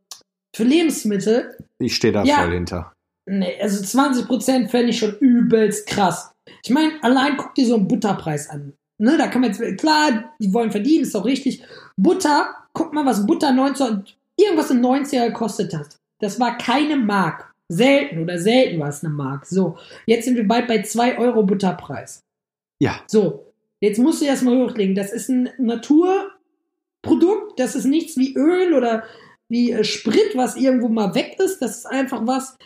für 0.53 0.63
Lebensmittel, 0.65 1.55
Ich 1.79 1.95
stehe 1.95 2.11
da 2.11 2.23
Ja. 2.25 2.39
voll 2.41 2.51
hinter. 2.53 2.91
Nee, 3.29 3.61
also 3.61 3.83
20% 3.83 4.69
fände 4.69 4.89
ich 4.89 4.99
schon 4.99 5.15
übelst 5.19 5.87
krass. 5.87 6.31
Ich 6.63 6.71
meine, 6.71 6.93
allein 7.01 7.37
guck 7.37 7.55
dir 7.55 7.67
so 7.67 7.75
einen 7.75 7.87
Butterpreis 7.87 8.49
an. 8.49 8.73
Ne, 8.97 9.17
da 9.17 9.27
kann 9.27 9.41
man 9.41 9.51
jetzt, 9.51 9.79
klar, 9.79 10.33
die 10.39 10.53
wollen 10.53 10.71
verdienen, 10.71 11.03
ist 11.03 11.15
doch 11.15 11.23
richtig. 11.23 11.63
Butter, 11.95 12.53
guck 12.73 12.93
mal, 12.93 13.05
was 13.05 13.25
Butter 13.25 13.53
19, 13.53 14.03
irgendwas 14.35 14.71
in 14.71 14.83
90er 14.85 15.27
gekostet 15.27 15.73
hat. 15.73 15.97
Das 16.19 16.39
war 16.39 16.57
keine 16.57 16.97
Mark. 16.97 17.53
Selten 17.71 18.19
oder 18.23 18.39
selten 18.39 18.79
war 18.79 18.89
es 18.89 19.03
eine 19.03 19.13
Mark. 19.13 19.45
So, 19.45 19.77
jetzt 20.05 20.25
sind 20.25 20.35
wir 20.35 20.47
bald 20.47 20.67
bei 20.67 20.81
2 20.81 21.19
Euro 21.19 21.43
Butterpreis. 21.43 22.23
Ja, 22.81 23.01
So, 23.07 23.53
jetzt 23.79 23.99
musst 23.99 24.21
du 24.21 24.25
das 24.25 24.41
mal 24.41 24.57
hochlegen. 24.57 24.95
Das 24.95 25.13
ist 25.13 25.29
ein 25.29 25.49
Naturprodukt, 25.59 27.57
das 27.57 27.75
ist 27.75 27.85
nichts 27.85 28.17
wie 28.17 28.35
Öl 28.35 28.73
oder 28.73 29.03
wie 29.49 29.71
äh, 29.71 29.83
Sprit, 29.83 30.35
was 30.35 30.55
irgendwo 30.55 30.87
mal 30.87 31.13
weg 31.15 31.37
ist. 31.39 31.59
Das 31.59 31.77
ist 31.77 31.85
einfach 31.85 32.25
was, 32.25 32.57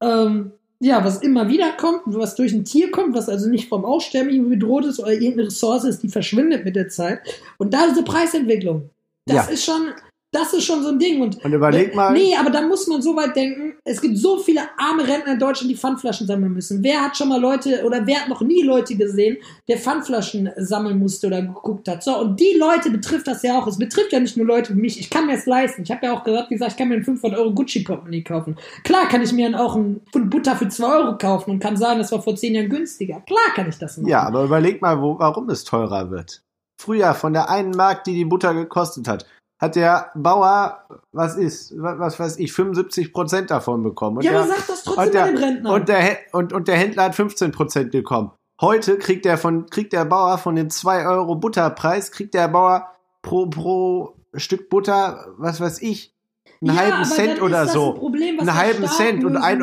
ähm, 0.00 0.52
ja, 0.80 1.04
was 1.04 1.18
immer 1.22 1.48
wieder 1.48 1.72
kommt, 1.72 2.02
was 2.06 2.34
durch 2.36 2.52
ein 2.52 2.64
Tier 2.64 2.90
kommt, 2.90 3.14
was 3.14 3.28
also 3.28 3.48
nicht 3.50 3.68
vom 3.68 3.84
Aussterben 3.84 4.48
bedroht 4.48 4.86
ist 4.86 4.98
oder 4.98 5.12
irgendeine 5.12 5.46
Ressource 5.48 5.84
ist, 5.84 6.02
die 6.02 6.08
verschwindet 6.08 6.64
mit 6.64 6.74
der 6.74 6.88
Zeit. 6.88 7.20
Und 7.58 7.74
da 7.74 7.84
ist 7.84 7.96
eine 7.96 8.04
Preisentwicklung. 8.04 8.88
Das 9.26 9.46
Ja. 9.46 9.52
ist 9.52 9.64
schon, 9.64 9.90
das 10.32 10.52
ist 10.52 10.64
schon 10.64 10.82
so 10.82 10.90
ein 10.90 10.98
Ding. 10.98 11.20
Und 11.20 11.44
und 11.44 11.52
überleg 11.52 11.94
mal, 11.94 12.12
Nee, 12.12 12.36
aber 12.38 12.50
da 12.50 12.62
muss 12.62 12.86
man 12.86 13.02
so 13.02 13.16
weit 13.16 13.34
denken. 13.34 13.74
Es 13.84 14.00
gibt 14.00 14.16
so 14.16 14.38
viele 14.38 14.60
arme 14.78 15.06
Rentner 15.06 15.32
in 15.32 15.38
Deutschland, 15.38 15.70
die 15.70 15.76
Pfandflaschen 15.76 16.26
sammeln 16.26 16.52
müssen. 16.52 16.84
Wer 16.84 17.02
hat 17.02 17.16
schon 17.16 17.28
mal 17.28 17.40
Leute 17.40 17.82
oder 17.84 18.06
wer 18.06 18.20
hat 18.20 18.28
noch 18.28 18.40
nie 18.40 18.62
Leute 18.62 18.94
gesehen, 18.94 19.38
der 19.66 19.78
Pfandflaschen 19.78 20.50
sammeln 20.56 20.98
musste 20.98 21.26
oder 21.26 21.42
geguckt 21.42 21.88
hat? 21.88 22.04
So, 22.04 22.16
und 22.18 22.38
die 22.38 22.56
Leute 22.58 22.90
betrifft 22.90 23.26
das 23.26 23.42
ja 23.42 23.58
auch. 23.58 23.66
Es 23.66 23.78
betrifft 23.78 24.12
ja 24.12 24.20
nicht 24.20 24.36
nur 24.36 24.46
Leute 24.46 24.74
wie 24.76 24.80
mich. 24.80 25.00
Ich 25.00 25.10
kann 25.10 25.26
mir 25.26 25.34
es 25.34 25.46
leisten. 25.46 25.82
Ich 25.82 25.90
habe 25.90 26.06
ja 26.06 26.12
auch 26.12 26.22
gesagt, 26.22 26.50
wie 26.50 26.54
gesagt, 26.54 26.72
ich 26.72 26.78
kann 26.78 26.88
mir 26.88 26.94
einen 26.94 27.04
500 27.04 27.38
Euro 27.38 27.52
Gucci-Portemonnaie 27.52 28.22
kaufen. 28.22 28.56
Klar 28.84 29.08
kann 29.08 29.22
ich 29.22 29.32
mir 29.32 29.50
dann 29.50 29.60
auch 29.60 29.74
einen 29.74 30.00
Pfund 30.12 30.30
Butter 30.30 30.54
für 30.54 30.68
2 30.68 30.86
Euro 30.86 31.18
kaufen 31.18 31.50
und 31.50 31.58
kann 31.58 31.76
sagen, 31.76 31.98
das 31.98 32.12
war 32.12 32.22
vor 32.22 32.36
10 32.36 32.54
Jahren 32.54 32.68
günstiger. 32.68 33.20
Klar 33.26 33.54
kann 33.56 33.68
ich 33.68 33.78
das 33.78 33.96
machen. 33.96 34.08
ja, 34.08 34.22
aber 34.22 34.44
überleg 34.44 34.80
mal, 34.80 35.00
wo, 35.02 35.18
warum 35.18 35.48
es 35.50 35.64
teurer 35.64 36.10
wird. 36.10 36.42
Früher 36.80 37.12
von 37.14 37.32
der 37.32 37.50
einen 37.50 37.72
Mark, 37.72 38.04
die 38.04 38.14
die 38.14 38.24
Butter 38.24 38.54
gekostet 38.54 39.06
hat, 39.08 39.26
hat 39.60 39.76
der 39.76 40.10
Bauer, 40.14 40.84
was 41.12 41.36
ist, 41.36 41.74
was, 41.76 42.18
weiß 42.18 42.38
ich, 42.38 42.52
75 42.52 43.12
Prozent 43.12 43.50
davon 43.50 43.82
bekommen. 43.82 44.16
Und 44.16 44.24
Ja, 44.24 44.32
der, 44.32 44.40
aber 44.40 44.48
sag 44.48 44.66
das 44.66 44.82
trotzdem 44.84 45.04
und 45.04 45.14
der, 45.14 45.20
bei 45.20 45.28
den 45.28 45.38
Rentnern. 45.38 45.74
und, 45.74 45.88
der, 45.88 46.18
und, 46.32 46.52
und 46.52 46.68
der 46.68 46.76
Händler 46.76 47.04
hat 47.04 47.14
15 47.14 47.52
Prozent 47.52 47.90
bekommen. 47.90 48.32
Heute 48.60 48.98
kriegt 48.98 49.24
der 49.24 49.36
von, 49.36 49.66
kriegt 49.66 49.92
der 49.92 50.06
Bauer 50.06 50.38
von 50.38 50.56
dem 50.56 50.70
2 50.70 51.06
Euro 51.06 51.34
Butterpreis, 51.34 52.10
kriegt 52.10 52.34
der 52.34 52.48
Bauer 52.48 52.88
pro, 53.22 53.46
pro 53.46 54.16
Stück 54.34 54.70
Butter, 54.70 55.26
was 55.36 55.60
weiß 55.60 55.82
ich, 55.82 56.14
einen 56.62 56.76
Ja, 56.76 56.82
halben 56.82 57.04
Cent 57.04 57.40
oder 57.42 57.62
ist 57.62 57.66
das 57.68 57.72
so. 57.74 57.94
ein 57.94 57.98
Problem, 57.98 58.38
einen 58.40 58.54
halben 58.54 58.86
Cent 58.86 59.24
und 59.24 59.32
lösen 59.32 59.44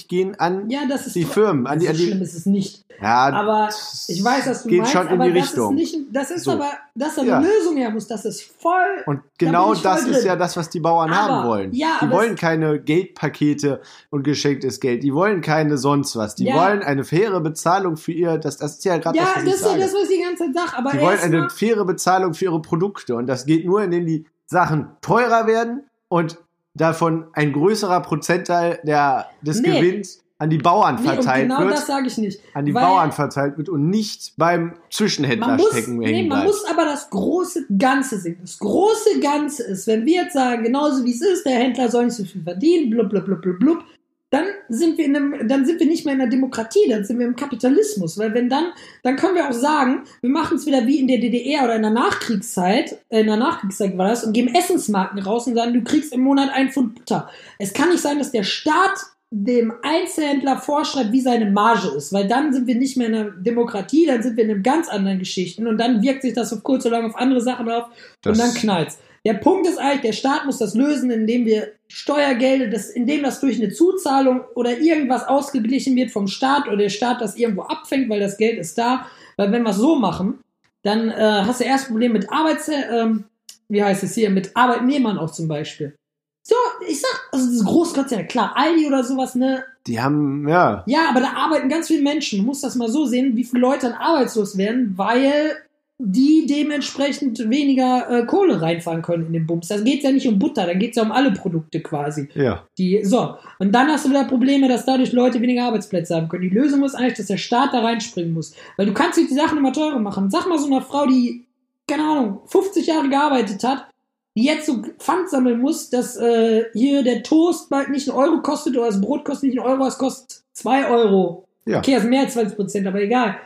Euro 0.00 0.08
gehen 0.08 0.34
an 0.40 0.68
Ja, 0.68 0.80
das 0.88 1.06
ist 1.06 1.14
die 1.16 1.24
Firmen, 1.24 1.66
an 1.68 1.78
die, 1.78 1.88
an 1.88 1.96
die, 1.96 2.06
schlimm 2.06 2.22
ist 2.22 2.34
es 2.34 2.44
nicht. 2.46 2.84
ja, 3.00 3.28
Aber 3.32 3.66
das 3.66 4.08
ich 4.08 4.24
weiß, 4.24 4.48
was 4.48 4.62
du 4.64 4.68
geht 4.68 4.78
meinst, 4.80 4.92
schon 4.92 5.06
in 5.08 5.20
die 5.20 5.32
das 5.32 5.42
Richtung. 5.48 5.78
ist 5.78 5.94
nicht, 5.94 6.06
das 6.10 6.30
ist 6.32 6.42
So. 6.44 6.52
aber, 6.52 6.70
dass 6.96 7.14
da 7.14 7.20
eine 7.22 7.30
Ja. 7.30 7.38
Lösung 7.38 7.76
her 7.76 7.90
muss, 7.90 8.08
das 8.08 8.24
ist 8.24 8.42
voll. 8.42 8.72
Und 9.06 9.20
genau 9.38 9.74
voll 9.74 9.82
das 9.84 10.02
ist 10.06 10.16
drin. 10.18 10.26
ja 10.26 10.36
das, 10.36 10.56
was 10.56 10.70
die 10.70 10.80
Bauern 10.80 11.12
Aber, 11.12 11.34
haben 11.34 11.48
wollen. 11.48 11.72
ja, 11.72 11.98
die 12.02 12.10
wollen 12.10 12.34
keine 12.34 12.80
Geldpakete 12.80 13.80
und 14.10 14.24
geschenktes 14.24 14.80
Geld. 14.80 15.04
Die 15.04 15.14
wollen 15.14 15.40
keine 15.40 15.78
sonst 15.78 16.16
was. 16.16 16.34
Die 16.34 16.46
wollen 16.52 16.82
eine 16.82 17.04
faire 17.04 17.40
Bezahlung 17.40 17.96
für 17.96 18.10
ihr, 18.12 18.38
das, 18.38 18.56
das 18.56 18.72
ist 18.78 18.84
ja 18.84 18.98
gerade 18.98 19.18
das, 19.18 19.28
was 19.28 19.34
das 19.34 19.44
ich 19.44 19.52
ist 19.54 19.62
ja 19.66 19.78
das, 19.78 19.94
was 19.94 20.10
ich 20.10 20.16
die 20.16 20.22
ganze 20.24 20.44
Zeit 20.46 20.54
sage. 20.54 20.78
Aber 20.78 20.90
die 20.90 21.00
wollen 21.00 21.20
eine 21.20 21.48
faire 21.50 21.84
Bezahlung 21.84 22.34
für 22.34 22.46
ihre 22.46 22.60
Produkte. 22.60 23.14
Und 23.14 23.28
das 23.28 23.46
geht 23.46 23.64
nur, 23.64 23.84
indem 23.84 24.04
die 24.06 24.26
Sachen 24.46 24.88
teurer 25.00 25.46
werden 25.46 25.84
und 26.12 26.36
davon 26.74 27.24
ein 27.32 27.52
größerer 27.54 28.00
Prozentteil 28.02 28.80
der, 28.84 29.28
des 29.40 29.62
Nee. 29.62 29.80
Gewinns 29.80 30.22
an 30.38 30.50
die 30.50 30.58
Bauern 30.58 30.96
nee, 30.96 31.08
verteilt 31.08 31.48
genau 31.48 31.60
wird. 31.60 31.72
das 31.72 31.86
sage 31.86 32.08
ich 32.08 32.18
nicht. 32.18 32.40
an 32.52 32.66
die 32.66 32.72
Bauern 32.72 33.12
verteilt 33.12 33.56
wird 33.56 33.68
und 33.68 33.88
nicht 33.88 34.34
beim 34.36 34.74
Zwischenhändler 34.90 35.46
man 35.46 35.56
muss, 35.56 35.70
stecken 35.70 35.98
nee, 35.98 36.26
man 36.26 36.44
muss 36.44 36.64
aber 36.68 36.84
das 36.84 37.08
große 37.10 37.66
Ganze 37.78 38.18
sehen. 38.18 38.38
Das 38.40 38.58
große 38.58 39.20
Ganze 39.20 39.62
ist, 39.62 39.86
wenn 39.86 40.04
wir 40.04 40.24
jetzt 40.24 40.32
sagen, 40.32 40.64
genauso 40.64 41.04
wie 41.04 41.12
es 41.12 41.22
ist, 41.22 41.46
der 41.46 41.54
Händler 41.54 41.88
soll 41.88 42.06
nicht 42.06 42.16
so 42.16 42.24
viel 42.24 42.42
verdienen, 42.42 42.90
blub, 42.90 43.08
blub, 43.08 43.24
blub, 43.24 43.40
blub, 43.40 43.58
blub, 43.60 43.84
dann 44.32 44.46
sind 44.70 44.96
wir 44.96 45.04
in 45.04 45.14
einem, 45.14 45.46
dann 45.46 45.66
sind 45.66 45.78
wir 45.78 45.86
nicht 45.86 46.06
mehr 46.06 46.14
in 46.14 46.20
der 46.20 46.28
Demokratie, 46.28 46.88
dann 46.88 47.04
sind 47.04 47.18
wir 47.18 47.26
im 47.26 47.36
Kapitalismus. 47.36 48.18
Weil 48.18 48.32
wenn 48.32 48.48
dann, 48.48 48.72
dann 49.02 49.16
können 49.16 49.34
wir 49.34 49.46
auch 49.46 49.52
sagen, 49.52 50.04
wir 50.22 50.30
machen 50.30 50.56
es 50.56 50.64
wieder 50.64 50.86
wie 50.86 51.00
in 51.00 51.06
der 51.06 51.18
DDR 51.18 51.64
oder 51.64 51.76
in 51.76 51.82
der 51.82 51.90
Nachkriegszeit, 51.90 52.98
äh, 53.10 53.20
in 53.20 53.26
der 53.26 53.36
Nachkriegszeit 53.36 53.96
war 53.98 54.08
das, 54.08 54.24
und 54.24 54.32
geben 54.32 54.54
Essensmarken 54.54 55.18
raus 55.18 55.46
und 55.46 55.54
sagen, 55.54 55.74
du 55.74 55.84
kriegst 55.84 56.14
im 56.14 56.22
Monat 56.22 56.48
ein 56.54 56.70
Pfund 56.70 56.94
Butter. 56.94 57.28
Es 57.58 57.74
kann 57.74 57.90
nicht 57.90 58.00
sein, 58.00 58.18
dass 58.18 58.32
der 58.32 58.42
Staat 58.42 58.98
dem 59.30 59.72
Einzelhändler 59.82 60.56
vorschreibt, 60.56 61.12
wie 61.12 61.20
seine 61.20 61.50
Marge 61.50 61.88
ist, 61.88 62.12
weil 62.14 62.26
dann 62.26 62.54
sind 62.54 62.66
wir 62.66 62.74
nicht 62.74 62.96
mehr 62.96 63.08
in 63.08 63.12
der 63.12 63.30
Demokratie, 63.32 64.06
dann 64.06 64.22
sind 64.22 64.38
wir 64.38 64.44
in 64.44 64.50
einem 64.50 64.62
ganz 64.62 64.88
anderen 64.88 65.18
Geschichten 65.18 65.66
und 65.66 65.76
dann 65.76 66.02
wirkt 66.02 66.22
sich 66.22 66.32
das 66.32 66.52
auf 66.54 66.62
kurz 66.62 66.86
oder 66.86 67.00
lang 67.00 67.10
auf 67.10 67.16
andere 67.16 67.42
Sachen 67.42 67.70
auf 67.70 67.84
Das- 68.22 68.38
und 68.38 68.46
dann 68.46 68.54
knallt's. 68.54 68.98
Der 69.24 69.34
Punkt 69.34 69.68
ist 69.68 69.78
eigentlich, 69.78 70.00
der 70.00 70.12
Staat 70.12 70.46
muss 70.46 70.58
das 70.58 70.74
lösen, 70.74 71.10
indem 71.10 71.46
wir 71.46 71.72
Steuergelder, 71.88 72.68
das, 72.68 72.90
indem 72.90 73.22
das 73.22 73.40
durch 73.40 73.56
eine 73.56 73.72
Zuzahlung 73.72 74.42
oder 74.54 74.78
irgendwas 74.78 75.28
ausgeglichen 75.28 75.94
wird 75.94 76.10
vom 76.10 76.26
Staat 76.26 76.66
oder 76.66 76.76
der 76.76 76.88
Staat 76.88 77.20
das 77.20 77.36
irgendwo 77.36 77.62
abfängt, 77.62 78.08
weil 78.08 78.20
das 78.20 78.36
Geld 78.36 78.58
ist 78.58 78.76
da. 78.78 79.06
Weil 79.36 79.52
wenn 79.52 79.62
wir 79.62 79.70
es 79.70 79.76
so 79.76 79.94
machen, 79.94 80.40
dann 80.82 81.10
äh, 81.10 81.42
hast 81.46 81.60
du 81.60 81.64
erst 81.64 81.86
ein 81.86 81.92
Problem 81.92 82.12
mit 82.12 82.32
Arbeits, 82.32 82.68
ähm, 82.68 83.24
wie 83.68 83.82
heißt 83.82 84.02
es 84.02 84.14
hier, 84.14 84.30
mit 84.30 84.56
Arbeitnehmern 84.56 85.18
auch 85.18 85.30
zum 85.30 85.46
Beispiel. 85.46 85.94
So, 86.42 86.56
ich 86.88 87.00
sag, 87.00 87.28
also 87.30 87.46
das 87.46 87.64
Großkonzerne, 87.64 88.26
klar, 88.26 88.52
Aldi 88.56 88.88
oder 88.88 89.04
sowas, 89.04 89.36
ne, 89.36 89.64
Die 89.86 90.00
haben, 90.00 90.48
ja, 90.48 90.82
ja, 90.86 91.08
aber 91.08 91.20
da 91.20 91.34
arbeiten 91.34 91.68
ganz 91.68 91.86
viele 91.86 92.02
Menschen. 92.02 92.40
Du 92.40 92.44
musst 92.44 92.64
das 92.64 92.74
mal 92.74 92.88
so 92.88 93.06
sehen, 93.06 93.36
wie 93.36 93.44
viele 93.44 93.60
Leute 93.60 93.88
dann 93.88 93.98
arbeitslos 93.98 94.56
werden, 94.58 94.94
weil 94.96 95.56
die 95.98 96.46
dementsprechend 96.48 97.38
weniger 97.48 98.08
äh, 98.10 98.26
Kohle 98.26 98.60
reinfahren 98.60 99.02
können 99.02 99.26
in 99.26 99.32
den 99.32 99.46
Bums. 99.46 99.68
Da 99.68 99.78
geht 99.78 100.02
ja 100.02 100.10
nicht 100.10 100.26
um 100.26 100.38
Butter, 100.38 100.66
da 100.66 100.74
geht's 100.74 100.96
ja 100.96 101.02
um 101.02 101.12
alle 101.12 101.32
Produkte 101.32 101.80
quasi. 101.80 102.28
ja. 102.34 102.66
Die, 102.76 103.04
so. 103.04 103.36
Und 103.58 103.72
dann 103.72 103.88
hast 103.88 104.04
du 104.04 104.10
wieder 104.10 104.24
Probleme, 104.24 104.68
dass 104.68 104.84
dadurch 104.84 105.12
Leute 105.12 105.40
weniger 105.40 105.64
Arbeitsplätze 105.64 106.16
haben 106.16 106.28
können. 106.28 106.42
Die 106.42 106.54
Lösung 106.54 106.82
ist 106.84 106.94
eigentlich, 106.94 107.18
dass 107.18 107.26
der 107.26 107.36
Staat 107.36 107.72
da 107.72 107.80
reinspringen 107.80 108.32
muss. 108.32 108.54
Weil 108.76 108.86
du 108.86 108.94
kannst 108.94 109.18
nicht 109.18 109.30
die 109.30 109.36
Sachen 109.36 109.58
immer 109.58 109.72
teurer 109.72 110.00
machen. 110.00 110.30
Sag 110.30 110.48
mal 110.48 110.58
so 110.58 110.66
einer 110.66 110.82
Frau, 110.82 111.06
die, 111.06 111.46
keine 111.86 112.02
Ahnung, 112.02 112.40
50 112.46 112.86
Jahre 112.86 113.08
gearbeitet 113.08 113.62
hat, 113.62 113.86
die 114.34 114.44
jetzt 114.44 114.66
so 114.66 114.82
Pfand 114.98 115.28
sammeln 115.28 115.60
muss, 115.60 115.90
dass 115.90 116.16
äh, 116.16 116.64
hier 116.72 117.02
der 117.02 117.22
Toast 117.22 117.68
bald 117.68 117.90
nicht 117.90 118.08
einen 118.08 118.18
Euro 118.18 118.40
kostet 118.40 118.76
oder 118.76 118.86
das 118.86 119.00
Brot 119.00 119.24
kostet 119.24 119.50
nicht 119.50 119.60
einen 119.60 119.68
Euro, 119.68 119.86
es 119.86 119.98
kostet 119.98 120.42
2 120.54 120.88
Euro. 120.88 121.46
Ja. 121.66 121.78
Okay, 121.78 121.94
das 121.94 122.04
ist 122.04 122.10
mehr 122.10 122.22
als 122.22 122.32
20 122.32 122.56
Prozent, 122.56 122.86
aber 122.86 123.00
egal. 123.00 123.36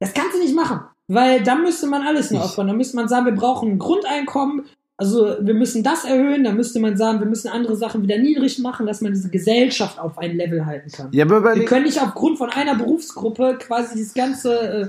Das 0.00 0.12
kannst 0.12 0.34
du 0.34 0.40
nicht 0.40 0.54
machen. 0.54 0.80
Weil 1.08 1.42
dann 1.42 1.62
müsste 1.62 1.86
man 1.86 2.02
alles 2.02 2.30
nur 2.30 2.42
aufbauen. 2.42 2.66
Dann 2.66 2.76
müsste 2.76 2.96
man 2.96 3.08
sagen, 3.08 3.26
wir 3.26 3.34
brauchen 3.34 3.72
ein 3.72 3.78
Grundeinkommen. 3.78 4.66
Also 4.96 5.36
wir 5.40 5.54
müssen 5.54 5.82
das 5.82 6.04
erhöhen. 6.04 6.44
Dann 6.44 6.56
müsste 6.56 6.80
man 6.80 6.96
sagen, 6.96 7.20
wir 7.20 7.26
müssen 7.26 7.48
andere 7.48 7.76
Sachen 7.76 8.02
wieder 8.02 8.18
niedrig 8.18 8.58
machen, 8.58 8.86
dass 8.86 9.00
man 9.00 9.12
diese 9.12 9.28
Gesellschaft 9.28 9.98
auf 9.98 10.18
ein 10.18 10.36
Level 10.36 10.64
halten 10.64 10.90
kann. 10.90 11.08
Ja, 11.12 11.24
aber 11.24 11.54
Wir 11.54 11.64
können 11.66 11.84
nicht 11.84 12.00
aufgrund 12.00 12.38
von 12.38 12.50
einer 12.50 12.74
Berufsgruppe 12.76 13.58
quasi 13.58 13.98
das 13.98 14.14
ganze. 14.14 14.58
Äh, 14.58 14.88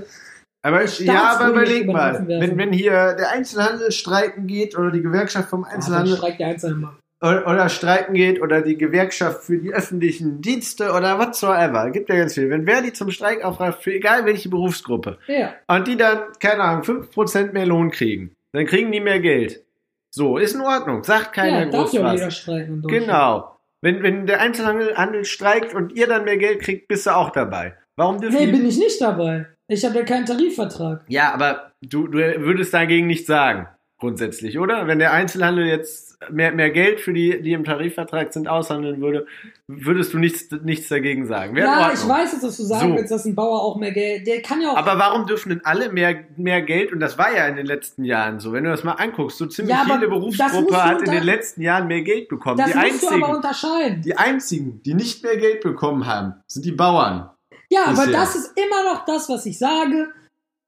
aber, 0.62 0.84
ich, 0.84 0.98
ja, 1.00 1.36
aber 1.36 1.50
überleg 1.50 1.86
mal, 1.86 2.26
wenn, 2.26 2.56
wenn 2.56 2.72
hier 2.72 3.14
der 3.14 3.30
Einzelhandel 3.30 3.92
streiken 3.92 4.46
geht 4.46 4.76
oder 4.76 4.90
die 4.90 5.02
Gewerkschaft 5.02 5.48
vom 5.48 5.64
Einzelhandel. 5.64 6.14
Einzelhandel 6.14 6.16
streikt 6.16 6.40
der 6.40 6.46
Einzelne 6.48 6.74
mal. 6.76 6.96
Oder, 7.22 7.68
streiken 7.68 8.14
geht 8.14 8.40
oder 8.42 8.60
die 8.62 8.76
Gewerkschaft 8.76 9.44
für 9.44 9.58
die 9.58 9.72
öffentlichen 9.72 10.40
Dienste 10.42 10.92
oder 10.92 11.18
whatsoever, 11.18 11.90
gibt 11.90 12.08
ja 12.10 12.16
ganz 12.16 12.34
viel. 12.34 12.50
Wenn 12.50 12.66
wer 12.66 12.82
die 12.82 12.92
zum 12.92 13.10
Streik 13.10 13.42
aufruft, 13.44 13.82
für 13.82 13.94
egal 13.94 14.26
welche 14.26 14.48
Berufsgruppe, 14.48 15.18
Ja. 15.26 15.54
und 15.68 15.86
die 15.88 15.96
dann, 15.96 16.18
keine 16.40 16.62
Ahnung, 16.62 16.82
5% 16.84 17.52
mehr 17.52 17.66
Lohn 17.66 17.90
kriegen, 17.90 18.34
dann 18.52 18.66
kriegen 18.66 18.92
die 18.92 19.00
mehr 19.00 19.20
Geld. 19.20 19.64
So, 20.10 20.38
ist 20.38 20.54
in 20.54 20.60
Ordnung, 20.62 21.02
sagt 21.04 21.32
keiner 21.32 21.64
ja, 21.64 21.70
darf 21.70 21.92
ja 21.92 22.12
jeder 22.12 22.30
streiken. 22.30 22.82
Genau. 22.82 23.56
Wenn, 23.82 24.02
wenn 24.02 24.26
der 24.26 24.40
Einzelhandel 24.40 24.96
Handel 24.96 25.24
streikt 25.24 25.74
und 25.74 25.92
ihr 25.92 26.06
dann 26.06 26.24
mehr 26.24 26.38
Geld 26.38 26.60
kriegt, 26.60 26.88
bist 26.88 27.06
du 27.06 27.14
auch 27.14 27.30
dabei. 27.30 27.74
Warum 27.96 28.20
dürfen 28.20 28.38
Nee, 28.38 28.46
bin 28.50 28.66
ich 28.66 28.78
nicht 28.78 29.00
dabei. 29.00 29.46
Ich 29.68 29.84
habe 29.84 29.96
ja 29.98 30.04
keinen 30.04 30.26
Tarifvertrag. 30.26 31.04
Ja, 31.08 31.32
aber 31.34 31.72
du, 31.82 32.06
du 32.08 32.18
würdest 32.18 32.72
dagegen 32.72 33.06
nichts 33.06 33.26
sagen, 33.26 33.68
grundsätzlich, 33.98 34.58
oder? 34.58 34.86
Wenn 34.86 34.98
der 34.98 35.12
Einzelhandel 35.12 35.66
jetzt 35.66 36.18
mehr, 36.30 36.52
mehr 36.52 36.70
Geld 36.70 37.00
für 37.00 37.12
die, 37.12 37.40
die 37.42 37.52
im 37.52 37.64
Tarifvertrag 37.64 38.32
sind, 38.32 38.48
aushandeln 38.48 39.00
würde, 39.00 39.26
würdest 39.66 40.12
du 40.14 40.18
nichts, 40.18 40.50
nichts 40.62 40.88
dagegen 40.88 41.26
sagen. 41.26 41.54
Wäre 41.54 41.66
Ja, 41.66 41.90
ich 41.92 42.06
weiß 42.06 42.32
jetzt, 42.32 42.44
dass 42.44 42.56
du 42.56 42.62
sagen 42.62 42.90
So. 42.92 42.96
willst, 42.96 43.10
dass 43.10 43.24
ein 43.24 43.34
Bauer 43.34 43.62
auch 43.62 43.76
mehr 43.76 43.92
Geld. 43.92 44.26
Der 44.26 44.40
kann 44.42 44.60
ja 44.60 44.72
auch. 44.72 44.76
Aber 44.76 44.98
warum 44.98 45.26
dürfen 45.26 45.48
denn 45.50 45.60
alle 45.64 45.90
mehr, 45.92 46.24
mehr 46.36 46.62
Geld? 46.62 46.92
Und 46.92 47.00
das 47.00 47.18
war 47.18 47.34
ja 47.34 47.46
in 47.46 47.56
den 47.56 47.66
letzten 47.66 48.04
Jahren 48.04 48.38
so. 48.40 48.52
Wenn 48.52 48.64
du 48.64 48.70
das 48.70 48.84
mal 48.84 48.92
anguckst, 48.92 49.38
so 49.38 49.46
ziemlich 49.46 49.74
Ja, 49.76 49.84
jede 49.86 50.08
Berufsgruppe 50.08 50.82
hat 50.84 51.02
in 51.02 51.10
den 51.12 51.24
letzten 51.24 51.62
Jahren 51.62 51.86
mehr 51.86 52.02
Geld 52.02 52.28
bekommen. 52.28 52.58
das 52.58 52.72
die 52.72 52.78
musst 52.78 53.02
du 53.02 53.06
aber 53.08 53.14
einzigen, 53.16 53.34
unterscheiden. 53.36 54.02
die 54.02 54.16
einzigen, 54.16 54.82
die 54.84 54.94
nicht 54.94 55.22
mehr 55.22 55.36
Geld 55.36 55.60
bekommen 55.62 56.06
haben, 56.06 56.34
sind 56.46 56.64
die 56.64 56.72
Bauern. 56.72 57.30
Ja, 57.68 57.86
aber 57.86 58.06
das 58.06 58.36
ist 58.36 58.52
immer 58.58 58.84
noch 58.92 59.04
das, 59.06 59.28
was 59.28 59.44
ich 59.46 59.58
sage. 59.58 60.08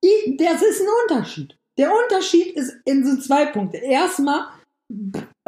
Die, 0.03 0.37
das 0.37 0.63
ist 0.63 0.81
ein 0.81 0.87
Unterschied. 1.09 1.58
Der 1.79 1.91
Unterschied 1.93 2.57
ist 2.57 2.77
in 2.85 3.07
so 3.07 3.21
zwei 3.21 3.47
Punkte. 3.47 3.79
Erstmal, 3.79 4.47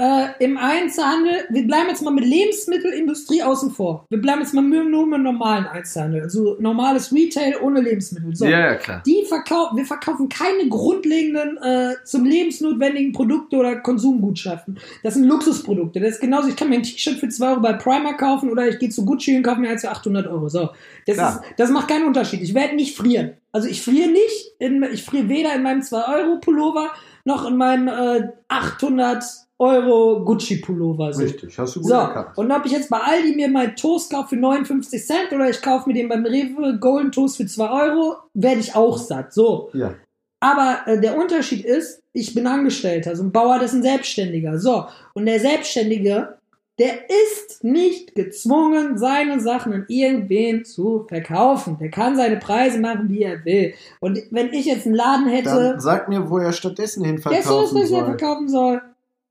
äh, 0.01 0.29
im 0.39 0.59
Einzelhandel, 0.59 1.45
wir 1.49 1.67
bleiben 1.67 1.89
jetzt 1.89 2.03
mal 2.03 2.11
mit 2.11 2.25
Lebensmittelindustrie 2.25 3.43
außen 3.43 3.71
vor. 3.71 4.07
Wir 4.11 4.21
bleiben 4.21 4.41
jetzt 4.41 4.53
mal 4.53 4.63
nur 4.63 5.07
mit 5.07 5.21
normalen 5.21 5.67
Einzelhandel. 5.67 6.23
Also 6.23 6.57
normales 6.59 7.13
Retail 7.13 7.57
ohne 7.63 7.81
Lebensmittel. 7.81 8.37
So. 8.37 8.45
Ja, 8.45 8.61
ja, 8.61 8.75
klar. 8.77 9.03
Die 9.07 9.25
verkaufen, 9.27 9.79
wir 9.79 9.87
verkaufen 9.87 10.29
keine 10.29 10.69
grundlegenden 10.69 11.57
äh, 11.57 11.95
zum 12.05 12.27
lebensnotwendigen 12.27 13.13
Produkte 13.13 13.57
oder 13.57 13.77
Konsumgutschaften. 13.77 14.79
Das 15.03 15.15
sind 15.15 15.25
Luxusprodukte. 15.25 16.01
Das 16.01 16.13
ist 16.13 16.21
genauso, 16.21 16.49
ich 16.49 16.57
kann 16.57 16.69
mir 16.69 16.77
ein 16.77 16.83
T-Shirt 16.83 17.19
für 17.19 17.29
2 17.29 17.51
Euro 17.51 17.61
bei 17.61 17.73
Primark 17.73 18.19
kaufen 18.19 18.51
oder 18.51 18.69
ich 18.69 18.79
gehe 18.79 18.91
zu 18.91 19.07
Gucci 19.07 19.37
und 19.37 19.43
kaufe 19.43 19.61
mir 19.61 19.71
eins 19.71 19.81
für 19.81 19.91
800 19.91 20.27
Euro. 20.27 20.49
So, 20.51 20.71
das, 21.17 21.35
ist, 21.37 21.43
das 21.57 21.71
macht 21.71 21.89
keinen 21.89 22.07
Unterschied. 22.07 22.43
Ich 22.43 22.55
werde 22.55 22.75
nicht 22.77 22.97
frieren. 22.97 23.33
Also 23.53 23.69
ich 23.69 23.83
friere 23.83 24.11
nicht, 24.11 24.53
in, 24.59 24.83
ich 24.93 25.05
friere 25.05 25.29
weder 25.29 25.55
in 25.55 25.63
meinem 25.63 25.83
2 25.83 26.17
Euro 26.19 26.39
Pullover 26.41 26.91
noch 27.25 27.47
in 27.47 27.57
meinem 27.57 27.89
äh, 27.89 28.29
800 28.49 29.25
Euro 29.59 30.25
Gucci 30.25 30.57
Pullover. 30.57 31.13
So. 31.13 31.23
Richtig, 31.23 31.59
hast 31.59 31.77
du 31.77 31.81
gut 31.81 31.91
So, 31.91 31.95
erkannt. 31.95 32.39
und 32.39 32.51
ob 32.51 32.65
ich 32.65 32.73
jetzt 32.73 32.89
bei 32.89 32.99
Aldi 32.99 33.37
mir 33.37 33.49
meinen 33.49 33.77
Toast 33.77 34.11
kaufe 34.11 34.31
für 34.31 34.37
59 34.37 35.07
Cent 35.07 35.33
oder 35.33 35.51
ich 35.51 35.61
kaufe 35.61 35.89
mir 35.89 35.95
den 35.95 36.09
beim 36.09 36.25
Rewe 36.25 36.79
Golden 36.79 37.13
Toast 37.13 37.37
für 37.37 37.47
2 37.47 37.69
Euro, 37.69 38.17
werde 38.33 38.61
ich 38.61 38.75
auch 38.75 38.97
satt. 38.97 39.35
So. 39.35 39.69
Ja. 39.75 39.95
Aber 40.41 40.81
äh, 40.87 40.99
der 40.99 41.19
Unterschied 41.19 41.65
ist, 41.67 42.03
ich 42.15 42.33
bin 42.35 42.47
Angestellter, 42.47 43.15
so 43.15 43.23
ein 43.23 43.33
Bauer, 43.33 43.59
das 43.59 43.73
ist 43.73 43.79
ein 43.79 43.83
Selbstständiger. 43.83 44.59
So. 44.59 44.87
Und 45.13 45.27
der 45.27 45.39
Selbstständige, 45.39 46.39
der 46.81 47.11
ist 47.11 47.63
nicht 47.63 48.15
gezwungen, 48.15 48.97
seine 48.97 49.39
Sachen 49.39 49.75
an 49.75 49.85
irgendwen 49.89 50.65
zu 50.65 51.05
verkaufen. 51.07 51.77
Der 51.79 51.91
kann 51.91 52.17
seine 52.17 52.39
Preise 52.39 52.81
machen, 52.81 53.11
wie 53.11 53.23
er 53.23 53.45
will. 53.45 53.75
Und 54.01 54.19
wenn 54.31 54.55
ich 54.55 54.65
jetzt 54.65 54.87
einen 54.87 54.95
Laden 54.95 55.29
hätte, 55.29 55.51
Dann 55.51 55.81
sag 55.81 56.09
mir, 56.09 56.31
wo 56.31 56.39
er 56.39 56.55
stattdessen 56.55 57.05
hin 57.05 57.21
der 57.23 57.41
ist 57.41 57.45
so, 57.47 57.67
verkaufen 57.67 57.75
was 57.75 57.83
er 57.83 57.87
soll. 57.87 58.05
verkaufen 58.07 58.49
soll. 58.49 58.83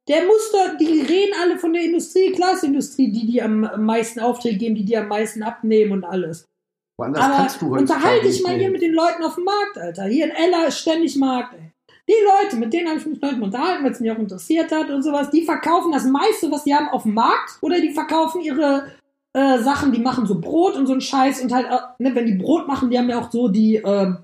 Der 0.08 0.26
muss 0.26 0.52
doch, 0.52 0.78
die 0.78 1.02
reden 1.02 1.34
alle 1.42 1.58
von 1.58 1.74
der 1.74 1.82
Industrie, 1.84 2.32
Glasindustrie, 2.34 3.12
die 3.12 3.26
die 3.26 3.42
am 3.42 3.68
meisten 3.84 4.20
Aufträge 4.20 4.58
geben, 4.58 4.76
die 4.76 4.86
die 4.86 4.98
am 4.98 5.08
meisten 5.08 5.42
abnehmen 5.42 5.92
und 5.92 6.04
alles. 6.04 6.46
Woanders 6.98 7.24
Aber 7.24 7.36
kannst 7.36 7.62
du 7.62 7.72
heutzutage 7.72 8.00
unterhalte 8.00 8.28
dich 8.28 8.36
nicht 8.36 8.48
mal 8.48 8.58
hier 8.58 8.70
mit 8.70 8.82
den 8.84 8.94
Leuten 8.94 9.24
auf 9.24 9.36
dem 9.36 9.46
Markt, 9.46 9.78
Alter. 9.78 10.04
Hier 10.04 10.26
in 10.26 10.32
Ella 10.32 10.66
ist 10.66 10.80
ständig 10.80 11.16
Markt, 11.16 11.56
ey. 11.56 11.72
Die 12.10 12.16
Leute, 12.26 12.56
mit 12.56 12.74
denen 12.74 12.88
habe 12.88 12.98
ich 12.98 13.06
mich 13.06 13.22
neulich 13.22 13.40
unterhalten, 13.40 13.84
weil 13.84 13.92
es 13.92 14.00
mich 14.00 14.12
auch 14.12 14.18
interessiert 14.18 14.72
hat 14.72 14.90
und 14.90 15.04
sowas, 15.04 15.30
die 15.30 15.44
verkaufen 15.44 15.92
das 15.92 16.06
meiste, 16.06 16.52
was 16.52 16.64
sie 16.64 16.74
haben, 16.74 16.90
auf 16.90 17.04
dem 17.04 17.14
Markt 17.14 17.60
oder 17.62 17.80
die 17.80 17.92
verkaufen 17.92 18.42
ihre 18.42 18.88
äh, 19.34 19.60
Sachen, 19.60 19.92
die 19.92 20.00
machen 20.00 20.26
so 20.26 20.40
Brot 20.40 20.76
und 20.76 20.88
so 20.88 20.94
einen 20.94 21.02
Scheiß 21.02 21.42
und 21.44 21.54
halt, 21.54 21.68
äh, 21.68 22.04
ne, 22.04 22.16
wenn 22.16 22.26
die 22.26 22.34
Brot 22.34 22.68
machen, 22.68 22.90
die 22.90 22.98
haben 22.98 23.10
ja 23.10 23.20
auch 23.20 23.32
so 23.32 23.48
die, 23.48 23.76
ähm, 23.76 24.18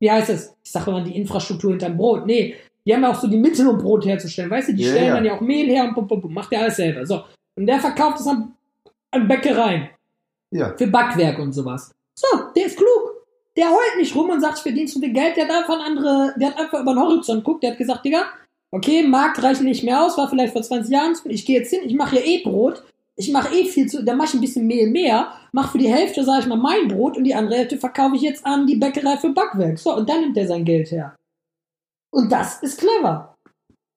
wie 0.00 0.10
heißt 0.10 0.30
es? 0.30 0.54
Ich 0.64 0.72
sage 0.72 0.90
immer 0.90 1.02
die 1.02 1.14
Infrastruktur 1.14 1.72
hinterm 1.72 1.98
Brot. 1.98 2.24
Nee, 2.24 2.54
die 2.86 2.94
haben 2.94 3.02
ja 3.02 3.10
auch 3.10 3.20
so 3.20 3.26
die 3.26 3.36
Mittel, 3.36 3.68
um 3.68 3.76
Brot 3.76 4.06
herzustellen. 4.06 4.50
Weißt 4.50 4.68
du, 4.68 4.74
die 4.74 4.84
Ja, 4.84 4.92
stellen 4.92 5.14
dann 5.14 5.24
ja 5.26 5.36
auch 5.36 5.40
Mehl 5.42 5.66
her 5.66 5.84
und 5.84 5.94
pum, 5.94 6.08
pum, 6.08 6.22
pum, 6.22 6.32
macht 6.32 6.52
ja 6.52 6.60
alles 6.60 6.76
selber. 6.76 7.04
So. 7.04 7.22
Und 7.54 7.66
der 7.66 7.80
verkauft 7.80 8.20
es 8.20 8.26
an, 8.26 8.54
an 9.10 9.28
Bäckereien 9.28 9.90
Ja, 10.52 10.74
für 10.74 10.86
Backwerk 10.86 11.38
und 11.38 11.52
sowas. 11.52 11.92
So, 12.18 12.26
der 12.54 12.64
ist 12.64 12.78
klug. 12.78 13.05
Der 13.56 13.70
heult 13.70 13.96
nicht 13.98 14.14
rum 14.14 14.30
und 14.30 14.40
sagt, 14.40 14.58
ich 14.58 14.62
verdiene 14.62 14.88
so 14.88 15.00
viel 15.00 15.12
Geld. 15.12 15.36
Der 15.36 15.48
hat 15.48 15.54
einfach 15.54 15.74
ein 15.74 15.96
andere, 15.96 16.34
der 16.36 16.48
hat 16.48 16.58
einfach 16.58 16.80
über 16.80 16.92
den 16.92 17.00
Horizont 17.00 17.44
geguckt. 17.44 17.62
Der 17.62 17.70
hat 17.70 17.78
gesagt, 17.78 18.04
Digga, 18.04 18.26
okay, 18.70 19.02
Markt 19.02 19.42
reicht 19.42 19.62
nicht 19.62 19.82
mehr 19.82 20.04
aus, 20.04 20.18
war 20.18 20.28
vielleicht 20.28 20.52
vor 20.52 20.62
20 20.62 20.92
Jahren. 20.92 21.16
Ich 21.24 21.46
gehe 21.46 21.58
jetzt 21.58 21.70
hin, 21.70 21.80
ich 21.84 21.94
mache 21.94 22.16
hier 22.16 22.26
eh 22.26 22.42
Brot. 22.42 22.82
Ich 23.18 23.32
mache 23.32 23.54
eh 23.54 23.64
viel 23.64 23.88
zu, 23.88 24.04
dann 24.04 24.18
mache 24.18 24.28
ich 24.28 24.34
ein 24.34 24.40
bisschen 24.42 24.66
Mehl 24.66 24.90
mehr, 24.90 25.32
mache 25.52 25.72
für 25.72 25.78
die 25.78 25.88
Hälfte, 25.88 26.22
sage 26.22 26.40
ich 26.42 26.46
mal, 26.46 26.56
mein 26.56 26.86
Brot 26.86 27.16
und 27.16 27.24
die 27.24 27.34
andere 27.34 27.56
Hälfte 27.56 27.78
verkaufe 27.78 28.14
ich 28.16 28.20
jetzt 28.20 28.44
an 28.44 28.66
die 28.66 28.76
Bäckerei 28.76 29.16
für 29.16 29.30
Backwerk. 29.30 29.78
So, 29.78 29.96
und 29.96 30.06
dann 30.06 30.20
nimmt 30.20 30.36
er 30.36 30.46
sein 30.46 30.66
Geld 30.66 30.90
her. 30.90 31.16
Und 32.12 32.30
das 32.30 32.62
ist 32.62 32.78
clever. 32.78 33.35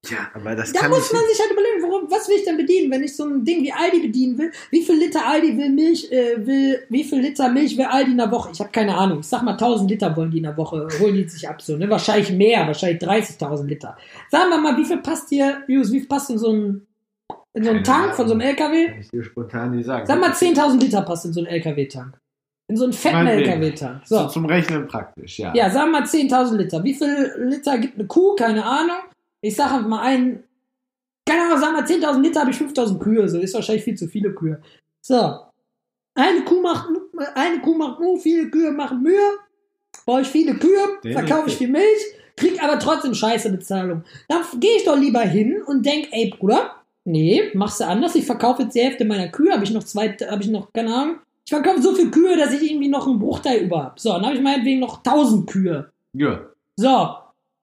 Ja, 0.07 0.29
aber 0.33 0.55
das 0.55 0.71
Da 0.71 0.81
kann 0.81 0.91
muss 0.91 1.11
man 1.11 1.21
sich 1.29 1.39
halt 1.39 1.51
überlegen, 1.51 1.83
worum, 1.83 2.09
was 2.09 2.29
will 2.29 2.37
ich 2.37 2.45
denn 2.45 2.55
bedienen, 2.55 2.89
wenn 2.89 3.03
ich 3.03 3.15
so 3.15 3.25
ein 3.25 3.43
Ding 3.43 3.63
wie 3.63 3.73
Aldi 3.73 3.99
bedienen 3.99 4.37
will? 4.37 4.51
Wie 4.71 4.81
viel 4.81 4.95
Liter 4.95 5.25
Aldi 5.27 5.57
will 5.57 5.69
Milch, 5.69 6.09
äh, 6.09 6.45
will, 6.45 6.85
wie 6.89 7.03
viel 7.03 7.19
Liter 7.19 7.49
Milch 7.49 7.77
will 7.77 7.85
Aldi 7.85 8.11
in 8.11 8.17
der 8.17 8.31
Woche? 8.31 8.49
Ich 8.53 8.59
habe 8.61 8.69
keine 8.71 8.95
Ahnung. 8.95 9.19
Ich 9.19 9.27
sag 9.27 9.43
mal 9.43 9.57
1000 9.57 9.91
Liter 9.91 10.15
wollen 10.15 10.31
die 10.31 10.37
in 10.37 10.43
der 10.43 10.55
Woche, 10.55 10.87
holen 10.99 11.15
die 11.15 11.27
sich 11.27 11.47
ab 11.49 11.61
so, 11.61 11.75
ne? 11.75 11.89
Wahrscheinlich 11.89 12.31
mehr, 12.31 12.65
wahrscheinlich 12.65 13.01
30.000 13.01 13.65
Liter. 13.65 13.97
Sagen 14.31 14.49
wir 14.49 14.57
mal, 14.57 14.77
wie 14.77 14.85
viel 14.85 14.97
passt 14.97 15.29
hier, 15.29 15.63
Jus, 15.67 15.91
wie 15.91 15.99
viel 15.99 16.07
passt 16.07 16.29
in 16.29 16.37
so 16.37 16.53
ein, 16.53 16.87
In 17.53 17.63
so 17.63 17.69
einen 17.71 17.83
Tank 17.83 18.15
von 18.15 18.25
so 18.25 18.33
einem 18.33 18.41
LKW? 18.41 18.87
Kann 18.87 18.99
ich 19.01 19.09
dir 19.09 19.23
spontan 19.23 19.71
nicht 19.71 19.85
sagen. 19.85 20.05
Sag 20.07 20.19
mal, 20.19 20.31
10.000 20.31 20.79
Liter 20.79 21.01
passt 21.01 21.25
in 21.25 21.33
so 21.33 21.41
einen 21.41 21.47
LKW-Tank. 21.47 22.17
In 22.69 22.77
so 22.77 22.83
einen 22.85 22.93
fetten. 22.93 23.27
LKW-Tank. 23.27 24.03
So. 24.05 24.19
So. 24.19 24.27
zum 24.27 24.45
Rechnen 24.45 24.87
praktisch, 24.87 25.39
ja. 25.39 25.53
Ja, 25.55 25.69
sagen 25.71 25.91
wir 25.91 25.99
mal 25.99 26.07
10.000 26.07 26.55
Liter. 26.55 26.83
Wie 26.83 26.93
viel 26.93 27.33
Liter 27.39 27.79
gibt 27.79 27.95
eine 27.95 28.07
Kuh? 28.07 28.35
Keine 28.35 28.63
Ahnung. 28.63 28.97
Ich 29.41 29.55
sage 29.55 29.75
einfach 29.75 29.87
mal 29.87 30.01
einen. 30.01 30.43
Keine 31.25 31.43
Ahnung, 31.43 31.59
sagen 31.59 31.75
wir 31.75 31.85
10.000 31.85 32.21
Liter 32.21 32.41
habe 32.41 32.51
ich 32.51 32.57
5.000 32.57 32.97
Kühe. 32.99 33.29
So 33.29 33.39
ist 33.39 33.53
wahrscheinlich 33.53 33.83
viel 33.83 33.95
zu 33.95 34.07
viele 34.07 34.33
Kühe. 34.33 34.61
So. 35.01 35.39
Eine 36.15 36.43
Kuh 36.43 36.61
macht, 36.61 36.89
eine 37.35 37.61
Kuh 37.61 37.77
macht 37.77 37.99
Mu, 37.99 38.17
viele 38.17 38.49
Kühe 38.49 38.71
machen 38.71 39.03
Mühe. 39.03 39.37
Baue 40.05 40.21
ich 40.21 40.27
viele 40.27 40.55
Kühe, 40.55 41.13
verkaufe 41.13 41.49
ich 41.49 41.57
viel 41.57 41.69
Milch, 41.69 42.01
krieg 42.35 42.61
aber 42.61 42.79
trotzdem 42.79 43.13
scheiße 43.13 43.51
Bezahlung. 43.51 44.03
Dann 44.27 44.41
gehe 44.59 44.77
ich 44.77 44.85
doch 44.85 44.97
lieber 44.97 45.21
hin 45.21 45.61
und 45.65 45.85
denk, 45.85 46.07
ey 46.11 46.33
Bruder, 46.37 46.75
nee, 47.05 47.51
machst 47.53 47.79
du 47.79 47.85
anders. 47.85 48.15
Ich 48.15 48.25
verkaufe 48.25 48.63
jetzt 48.63 48.75
die 48.75 48.81
Hälfte 48.81 49.05
meiner 49.05 49.29
Kühe, 49.29 49.53
habe 49.53 49.63
ich 49.63 49.71
noch 49.71 49.83
zwei, 49.83 50.09
habe 50.29 50.41
ich 50.41 50.49
noch, 50.49 50.73
keine 50.73 50.93
Ahnung. 50.93 51.19
Ich 51.45 51.53
verkaufe 51.53 51.81
so 51.81 51.95
viele 51.95 52.11
Kühe, 52.11 52.37
dass 52.37 52.53
ich 52.53 52.69
irgendwie 52.69 52.89
noch 52.89 53.07
einen 53.07 53.19
Bruchteil 53.19 53.61
über 53.61 53.83
habe. 53.83 53.99
So, 53.99 54.11
dann 54.11 54.25
habe 54.25 54.35
ich 54.35 54.41
meinetwegen 54.41 54.79
noch 54.79 54.97
1000 54.97 55.49
Kühe. 55.49 55.91
ja. 56.13 56.41
So. 56.75 57.15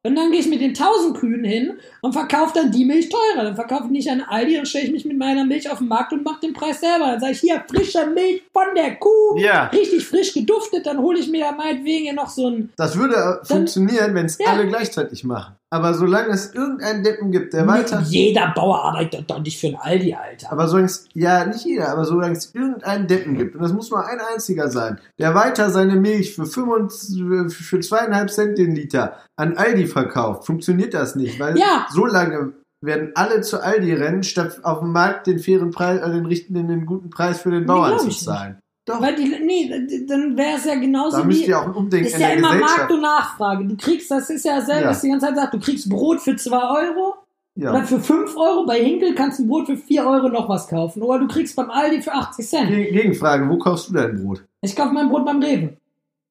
Und 0.06 0.14
dann 0.14 0.30
gehe 0.30 0.40
ich 0.40 0.48
mit 0.48 0.60
den 0.60 0.70
1000 0.70 1.16
Kühen 1.16 1.44
hin 1.44 1.80
und 2.06 2.12
verkaufe 2.12 2.52
dann 2.54 2.70
die 2.70 2.84
Milch 2.84 3.08
teurer. 3.08 3.44
Dann 3.44 3.56
verkaufe 3.56 3.84
ich 3.86 3.90
nicht 3.90 4.08
an 4.08 4.20
Aldi, 4.22 4.54
dann 4.56 4.64
stelle 4.66 4.84
ich 4.84 4.92
mich 4.92 5.04
mit 5.04 5.18
meiner 5.18 5.44
Milch 5.44 5.68
auf 5.68 5.78
den 5.78 5.88
Markt 5.88 6.12
und 6.12 6.24
mache 6.24 6.40
den 6.40 6.52
Preis 6.52 6.80
selber. 6.80 7.06
Dann 7.06 7.20
sage 7.20 7.32
ich, 7.32 7.40
hier, 7.40 7.62
frische 7.68 8.06
Milch 8.06 8.42
von 8.52 8.74
der 8.76 8.94
Kuh. 8.96 9.36
Ja. 9.36 9.64
Richtig 9.66 10.06
frisch 10.06 10.32
geduftet. 10.32 10.86
Dann 10.86 10.98
hole 10.98 11.18
ich 11.18 11.28
mir 11.28 11.44
da 11.46 11.52
meinetwegen 11.52 12.14
noch 12.14 12.28
so 12.30 12.48
ein... 12.48 12.70
Das 12.76 12.96
würde 12.96 13.40
äh, 13.42 13.44
funktionieren, 13.44 14.14
wenn 14.14 14.26
es 14.26 14.38
Ja. 14.38 14.52
alle 14.52 14.68
gleichzeitig 14.68 15.24
machen. 15.24 15.54
Aber 15.68 15.94
solange 15.94 16.28
es 16.28 16.54
irgendeinen 16.54 17.02
Deppen 17.02 17.32
gibt, 17.32 17.52
der 17.52 17.66
weiter. 17.66 18.00
Jeder 18.06 18.52
Bauer 18.54 18.84
arbeitet 18.84 19.28
doch 19.28 19.40
nicht 19.40 19.58
für 19.58 19.66
ein 19.66 19.74
Aldi, 19.76 20.14
Alter. 20.14 20.52
Aber 20.52 20.68
solange 20.68 20.86
es, 20.86 21.08
ja, 21.12 21.44
nicht 21.44 21.64
jeder, 21.64 21.88
aber 21.88 22.04
solange 22.04 22.36
es 22.36 22.54
irgendeinen 22.54 23.08
Deppen 23.08 23.36
gibt, 23.36 23.56
und 23.56 23.62
das 23.62 23.72
muss 23.72 23.90
nur 23.90 24.06
ein 24.06 24.20
einziger 24.32 24.70
sein, 24.70 25.00
der 25.18 25.34
weiter 25.34 25.68
seine 25.70 25.96
Milch 25.96 26.36
für, 26.36 26.46
25, 26.46 27.52
für 27.52 27.80
zweieinhalb 27.80 28.30
Cent 28.30 28.58
den 28.58 28.76
Liter 28.76 29.16
an 29.34 29.56
Aldi 29.56 29.86
verkauft, 29.86 30.46
funktioniert 30.46 30.94
das 30.94 31.16
nicht, 31.16 31.38
weil 31.40 31.58
Ja. 31.58 31.86
So 31.96 32.06
lange 32.06 32.52
werden 32.82 33.10
alle 33.14 33.40
zu 33.40 33.62
Aldi 33.62 33.94
rennen, 33.94 34.22
statt 34.22 34.60
auf 34.62 34.80
dem 34.80 34.92
Markt 34.92 35.26
den 35.26 35.38
fairen 35.38 35.70
Preis, 35.70 36.00
äh, 36.00 36.10
den 36.10 36.26
richtigen, 36.26 36.68
den 36.68 36.86
guten 36.86 37.10
Preis 37.10 37.40
für 37.40 37.50
den 37.50 37.66
Bauern 37.66 37.98
zu 37.98 38.10
zahlen. 38.10 38.58
Doch, 38.84 39.00
Weil 39.00 39.16
die, 39.16 39.24
nee, 39.44 39.68
dann 40.06 40.36
wäre 40.36 40.56
es 40.58 40.64
ja 40.64 40.76
genauso 40.76 41.16
da 41.16 41.28
wie... 41.28 41.44
ihr 41.44 41.58
auch 41.58 41.64
ein 41.66 41.72
Umdenken 41.74 42.06
ist 42.06 42.14
in 42.14 42.20
ja 42.20 42.28
der 42.28 42.36
immer. 42.36 42.54
Markt 42.54 42.92
und 42.92 43.00
Nachfrage. 43.00 43.64
Du 43.64 43.76
kriegst, 43.76 44.08
das 44.12 44.30
ist 44.30 44.44
ja 44.44 44.60
selber, 44.60 44.82
Ja. 44.82 44.90
was 44.90 45.00
die 45.00 45.08
ganze 45.08 45.26
Zeit 45.26 45.34
sagt, 45.36 45.54
du 45.54 45.58
kriegst 45.58 45.88
Brot 45.88 46.20
für 46.20 46.36
2 46.36 46.56
Euro 46.56 47.14
ja. 47.56 47.70
oder 47.72 47.82
für 47.82 47.98
5 47.98 48.36
Euro. 48.36 48.64
Bei 48.64 48.78
Hinkel 48.78 49.14
kannst 49.16 49.40
du 49.40 49.42
ein 49.44 49.48
Brot 49.48 49.66
für 49.66 49.76
4 49.76 50.06
Euro 50.06 50.28
noch 50.28 50.48
was 50.48 50.68
kaufen. 50.68 51.02
Oder 51.02 51.18
du 51.18 51.26
kriegst 51.26 51.56
beim 51.56 51.68
Aldi 51.70 52.00
für 52.02 52.12
80 52.12 52.46
Cent. 52.48 52.68
Ge- 52.68 52.92
Gegenfrage, 52.92 53.48
wo 53.48 53.58
kaufst 53.58 53.88
du 53.88 53.94
dein 53.94 54.22
Brot? 54.22 54.44
Ich 54.60 54.76
kaufe 54.76 54.92
mein 54.94 55.08
Brot 55.08 55.24
beim 55.24 55.42
Rewe. 55.42 55.76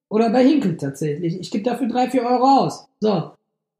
Oder 0.09 0.30
bei 0.30 0.45
Hinkel 0.47 0.78
tatsächlich. 0.78 1.38
Ich 1.41 1.51
gebe 1.51 1.63
dafür 1.66 1.88
3, 1.89 2.11
4 2.11 2.24
Euro 2.24 2.59
aus. 2.59 2.88
So. 3.01 3.32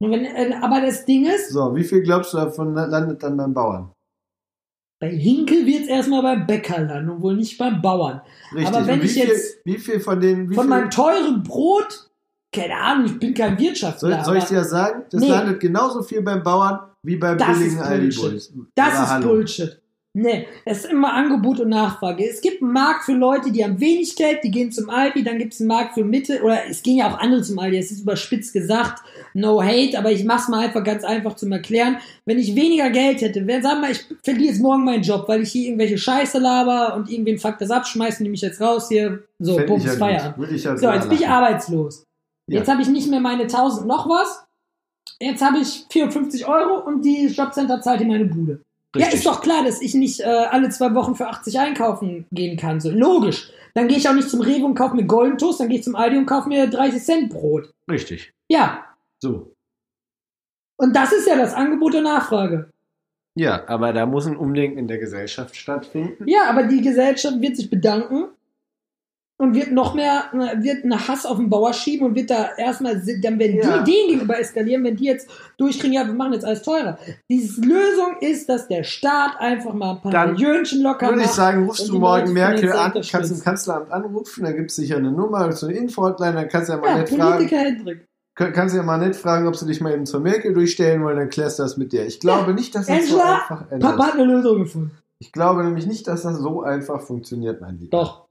Wenn, 0.02 0.26
äh, 0.26 0.56
aber 0.62 0.82
das 0.82 1.06
Ding 1.06 1.26
ist, 1.26 1.50
So, 1.50 1.76
wie 1.76 1.84
viel 1.84 2.02
glaubst 2.04 2.34
du 2.34 2.38
davon 2.38 2.74
landet 2.74 3.24
dann 3.24 3.38
beim 3.38 3.54
Bauern? 3.54 3.92
bei 5.02 5.10
Hinkel 5.12 5.66
wird 5.66 5.84
es 5.84 5.88
erstmal 5.90 6.22
beim 6.22 6.48
Bäcker 6.48 6.80
landen 6.82 7.10
und 7.12 7.22
wohl 7.22 7.36
nicht 7.36 7.58
beim 7.58 7.82
Bauern. 7.82 8.22
Richtig. 8.54 8.68
Aber 8.76 8.88
wenn 8.88 9.02
ich 9.04 9.12
viel, 9.12 9.28
jetzt 9.28 9.60
wie 9.66 9.78
viel 9.78 10.00
von 10.00 10.20
den, 10.22 10.48
Von 10.54 10.64
viel, 10.64 10.70
meinem 10.70 10.90
teuren 10.90 11.44
Brot, 11.44 12.10
keine 12.54 12.76
Ahnung, 12.78 13.06
ich 13.08 13.20
bin 13.20 13.34
kein 13.34 13.58
soll, 13.58 13.66
Wirtschaftler. 13.66 14.24
soll 14.24 14.38
ich 14.38 14.44
aber 14.46 14.56
dir 14.56 14.64
sagen? 14.64 15.04
Das 15.12 15.20
Nee. 15.22 15.30
landet 15.30 15.60
genauso 15.60 16.02
viel 16.02 16.22
beim 16.22 16.42
Bauern 16.42 16.80
wie 17.04 17.18
beim 17.18 17.38
Das 17.38 17.48
billigen 17.58 17.76
ist 17.78 17.82
Aldi 17.84 18.06
Bullshit. 18.06 18.22
Bulls. 18.22 18.54
Das 18.74 18.94
ist 18.94 19.10
hallo. 19.10 19.28
Bullshit. 19.28 19.82
Nee, 20.18 20.48
es 20.64 20.86
ist 20.86 20.92
immer 20.92 21.12
Angebot 21.12 21.60
und 21.60 21.68
Nachfrage. 21.68 22.26
Es 22.26 22.40
gibt 22.40 22.62
einen 22.62 22.72
Markt 22.72 23.04
für 23.04 23.12
Leute, 23.12 23.52
die 23.52 23.66
haben 23.66 23.82
wenig 23.82 24.16
Geld, 24.16 24.46
die 24.46 24.50
gehen 24.50 24.72
zum 24.72 24.90
Aldi, 24.90 25.26
dann 25.26 25.38
gibt 25.38 25.54
es 25.54 25.60
einen 25.60 25.68
Markt 25.68 25.94
für 25.94 26.06
Mitte, 26.06 26.42
oder 26.42 26.62
es 26.70 26.82
gehen 26.82 26.96
ja 26.96 27.12
auch 27.12 27.20
andere 27.20 27.42
zum 27.42 27.60
Aldi, 27.60 27.78
es 27.78 27.92
ist 27.92 28.04
überspitzt 28.04 28.54
gesagt, 28.54 29.04
no 29.34 29.62
hate, 29.62 30.00
aber 30.00 30.14
ich 30.14 30.24
mach's 30.24 30.48
mal 30.48 30.66
einfach 30.66 30.86
ganz 30.86 31.04
einfach 31.04 31.36
zum 31.36 31.52
Erklären. 31.52 31.98
Wenn 32.24 32.40
ich 32.40 32.56
weniger 32.56 32.90
Geld 32.92 33.20
hätte, 33.20 33.46
wenn, 33.46 33.62
wir 33.62 33.76
mal, 33.76 33.92
ich 33.92 34.06
verliere 34.24 34.54
jetzt 34.54 34.62
morgen 34.62 34.86
meinen 34.86 35.04
Job, 35.04 35.28
weil 35.28 35.42
ich 35.42 35.52
hier 35.52 35.66
irgendwelche 35.66 35.98
Scheiße 35.98 36.40
laber 36.40 36.96
und 36.96 37.10
irgendwen 37.10 37.38
fuckt 37.38 37.60
das 37.60 37.70
ab, 37.70 37.86
schmeißen 37.86 38.24
die 38.24 38.30
mich 38.30 38.42
jetzt 38.42 38.62
raus 38.62 38.88
hier, 38.88 39.22
so, 39.40 39.56
Fänd 39.56 39.68
Bums, 39.68 39.84
ich 39.84 40.00
ja 40.00 40.36
ich 40.50 40.64
So, 40.64 40.92
jetzt 40.92 41.10
bin 41.10 41.18
ich 41.18 41.28
arbeitslos. 41.28 42.06
Ja. 42.50 42.60
Jetzt 42.60 42.72
habe 42.72 42.82
ich 42.82 42.88
nicht 42.88 43.10
mehr 43.10 43.20
meine 43.20 43.44
1000 43.44 43.86
noch 43.86 44.08
was. 44.08 44.46
Jetzt 45.20 45.44
habe 45.44 45.58
ich 45.60 45.86
54 45.90 46.48
Euro 46.48 46.86
und 46.86 47.04
die 47.04 47.28
Jobcenter 47.28 47.82
zahlt 47.82 48.00
in 48.00 48.08
meine 48.08 48.26
Bude. 48.26 48.62
Ja, 48.96 49.06
Richtig. 49.06 49.14
ist 49.16 49.26
doch 49.26 49.42
klar, 49.42 49.64
dass 49.64 49.82
ich 49.82 49.94
nicht 49.94 50.22
äh, 50.22 50.24
alle 50.26 50.70
zwei 50.70 50.94
Wochen 50.96 51.16
für 51.16 51.28
80 51.28 51.60
einkaufen 51.60 52.26
gehen 52.32 52.58
kann. 52.58 52.80
So, 52.80 52.90
logisch. 52.90 53.52
Dann 53.74 53.88
gehe 53.88 53.98
ich 53.98 54.08
auch 54.08 54.14
nicht 54.14 54.30
zum 54.30 54.42
Rewe 54.42 54.66
und 54.66 54.76
kaufe 54.76 54.96
mir 54.96 55.04
Golden 55.06 55.38
Toast, 55.38 55.60
dann 55.60 55.68
gehe 55.70 55.80
ich 55.80 55.84
zum 55.84 55.96
Aldi 55.96 56.18
und 56.18 56.26
kaufe 56.26 56.48
mir 56.48 56.68
30 56.68 57.04
Cent 57.04 57.30
Brot. 57.30 57.74
Richtig. 57.92 58.32
Ja, 58.50 58.86
So. 59.22 59.52
und 60.78 60.96
das 60.96 61.12
ist 61.12 61.28
ja 61.28 61.36
das 61.36 61.54
Angebot 61.54 61.94
und 61.96 62.04
Nachfrage. 62.04 62.70
Ja, 63.38 63.68
aber 63.68 63.92
da 63.92 64.06
muss 64.06 64.28
ein 64.28 64.38
Umdenken 64.38 64.78
in 64.78 64.88
der 64.88 64.98
Gesellschaft 64.98 65.58
stattfinden. 65.58 66.24
Ja, 66.26 66.50
aber 66.50 66.64
die 66.64 66.82
Gesellschaft 66.82 67.42
wird 67.42 67.58
sich 67.58 67.70
bedanken 67.70 68.28
und 69.38 69.54
wird 69.54 69.72
noch 69.72 69.94
mehr, 69.96 70.26
äh, 70.34 70.64
wird 70.64 70.84
einen 70.86 71.08
Hass 71.08 71.26
auf 71.26 71.38
den 71.38 71.50
Bauer 71.50 71.74
schieben 71.74 72.08
und 72.08 72.16
wird 72.16 72.30
da 72.30 72.52
erstmal, 72.58 73.02
dann 73.22 73.38
werden 73.38 73.58
Ja. 73.58 73.80
die 73.84 73.92
denen 73.92 74.08
gegenüber 74.10 74.40
eskalieren, 74.40 74.84
wenn 74.86 74.96
die 74.96 75.06
jetzt 75.06 75.30
durchkriegen, 75.58 75.94
ja, 75.94 76.06
wir 76.06 76.14
machen 76.14 76.32
jetzt 76.34 76.46
alles 76.46 76.62
teurer. 76.62 76.98
Die 77.30 77.40
Lösung 77.62 78.16
ist, 78.22 78.48
dass 78.48 78.68
der 78.70 78.84
Staat 78.84 79.38
einfach 79.40 79.74
mal 79.74 79.92
ein 79.96 80.02
paar 80.02 80.12
Dann 80.12 80.34
Millionchen 80.34 80.82
locker 80.82 81.10
Würde 81.10 81.22
ich 81.24 81.28
sagen, 81.28 81.66
rufst 81.66 81.90
du 81.90 82.00
morgen 82.00 82.32
Merkel 82.32 82.72
an, 82.72 82.94
kannst 82.94 83.32
im. 83.32 83.42
Kanzleramt 83.42 83.92
anrufen, 83.92 84.44
da 84.46 84.52
gibt 84.54 84.70
es 84.72 84.78
sicher 84.78 84.98
eine 84.98 85.12
Nummer, 85.12 85.52
so 85.52 85.68
eine 85.68 85.76
Info-Hotline, 85.76 86.34
dann 86.34 86.48
kannst 86.48 86.70
du 86.70 86.74
ja 86.74 86.80
mal 86.80 86.88
Ja, 86.92 86.98
nett 87.00 87.10
fragen, 87.10 87.32
Politiker 87.34 87.58
Hendrik. 87.58 88.06
kann- 88.36 88.54
kannst 88.54 88.74
du 88.74 88.78
ja 88.80 88.84
mal 88.86 88.98
nett 88.98 89.18
fragen, 89.18 89.48
ob 89.48 89.56
sie 89.58 89.66
dich 89.66 89.82
mal 89.82 89.92
eben 89.94 90.06
zur 90.06 90.22
Merkel 90.22 90.54
durchstellen 90.54 91.04
wollen, 91.04 91.18
dann 91.18 91.30
klärst 91.30 91.60
du 91.60 91.64
das 91.64 91.76
mit 91.76 91.92
der. 91.92 92.06
Ich 92.06 92.22
glaube 92.22 92.54
nicht, 92.54 92.74
dass 92.74 92.86
das 92.86 93.10
so 93.10 93.20
einfach 93.20 93.70
endet. 93.70 93.82
Papa 93.82 94.06
hat 94.08 94.14
eine 94.14 94.24
Lösung 94.24 94.60
gefunden. 94.60 94.92
Ich 95.20 95.32
glaube 95.32 95.64
nämlich 95.64 95.88
nicht, 95.88 96.08
dass 96.08 96.24
das 96.24 96.38
so 96.40 96.62
einfach 96.62 97.02
funktioniert, 97.02 97.60
mein 97.62 97.78
Lieber. 97.80 97.98
Doch. 97.98 98.25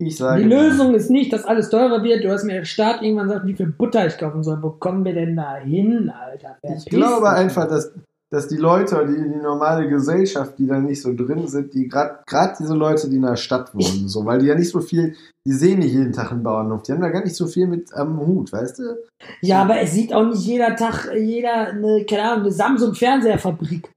Ich 0.00 0.16
sage 0.16 0.42
Die. 0.42 0.48
Lösung 0.48 0.94
ist 0.94 1.10
nicht, 1.10 1.32
dass 1.32 1.44
alles 1.44 1.70
teurer 1.70 2.04
wird, 2.04 2.22
du 2.22 2.30
hast 2.30 2.44
mir 2.44 2.54
der 2.54 2.64
Staat 2.64 3.02
irgendwann 3.02 3.28
sagt, 3.28 3.46
wie 3.46 3.54
viel 3.54 3.66
Butter 3.66 4.06
ich 4.06 4.16
kaufen 4.16 4.44
soll. 4.44 4.62
Wo 4.62 4.70
kommen 4.70 5.04
wir 5.04 5.12
denn 5.12 5.34
da 5.34 5.56
hin, 5.56 6.10
Alter? 6.10 6.56
Ich 6.62 6.68
Verpiss 6.68 6.84
glaube 6.84 7.26
dich. 7.28 7.36
einfach, 7.36 7.66
dass, 7.68 7.92
dass 8.30 8.46
die 8.46 8.58
Leute, 8.58 9.04
die, 9.08 9.28
die 9.28 9.42
normale 9.42 9.88
Gesellschaft, 9.88 10.56
die 10.58 10.68
da 10.68 10.78
nicht 10.78 11.02
so 11.02 11.12
drin 11.12 11.48
sind, 11.48 11.74
die 11.74 11.88
gerade 11.88 12.20
gerade 12.26 12.54
diese 12.60 12.74
Leute, 12.74 13.10
die 13.10 13.16
in 13.16 13.22
der 13.22 13.34
Stadt 13.34 13.74
wohnen, 13.74 14.06
so, 14.06 14.24
weil 14.24 14.38
die 14.38 14.46
ja 14.46 14.54
nicht 14.54 14.70
so 14.70 14.80
viel, 14.80 15.16
die 15.44 15.52
sehen 15.52 15.80
nicht 15.80 15.92
jeden 15.92 16.12
Tag 16.12 16.30
einen 16.30 16.44
Bauernhof, 16.44 16.82
die 16.82 16.92
haben 16.92 17.00
da 17.00 17.08
gar 17.08 17.24
nicht 17.24 17.34
so 17.34 17.48
viel 17.48 17.66
mit 17.66 17.92
am 17.92 18.20
Hut, 18.20 18.52
weißt 18.52 18.78
du? 18.78 18.98
Ja, 19.40 19.62
aber 19.62 19.80
es 19.80 19.92
sieht 19.92 20.14
auch 20.14 20.26
nicht 20.26 20.46
jeder 20.46 20.76
Tag 20.76 21.12
jeder 21.16 21.68
eine, 21.70 22.04
keine 22.08 22.22
Ahnung, 22.22 22.44
eine 22.44 22.52
Samsung-Fernseherfabrik. 22.52 23.90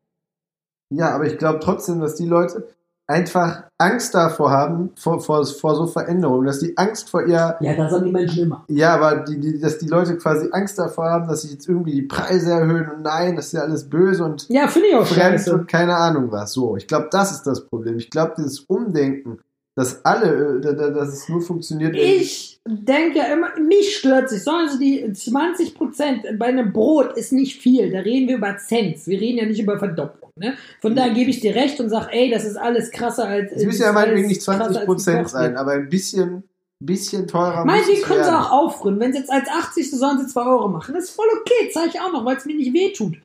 Ja, 0.93 1.13
aber 1.13 1.25
ich 1.27 1.37
glaube 1.37 1.59
trotzdem, 1.59 1.99
dass 1.99 2.15
die 2.15 2.25
Leute 2.25 2.67
einfach 3.11 3.63
Angst 3.77 4.13
davor 4.15 4.49
haben, 4.51 4.91
vor, 4.95 5.19
vor, 5.21 5.45
vor 5.45 5.75
so 5.75 5.87
Veränderungen, 5.87 6.45
dass 6.47 6.59
die 6.59 6.77
Angst 6.77 7.09
vor 7.09 7.25
ihr, 7.25 7.55
Ja, 7.59 7.73
das 7.75 7.91
haben 7.91 8.05
die 8.05 8.11
Menschen 8.11 8.43
immer. 8.45 8.63
ja, 8.67 8.93
aber 8.95 9.17
die, 9.23 9.39
die, 9.39 9.59
dass 9.59 9.77
die 9.77 9.87
Leute 9.87 10.17
quasi 10.17 10.47
Angst 10.51 10.79
davor 10.79 11.05
haben, 11.09 11.27
dass 11.27 11.41
sich 11.43 11.51
jetzt 11.51 11.67
irgendwie 11.67 11.91
die 11.93 12.01
Preise 12.03 12.51
erhöhen 12.51 12.89
und 12.89 13.01
nein, 13.03 13.35
das 13.35 13.47
ist 13.47 13.51
ja 13.53 13.61
alles 13.61 13.89
böse 13.89 14.23
und 14.23 14.47
Ja, 14.49 14.67
finde 14.67 14.87
ich 14.89 14.95
auch 14.95 15.05
fremd 15.05 15.39
scheiße. 15.39 15.53
und 15.53 15.67
keine 15.67 15.95
Ahnung 15.95 16.31
was. 16.31 16.53
So, 16.53 16.75
ich 16.77 16.87
glaube, 16.87 17.09
das 17.11 17.31
ist 17.31 17.43
das 17.43 17.65
Problem. 17.65 17.97
Ich 17.97 18.09
glaube, 18.09 18.33
dieses 18.37 18.59
Umdenken, 18.61 19.39
dass 19.75 20.03
alle, 20.05 20.57
äh, 20.57 20.61
da- 20.61 20.73
da- 20.73 20.89
dass 20.89 21.09
es 21.09 21.29
nur 21.29 21.41
funktioniert. 21.41 21.95
Ich 21.95 22.59
denke 22.67 23.19
ja 23.19 23.25
immer, 23.25 23.57
mich 23.59 23.97
stört 23.97 24.29
sich. 24.29 24.43
Sollen 24.43 24.69
sie 24.69 24.77
die 24.79 25.13
20 25.13 25.73
Prozent 25.75 26.23
bei 26.37 26.47
einem 26.47 26.73
Brot 26.73 27.17
ist 27.17 27.31
nicht 27.31 27.61
viel. 27.61 27.89
Da 27.91 27.99
reden 27.99 28.27
wir 28.27 28.35
über 28.37 28.57
Cents. 28.57 29.07
Wir 29.07 29.19
reden 29.19 29.37
ja 29.39 29.45
nicht 29.45 29.61
über 29.61 29.79
Verdopplung. 29.79 30.29
Ne? 30.35 30.53
Von 30.81 30.95
daher 30.95 31.13
gebe 31.13 31.29
ich 31.29 31.39
dir 31.39 31.55
recht 31.55 31.79
und 31.79 31.89
sag, 31.89 32.09
ey, 32.13 32.29
das 32.29 32.45
ist 32.45 32.57
alles 32.57 32.91
krasser 32.91 33.27
als. 33.27 33.51
Es 33.53 33.63
müssen 33.65 33.81
ja 33.81 33.91
meinetwegen 33.91 34.27
nicht 34.27 34.43
krasser, 34.45 34.59
20 34.59 34.77
als 34.77 34.85
Prozent 34.85 35.29
sein, 35.29 35.57
aber 35.57 35.71
ein 35.73 35.89
bisschen, 35.89 36.43
bisschen 36.79 37.27
teurer 37.27 37.63
Meinetwegen 37.65 38.01
können 38.01 38.23
sie 38.23 38.29
auch 38.35 38.51
aufrühren. 38.51 38.99
Wenn 38.99 39.13
sie 39.13 39.19
jetzt 39.19 39.31
als 39.31 39.47
80, 39.49 39.89
so 39.89 39.97
sollen 39.97 40.19
sie 40.19 40.27
2 40.27 40.41
Euro 40.45 40.67
machen. 40.67 40.93
Das 40.95 41.05
ist 41.05 41.11
voll 41.11 41.27
okay, 41.39 41.69
zeige 41.73 41.89
ich 41.93 41.99
auch 42.01 42.11
noch, 42.11 42.25
weil 42.25 42.37
es 42.37 42.45
mir 42.45 42.55
nicht 42.55 42.73
weh 42.73 42.91
tut. 42.91 43.17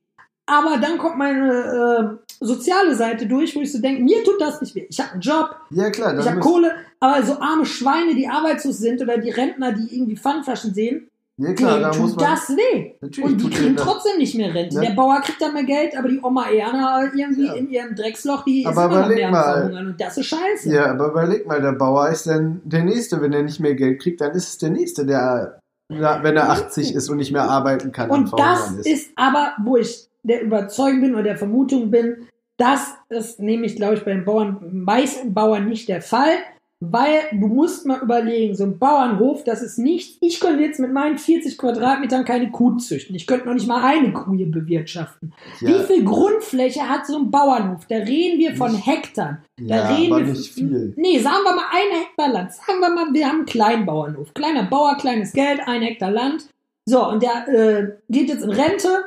Aber 0.47 0.77
dann 0.79 0.97
kommt 0.99 1.19
meine 1.19 2.19
äh, 2.26 2.26
soziale 2.41 2.95
Seite 2.95 3.27
durch, 3.27 3.55
wo 3.57 3.61
ich 3.61 3.73
so 3.73 3.81
denke, 3.81 4.03
mir 4.03 4.23
tut 4.25 4.41
das 4.41 4.61
nicht 4.61 4.75
weh. 4.75 4.87
Ich 4.89 4.99
habe 5.01 5.13
einen 5.13 5.21
Job, 5.21 5.57
Ja, 5.71 5.91
klar. 5.91 6.19
ich 6.19 6.29
habe 6.29 6.41
Kohle, 6.41 6.73
aber 7.01 7.23
so 7.23 7.35
arme 7.41 7.65
Schweine, 7.67 8.15
die 8.15 8.29
arbeitslos 8.29 8.79
sind 8.79 9.01
oder 9.03 9.19
die 9.19 9.31
Rentner, 9.31 9.73
die 9.73 9.95
irgendwie 9.97 10.17
Pfandflaschen 10.17 10.73
sehen, 10.75 11.09
Ja, 11.39 11.53
klar, 11.53 11.79
denen 11.79 11.93
tut 11.93 12.21
das 12.21 12.49
weh. 12.51 12.93
Natürlich 13.01 13.31
Und 13.33 13.43
die 13.43 13.51
kriegen 13.51 13.77
trotzdem 13.77 14.17
nicht 14.19 14.35
mehr 14.35 14.55
Rente. 14.55 14.77
Ja. 14.77 14.83
Der 14.83 14.95
Bauer 14.95 15.21
kriegt 15.21 15.41
dann 15.43 15.53
mehr 15.53 15.65
Geld, 15.65 15.95
aber 15.99 16.09
die 16.09 16.19
Oma 16.23 16.47
Erna 16.49 17.05
irgendwie 17.15 17.47
Ja. 17.47 17.53
in 17.55 17.71
ihrem 17.71 17.95
Drecksloch, 17.95 18.45
die 18.45 18.61
ist 18.63 18.67
Aber 18.69 18.87
immer 18.87 19.01
noch 19.01 19.07
überleg 19.07 19.19
mehr 19.19 19.31
mal. 19.31 19.87
Und 19.89 20.01
das 20.01 20.17
ist 20.17 20.27
scheiße. 20.27 20.73
Ja, 20.73 20.91
aber 20.93 21.11
überleg 21.11 21.47
mal, 21.47 21.61
der 21.61 21.73
Bauer 21.73 22.09
ist 22.09 22.27
dann 22.27 22.61
der 22.65 22.85
Nächste. 22.85 23.21
Wenn 23.21 23.33
er 23.35 23.43
nicht 23.43 23.61
mehr 23.61 23.75
Geld 23.75 24.01
kriegt, 24.01 24.21
dann 24.23 24.33
ist 24.33 24.49
es 24.49 24.59
der 24.59 24.71
Nächste, 24.71 25.05
der, 25.05 25.59
wenn 25.91 26.37
er 26.37 26.49
80 26.51 26.95
ist 26.95 27.09
und 27.11 27.19
nicht 27.19 27.33
mehr 27.33 27.45
arbeiten 27.45 27.93
kann, 27.93 28.09
Und 28.11 28.33
das 28.33 28.61
Verhungern 28.63 28.81
ist 28.85 29.11
aber, 29.17 29.53
wo 29.63 29.77
ich 29.77 30.09
der 30.27 30.43
Überzeugung 30.43 31.01
bin 31.01 31.15
oder 31.15 31.23
der 31.23 31.39
Vermutung 31.39 31.91
bin, 31.91 32.29
Das 32.59 32.95
ist 33.11 33.39
nämlich, 33.39 33.77
glaube 33.77 33.97
ich, 33.97 34.05
bei 34.05 34.13
den 34.15 34.25
Bauern, 34.25 34.59
meisten 34.73 35.35
Bauern 35.35 35.69
nicht 35.69 35.89
der 35.89 36.01
Fall. 36.01 36.33
Weil 36.81 37.21
du 37.33 37.47
musst 37.47 37.87
mal 37.87 38.03
überlegen, 38.03 38.55
so 38.55 38.65
ein 38.65 38.79
Bauernhof, 38.79 39.45
das 39.45 39.63
ist 39.63 39.79
nicht, 39.79 40.19
ich 40.21 40.41
könnte 40.41 40.63
jetzt 40.63 40.79
mit 40.79 40.93
meinen 40.93 41.17
40 41.17 41.57
Quadratmetern 41.57 42.27
keine 42.27 42.51
Kuh 42.51 42.77
züchten. 42.77 43.17
Ich 43.17 43.27
könnte 43.27 43.47
noch 43.47 43.55
nicht 43.55 43.67
mal 43.67 43.83
eine 43.83 44.13
Kuh 44.13 44.35
hier 44.35 44.51
bewirtschaften. 44.51 45.33
Ja. 45.61 45.69
Wie 45.69 45.85
viel 45.85 46.05
Grundfläche 46.05 46.87
hat 46.87 47.07
so 47.07 47.17
ein 47.19 47.31
Bauernhof? 47.31 47.87
Da 47.89 47.97
reden 47.97 48.39
wir 48.39 48.55
von 48.57 48.75
Hektar. 48.75 49.43
Da 49.59 49.65
Ja, 49.65 49.95
reden 49.97 50.13
aber 50.13 50.27
wir 50.27 50.35
nicht 50.35 50.53
viel. 50.53 50.93
Nee, 50.97 51.19
sagen 51.19 51.45
wir 51.45 51.55
mal 51.55 51.65
ein 51.73 51.99
Hektar 51.99 52.29
Land. 52.29 52.53
Sagen 52.53 52.81
wir 52.81 52.91
mal, 52.91 53.07
wir 53.15 53.27
haben 53.27 53.37
einen 53.37 53.47
kleinen 53.47 53.87
Bauernhof. 53.87 54.35
Kleiner 54.35 54.65
Bauer, 54.65 54.97
kleines 54.99 55.33
Geld, 55.33 55.61
ein 55.67 55.81
Hektar 55.81 56.11
Land. 56.11 56.47
So, 56.85 57.09
und 57.09 57.23
der 57.23 57.49
äh, 57.49 57.93
geht 58.11 58.29
jetzt 58.29 58.45
in 58.45 58.51
Rente. 58.51 59.07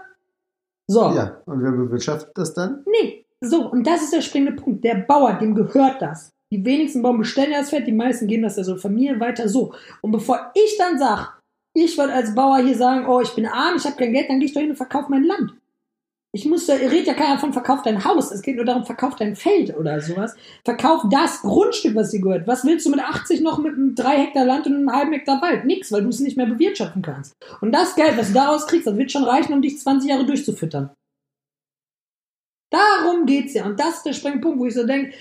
So. 0.90 1.12
Ja, 1.12 1.38
und 1.46 1.62
wer 1.62 1.72
bewirtschaftet 1.72 2.32
das 2.36 2.54
dann? 2.56 2.84
Nee, 2.88 3.24
so, 3.42 3.70
und 3.70 3.86
das 3.86 4.02
ist 4.02 4.14
der 4.14 4.22
springende 4.22 4.54
Punkt. 4.54 4.84
Der 4.84 4.96
Bauer, 4.96 5.34
dem 5.34 5.54
gehört 5.54 6.02
das. 6.02 6.32
Die 6.52 6.66
wenigsten 6.66 7.04
Bauern 7.04 7.20
bestellen 7.20 7.52
das 7.52 7.70
Fett, 7.70 7.86
die 7.86 7.92
meisten 7.92 8.26
geben 8.26 8.42
das 8.42 8.58
ja 8.58 8.64
so 8.64 8.76
Familie 8.76 9.20
weiter 9.20 9.48
so. 9.48 9.72
Und 10.02 10.12
bevor 10.12 10.52
ich 10.56 10.78
dann 10.80 10.98
sag, 10.98 11.40
ich 11.76 11.96
würde 11.96 12.14
als 12.14 12.34
Bauer 12.34 12.58
hier 12.58 12.76
sagen, 12.76 13.06
oh, 13.08 13.22
ich 13.22 13.36
bin 13.36 13.46
arm, 13.46 13.76
ich 13.78 13.86
habe 13.86 13.98
kein 13.98 14.14
Geld, 14.14 14.30
dann 14.30 14.40
gehe 14.40 14.48
ich 14.48 14.54
doch 14.54 14.62
hin 14.62 14.72
und 14.72 14.78
verkaufe 14.78 15.12
mein 15.12 15.24
Land. 15.24 15.54
Ich 16.32 16.46
muss, 16.46 16.68
da 16.68 16.76
redet 16.76 17.08
ja 17.08 17.16
keiner 17.16 17.40
von 17.40 17.54
verkauf 17.54 17.82
dein 17.82 18.04
Haus, 18.06 18.32
es 18.32 18.44
geht 18.44 18.56
nur 18.56 18.66
darum, 18.66 18.86
verkauf 18.86 19.16
dein 19.16 19.36
Feld 19.36 19.76
oder 19.76 20.00
sowas. 20.00 20.36
Verkauf 20.64 21.04
das 21.10 21.42
Grundstück, 21.42 21.96
was 21.96 22.12
dir 22.12 22.22
gehört. 22.22 22.46
Was 22.46 22.64
willst 22.66 22.86
du 22.86 22.92
mit 22.92 23.00
80 23.00 23.42
noch 23.42 23.58
mit 23.58 23.74
einem 23.74 23.96
3 23.96 24.26
Hektar 24.26 24.46
Land 24.46 24.68
und 24.68 24.76
einem 24.76 24.92
halben 24.92 25.14
Hektar 25.14 25.42
Wald? 25.42 25.66
Nix, 25.66 25.92
weil 25.92 26.04
du 26.04 26.10
es 26.10 26.20
nicht 26.20 26.38
mehr 26.38 26.46
bewirtschaften 26.46 27.02
kannst. 27.02 27.36
Und 27.62 27.72
das 27.72 27.96
Geld, 27.96 28.16
was 28.16 28.28
du 28.28 28.34
daraus 28.36 28.68
kriegst, 28.68 28.86
das 28.86 28.96
wird 28.96 29.12
schon 29.12 29.24
reichen, 29.24 29.54
um 29.54 29.62
dich 29.64 29.80
20 29.80 30.08
Jahre 30.08 30.26
durchzufüttern. 30.26 30.92
Darum 32.72 33.26
geht's 33.26 33.56
ja. 33.56 33.66
Und 33.66 33.80
das 33.80 33.98
ist 33.98 34.06
der 34.06 34.14
springende 34.14 34.44
Punkt, 34.44 34.60
wo 34.60 34.68
ich 34.68 34.76
so 34.76 34.86
denke, 34.86 35.16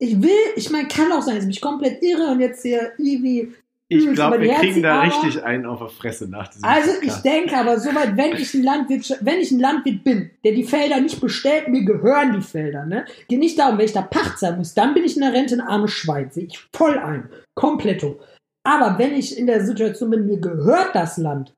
ich 0.00 0.20
will, 0.20 0.30
ich 0.56 0.70
meine, 0.70 0.88
kann 0.88 1.12
auch 1.12 1.22
sein, 1.22 1.36
dass 1.36 1.44
ich 1.44 1.48
mich 1.48 1.60
komplett 1.60 2.02
irre 2.02 2.32
und 2.32 2.40
jetzt 2.40 2.62
hier 2.62 2.92
irgendwie. 2.98 3.54
Ich 3.98 4.06
Hm, 4.06 4.14
glaube, 4.14 4.40
wir 4.40 4.54
kriegen 4.54 4.82
da 4.82 5.00
aber- 5.02 5.06
richtig 5.06 5.42
einen 5.44 5.66
auf 5.66 5.78
der 5.80 5.88
Fresse 5.88 6.28
nach 6.28 6.48
diesem 6.48 6.64
Also 6.64 6.90
ich 6.92 6.98
Podcast. 7.00 7.24
denke 7.24 7.56
aber 7.56 7.78
soweit, 7.78 8.16
wenn 8.16 8.32
ich 8.32 8.54
ein 8.54 8.62
Landwirt, 8.62 9.18
wenn 9.20 9.38
ich 9.40 9.50
ein 9.50 9.60
Landwirt 9.60 10.04
bin, 10.04 10.30
der 10.44 10.52
die 10.52 10.64
Felder 10.64 11.00
nicht 11.00 11.20
bestellt, 11.20 11.68
mir 11.68 11.84
gehören 11.84 12.32
die 12.34 12.40
Felder, 12.42 12.86
ne? 12.86 13.04
Geht 13.28 13.38
nicht 13.38 13.58
darum, 13.58 13.78
wenn 13.78 13.84
ich 13.84 13.92
da 13.92 14.02
Pacht 14.02 14.38
sein 14.38 14.56
muss, 14.58 14.74
dann 14.74 14.94
bin 14.94 15.04
ich 15.04 15.16
in 15.16 15.22
der 15.22 15.32
Rente 15.32 15.54
ein 15.54 15.60
armes 15.60 15.90
Schwein, 15.92 16.30
sehe 16.30 16.44
ich 16.44 16.58
voll 16.74 16.98
ein. 16.98 17.28
Kompletto. 17.54 18.18
Aber 18.64 18.98
wenn 18.98 19.12
ich 19.14 19.36
in 19.36 19.46
der 19.46 19.64
Situation 19.64 20.10
bin, 20.10 20.26
mir 20.26 20.38
gehört 20.40 20.94
das 20.94 21.18
Land, 21.18 21.52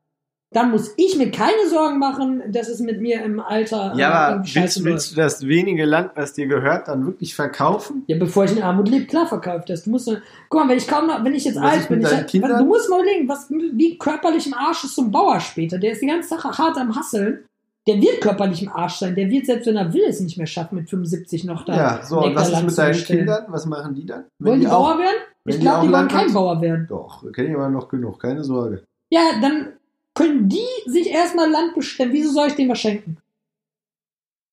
dann 0.55 0.71
muss 0.71 0.95
ich 0.97 1.17
mir 1.19 1.31
keine 1.31 1.69
Sorgen 1.69 1.99
machen, 1.99 2.43
dass 2.51 2.69
es 2.69 2.81
mit 2.81 3.01
mir 3.01 3.23
im 3.25 3.41
Alter 3.41 3.93
äh, 3.95 3.99
Ja, 3.99 4.11
aber 4.13 4.45
willst, 4.45 4.85
willst 4.85 5.13
du 5.13 5.17
das 5.17 5.47
wenige 5.47 5.85
Land, 5.85 6.13
was 6.15 6.33
dir 6.33 6.47
gehört, 6.47 6.89
dann 6.89 7.05
wirklich 7.05 7.35
verkaufen? 7.35 8.05
Ja, 8.07 8.17
bevor 8.19 8.45
ich 8.45 8.57
in 8.57 8.63
Armut 8.63 8.89
lebe, 8.89 9.05
klar 9.07 9.27
verkauft 9.27 9.69
das. 9.69 9.83
Du 9.85 9.91
musst, 9.91 10.07
nur- 10.07 10.23
guck 10.49 10.61
mal, 10.63 10.69
wenn 10.71 10.79
ich 10.79 10.87
kaum 10.89 11.07
noch, 11.09 11.23
wenn 11.25 11.35
ich 11.35 11.45
jetzt 11.45 11.57
Was 11.61 11.73
alt 11.73 11.89
bin, 11.89 12.01
ich, 12.01 12.09
du 12.41 12.65
musst 12.65 12.89
mal 12.89 13.01
überlegen, 13.03 13.29
was, 13.29 13.51
wie 13.51 13.99
körperlich 13.99 14.47
im 14.47 14.55
Arsch 14.55 14.85
ist 14.85 14.95
so 14.95 15.03
ein 15.03 15.11
Bauer 15.11 15.41
später. 15.41 15.77
Der 15.79 15.93
ist 15.93 16.01
die 16.01 16.07
ganze 16.07 16.29
Sache 16.31 16.49
hart 16.57 16.79
am 16.79 16.95
Hasseln. 16.97 17.45
Der 17.87 18.01
wird 18.01 18.23
körperlich 18.23 18.63
im 18.63 18.71
Arsch 18.71 18.95
sein. 18.95 19.15
Der 19.15 19.29
wird 19.29 19.45
selbst 19.45 19.67
wenn 19.67 19.77
er 19.77 19.93
will 19.93 20.05
es 20.09 20.19
nicht 20.21 20.39
mehr 20.39 20.47
schaffen, 20.47 20.77
mit 20.77 20.89
75 20.89 21.45
noch 21.45 21.65
da. 21.67 21.77
Ja, 21.77 22.03
so, 22.03 22.23
und 22.25 22.35
was 22.35 22.51
ist 22.51 22.63
mit 22.63 22.79
deinen. 22.79 22.95
Kindern? 22.95 23.45
Was 23.49 23.67
machen 23.67 23.95
die 23.95 24.07
dann? 24.07 24.25
Wenn 24.39 24.53
Wollen 24.53 24.61
die 24.61 24.67
auch- 24.69 24.89
Bauer 24.91 24.99
werden? 25.01 25.17
wenn 25.45 25.51
Ich 25.53 25.57
die 25.57 25.63
glaube, 25.67 25.79
auch 25.79 25.83
die 25.83 25.93
wollen 25.93 26.09
kein 26.09 26.33
Bauer 26.33 26.61
werden. 26.63 26.87
Doch, 26.89 27.31
kenne 27.33 27.49
ich 27.51 27.55
aber 27.55 27.69
noch 27.69 27.89
genug, 27.89 28.19
keine 28.21 28.43
Sorge. 28.43 28.85
Ja, 29.11 29.21
dann 29.43 29.75
können 30.15 30.49
die 30.49 30.67
sich 30.87 31.11
erstmal 31.11 31.51
Land 31.51 31.75
bestellen. 31.75 32.13
Wieso 32.13 32.31
soll 32.31 32.49
ich 32.49 32.55
denen 32.55 32.71
was 32.71 32.79
schenken? 32.79 33.19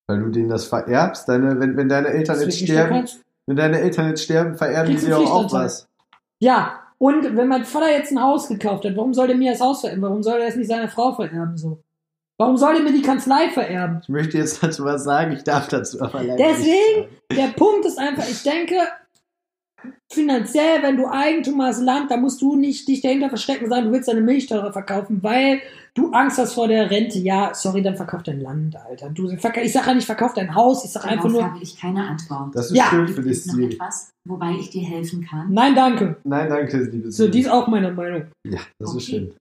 Weil 0.07 0.19
du 0.19 0.29
denen 0.29 0.49
das 0.49 0.65
vererbst, 0.65 1.29
deine, 1.29 1.59
wenn, 1.59 1.77
wenn 1.77 1.87
deine 1.87 2.09
Eltern 2.09 2.35
Das 2.35 2.45
jetzt 2.45 2.61
nicht 2.61 2.71
sterben, 2.71 3.07
wenn 3.47 3.55
deine 3.55 3.79
Eltern 3.79 4.09
jetzt 4.09 4.23
sterben, 4.23 4.55
vererben 4.55 4.91
Kriegst 4.91 5.07
dir 5.07 5.17
auch, 5.17 5.51
was. 5.53 5.87
Ja, 6.39 6.81
und 6.97 7.35
wenn 7.35 7.47
mein 7.47 7.65
Vater 7.65 7.89
jetzt 7.89 8.11
ein 8.11 8.21
Haus 8.21 8.47
gekauft 8.47 8.85
hat, 8.85 8.95
warum 8.95 9.13
soll 9.13 9.27
der 9.27 9.37
mir 9.37 9.51
das 9.51 9.61
Haus 9.61 9.81
vererben? 9.81 10.03
Warum 10.03 10.21
soll 10.21 10.39
er 10.39 10.47
das 10.47 10.55
nicht 10.55 10.67
seiner 10.67 10.89
Frau 10.89 11.13
vererben 11.13 11.57
so? 11.57 11.81
Warum 12.37 12.57
soll 12.57 12.73
der 12.73 12.83
mir 12.83 12.91
die 12.91 13.03
Kanzlei 13.03 13.49
vererben? 13.49 13.99
Ich 14.01 14.09
möchte 14.09 14.37
jetzt 14.37 14.63
dazu 14.63 14.83
was 14.83 15.03
sagen, 15.03 15.31
ich 15.31 15.43
darf 15.43 15.67
dazu 15.67 16.01
aber 16.01 16.23
leider 16.23 16.35
nicht 16.35 16.59
Deswegen, 16.59 17.01
sagen. 17.01 17.09
der 17.31 17.47
Punkt 17.55 17.85
ist 17.85 17.99
einfach, 17.99 18.27
ich 18.27 18.43
denke, 18.43 18.75
finanziell, 20.11 20.81
wenn 20.83 20.97
du 20.97 21.07
Eigentum 21.07 21.61
hast, 21.61 21.81
Land, 21.81 22.11
da 22.11 22.17
musst 22.17 22.41
du 22.41 22.55
nicht 22.55 22.87
dich 22.87 23.01
dahinter 23.01 23.29
verstecken 23.29 23.65
und 23.65 23.69
sagen, 23.71 23.85
du 23.85 23.91
willst 23.91 24.07
deine 24.07 24.21
Milch 24.21 24.47
teurer 24.47 24.71
verkaufen, 24.73 25.23
weil 25.23 25.61
du 25.93 26.11
Angst 26.11 26.37
hast 26.37 26.53
vor 26.53 26.67
der 26.67 26.89
Rente. 26.91 27.19
Ja, 27.19 27.53
sorry, 27.53 27.81
dann 27.81 27.95
verkauf 27.95 28.23
dein 28.23 28.39
Land, 28.41 28.75
Alter. 28.75 29.09
Du, 29.09 29.29
ich 29.29 29.41
sage 29.41 29.61
ja 29.61 29.93
nicht, 29.93 30.05
verkauf 30.05 30.33
dein 30.33 30.53
Haus, 30.53 30.83
ich 30.85 30.91
sage 30.91 31.07
einfach 31.07 31.29
nur, 31.29 31.43
habe 31.43 31.61
ich 31.63 31.79
keine 31.79 32.07
Antwort. 32.07 32.55
Das 32.55 32.67
ist 32.71 32.77
Ja. 32.77 32.85
schön 32.89 33.07
für 33.07 33.21
dich, 33.21 33.45
noch 33.45 33.55
Siri. 33.55 33.73
etwas, 33.73 34.09
wobei 34.27 34.51
ich 34.59 34.69
dir 34.69 34.83
helfen 34.87 35.25
kann? 35.25 35.51
nein, 35.53 35.73
danke. 35.75 36.17
Nein, 36.23 36.49
danke, 36.49 36.77
liebe 36.83 37.11
So, 37.11 37.27
die 37.27 37.39
ist 37.41 37.49
auch 37.49 37.67
meine 37.67 37.91
Meinung. 37.91 38.25
Ja, 38.47 38.59
das 38.79 38.89
ist 38.91 38.95
Okay. 38.95 39.05
schön. 39.05 39.33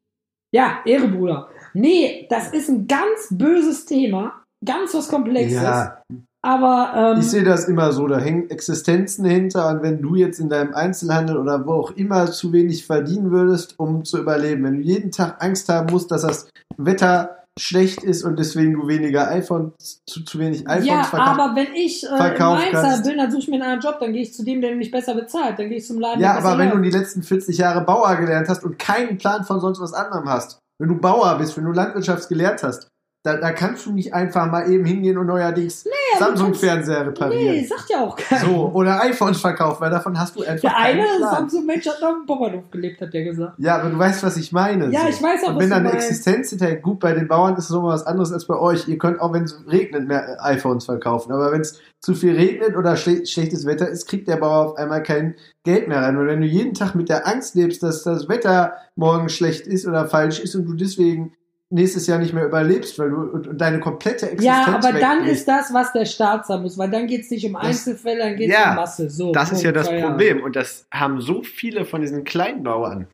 Ja, 0.53 0.81
Ehre, 0.85 1.07
Bruder. 1.09 1.49
Nee, 1.75 2.27
das 2.29 2.53
ist 2.53 2.69
ein 2.69 2.89
ganz 2.89 3.29
böses 3.31 3.85
Thema. 3.87 4.43
Ganz 4.65 4.93
was 4.95 5.09
Komplexes. 5.09 5.63
Ja, 5.63 6.03
Aber, 6.43 6.93
ähm, 7.15 7.21
ich 7.21 7.29
sehe 7.29 7.45
das 7.45 7.67
immer 7.67 7.93
so, 7.93 8.07
da 8.07 8.19
hängen 8.19 8.49
Existenzen 8.49 9.27
hinter 9.27 9.69
und 9.69 9.83
wenn 9.83 10.01
du 10.01 10.15
jetzt 10.15 10.41
in 10.41 10.49
deinem 10.49 10.75
Einzelhandel 10.75 11.37
oder 11.37 11.67
wo 11.67 11.73
auch 11.73 11.91
immer 11.91 12.31
zu 12.31 12.53
wenig 12.53 12.87
verdienen 12.87 13.31
würdest, 13.31 13.79
um 13.79 14.05
zu 14.05 14.19
überleben, 14.19 14.65
wenn 14.65 14.79
du 14.79 14.83
jeden 14.83 15.11
Tag 15.11 15.43
Angst 15.43 15.69
haben 15.69 15.93
musst, 15.93 16.11
dass 16.11 16.23
das 16.23 16.49
Wetter 16.79 17.41
schlecht 17.59 18.03
ist 18.03 18.23
und 18.25 18.39
deswegen 18.39 18.73
du 18.73 18.89
weniger 18.89 19.31
iPhones, 19.31 20.03
zu, 20.09 20.25
zu 20.25 20.39
wenig 20.39 20.67
iPhones 20.67 20.87
ja, 20.87 21.03
verkaufst. 21.03 21.41
aber 21.41 21.57
wenn 21.57 21.75
ich 21.75 22.05
äh, 22.05 22.39
Mainzer 22.39 23.03
bin, 23.03 23.19
dann 23.19 23.31
suche 23.31 23.43
ich 23.43 23.49
mir 23.49 23.55
einen 23.57 23.63
anderen 23.65 23.81
Job, 23.81 24.01
dann 24.01 24.13
gehe 24.13 24.23
ich 24.23 24.33
zu 24.33 24.45
dem, 24.45 24.63
der 24.63 24.75
mich 24.75 24.91
besser 24.91 25.15
bezahlt. 25.15 25.59
Dann 25.59 25.69
gehe 25.69 25.79
ich 25.79 25.87
zum 25.87 25.99
Laden, 25.99 26.23
Ja, 26.23 26.39
aber 26.39 26.57
wenn 26.57 26.71
du 26.71 26.77
läuft. 26.77 26.87
die 26.87 26.99
letzten 26.99 27.23
40 27.23 27.59
Jahre 27.59 27.83
Bauer 27.83 28.17
gelernt 28.17 28.49
hast 28.49 28.65
und 28.65 28.79
keinen 28.79 29.19
Plan 29.19 29.45
von 29.45 29.61
sonst 29.61 29.81
was 29.81 29.93
anderem 29.93 30.29
hast, 30.29 30.59
wenn 30.79 30.89
du 30.89 30.97
Bauer 30.97 31.37
bist, 31.37 31.57
wenn 31.57 31.65
du 31.65 31.73
Landwirtschaft 31.73 32.29
gelernt 32.29 32.63
hast, 32.63 32.89
da, 33.23 33.37
da 33.37 33.53
kannst 33.53 33.85
du 33.85 33.93
nicht 33.93 34.15
einfach 34.15 34.51
mal 34.51 34.71
eben 34.71 34.87
hingehen 34.87 35.19
und 35.19 35.27
neuerdings 35.27 35.85
du 35.85 35.91
Samsung-Fernseher 36.19 37.09
reparieren. 37.09 37.55
Nee, 37.55 37.65
sagt 37.65 37.91
ja 37.91 38.01
auch 38.01 38.17
keiner. 38.17 38.41
So, 38.47 38.71
oder 38.73 39.03
iPhones 39.03 39.39
verkaufen, 39.39 39.83
weil 39.83 39.91
davon 39.91 40.19
hast 40.19 40.37
du 40.37 40.43
einfach 40.43 40.61
Der 40.61 40.77
eine. 40.77 41.05
Samsung-Mensch 41.19 41.87
hat 41.87 42.01
noch 42.01 42.17
im 42.17 42.27
Bauernhof 42.27 42.71
gelebt, 42.71 43.01
hat 43.03 43.13
der 43.13 43.25
gesagt. 43.25 43.59
Ja, 43.59 43.79
aber 43.79 43.91
du 43.91 43.99
weißt, 43.99 44.23
was 44.23 44.39
ich 44.39 44.53
meine. 44.53 44.91
Ja, 44.91 45.03
so. 45.03 45.09
ich 45.09 45.23
weiß 45.23 45.45
auch, 45.45 45.49
Und 45.51 45.57
was 45.57 45.71
wenn. 45.71 45.87
Existenz 45.87 46.49
hinterhält, 46.49 46.83
gut, 46.83 46.99
bei 47.01 47.13
den 47.13 47.29
Bauern 47.29 47.57
ist 47.57 47.65
es 47.65 47.71
nochmal 47.71 47.95
was 47.95 48.07
anderes 48.07 48.33
als 48.33 48.47
bei 48.47 48.57
euch. 48.57 48.89
Ihr 48.89 48.97
könnt 48.97 49.21
auch, 49.21 49.35
wenn 49.35 49.45
es 49.45 49.67
regnet, 49.71 50.09
mehr 50.09 50.39
iPhones 50.43 50.87
verkaufen. 50.87 51.31
Aber 51.31 51.53
wenn 51.53 51.61
es 51.61 51.79
zu 52.01 52.15
viel 52.15 52.35
regnet 52.35 52.75
oder 52.75 52.97
schle 52.97 53.27
schlechtes 53.27 53.67
Wetter 53.67 53.89
ist, 53.89 54.07
kriegt 54.07 54.29
der 54.29 54.37
Bauer 54.37 54.71
auf 54.71 54.77
einmal 54.77 55.03
kein 55.03 55.35
Geld 55.65 55.89
mehr 55.89 56.01
rein. 56.01 56.17
Und 56.17 56.27
wenn 56.27 56.41
du 56.41 56.47
jeden 56.47 56.73
Tag 56.73 56.95
mit 56.95 57.11
der 57.11 57.29
Angst 57.29 57.55
lebst, 57.55 57.83
dass 57.83 58.03
das 58.03 58.31
Wetter 58.31 58.75
morgen 58.97 59.29
schlecht 59.29 59.67
ist 59.67 59.87
oder 59.87 60.07
falsch 60.07 60.41
ist 60.41 60.55
und 60.55 60.65
du 60.65 60.73
deswegen 60.73 61.35
nächstes 61.73 62.07
Jahr 62.09 62.19
nicht 62.19 62.33
mehr 62.33 62.45
überlebst, 62.47 62.99
weil 62.99 63.11
du 63.11 63.39
deine 63.53 63.79
komplette 63.81 64.27
Existenz 64.31 64.45
Ja, 64.45 64.75
aber 64.75 64.93
dann 64.93 65.19
wegbricht. 65.21 65.33
ist 65.39 65.49
das, 65.49 65.73
was 65.73 65.93
der 65.93 66.05
Staat 66.05 66.47
sagen 66.47 66.63
muss, 66.63 66.77
weil 66.77 66.91
dann 66.91 67.07
geht 67.07 67.23
es 67.23 67.31
nicht 67.31 67.47
um 67.47 67.53
Das- 67.55 67.63
Einzelfälle, 67.65 68.19
dann 68.19 68.37
geht 68.37 68.51
es 68.51 68.55
Ja, 68.57 68.71
um 68.71 68.77
Masse. 68.77 69.09
So, 69.09 69.33
Das 69.33 69.45
ist 69.45 69.51
Punkt, 69.51 69.65
ja 69.65 69.73
das 69.73 69.89
Feierabend. 69.89 70.11
Problem. 70.19 70.43
Und 70.43 70.57
das 70.57 70.87
haben 70.93 71.21
so 71.21 71.43
viele 71.43 71.85
von 71.85 72.01
diesen 72.01 72.25
Kleinbauern. 72.25 73.07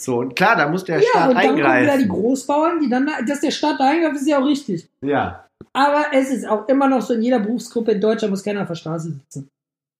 So, 0.00 0.18
und 0.18 0.36
klar, 0.36 0.56
da 0.56 0.68
muss 0.68 0.84
der 0.84 0.98
Ja, 1.00 1.08
Staat 1.08 1.28
und 1.30 1.34
dann 1.36 1.44
kommen 1.46 1.56
wieder 1.58 1.66
die 1.68 1.72
eingreifen. 1.72 2.08
Großbauern, 2.08 2.80
die 2.80 2.88
dann, 2.90 3.10
dass 3.26 3.40
der 3.40 3.50
Staat 3.50 3.80
da 3.80 3.88
eingreift, 3.90 4.16
ist 4.16 4.28
ja 4.28 4.38
auch 4.38 4.46
richtig. 4.46 4.88
Ja. 5.00 5.44
Aber 5.72 6.04
es 6.12 6.30
ist 6.30 6.46
auch 6.46 6.68
immer 6.68 6.86
noch 6.88 7.02
so, 7.02 7.14
in 7.14 7.22
jeder 7.22 7.40
Berufsgruppe 7.40 7.92
in 7.92 8.00
Deutschland 8.00 8.30
muss 8.30 8.44
keiner 8.44 8.62
auf 8.62 8.68
der 8.68 8.74
Straße 8.76 9.10
sitzen. 9.12 9.48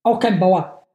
Auch 0.05 0.21
kein 0.21 0.39
Bauer. 0.39 0.86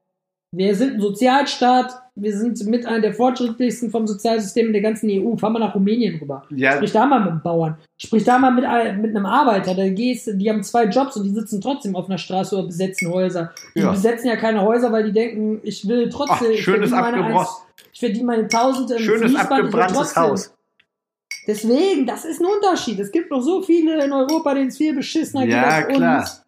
Wir 0.53 0.75
sind 0.75 0.95
ein 0.95 0.99
Sozialstaat, 1.01 1.93
wir 2.15 2.35
sind 2.37 2.65
mit 2.65 2.85
einer 2.85 2.99
der 2.99 3.13
fortschrittlichsten 3.13 3.89
vom 3.89 4.05
Sozialsystem 4.05 4.67
in 4.67 4.73
der 4.73 4.81
ganzen 4.81 5.09
EU. 5.09 5.37
Fahr 5.37 5.49
mal 5.49 5.59
nach 5.59 5.73
Rumänien 5.75 6.19
rüber. 6.19 6.43
Ja, 6.49 6.73
Sprich 6.75 6.91
da 6.91 7.05
mal 7.05 7.19
mit 7.21 7.29
einem 7.29 7.41
Bauern. 7.41 7.77
Sprich 7.97 8.25
da 8.25 8.37
mal 8.37 8.51
mit, 8.51 8.65
mit 9.01 9.15
einem 9.15 9.25
Arbeiter. 9.25 9.73
Da 9.73 9.87
gehst, 9.87 10.29
die 10.33 10.49
haben 10.49 10.61
zwei 10.61 10.85
Jobs 10.85 11.15
und 11.15 11.23
die 11.23 11.29
sitzen 11.29 11.61
trotzdem 11.61 11.95
auf 11.95 12.07
einer 12.09 12.17
Straße 12.17 12.53
oder 12.57 12.65
besetzen 12.67 13.09
Häuser. 13.09 13.53
Die 13.75 13.79
Ja. 13.79 13.91
besetzen 13.91 14.27
ja 14.27 14.35
keine 14.35 14.61
Häuser, 14.61 14.91
weil 14.91 15.05
die 15.05 15.13
denken, 15.13 15.61
ich 15.63 15.87
will 15.87 16.09
trotzdem. 16.09 16.47
Ach, 16.49 16.53
ich 16.53 16.61
schönes 16.63 16.89
verdiene 16.89 17.01
meine 17.01 17.17
abgebrochen. 17.23 17.47
eins- 17.47 17.87
Ich 17.93 17.99
verdiene 17.99 18.25
meine 18.25 18.47
Tausende 18.49 18.93
im 18.95 18.99
schönes 18.99 19.21
Fließband, 19.31 19.51
ich 19.69 19.73
abgebranntes 19.75 20.15
Haus. 20.17 20.53
Deswegen, 21.47 22.05
das 22.05 22.25
ist 22.25 22.41
ein 22.41 22.45
Unterschied. 22.45 22.99
Es 22.99 23.11
gibt 23.11 23.31
noch 23.31 23.41
so 23.41 23.61
viele 23.61 24.03
in 24.03 24.11
Europa, 24.11 24.53
denen 24.53 24.67
es 24.67 24.77
viel 24.77 24.93
beschissener 24.93 25.43
geht 25.45 25.53
Ja, 25.55 25.63
als 25.63 25.87
klar. 25.87 26.19
uns. 26.19 26.43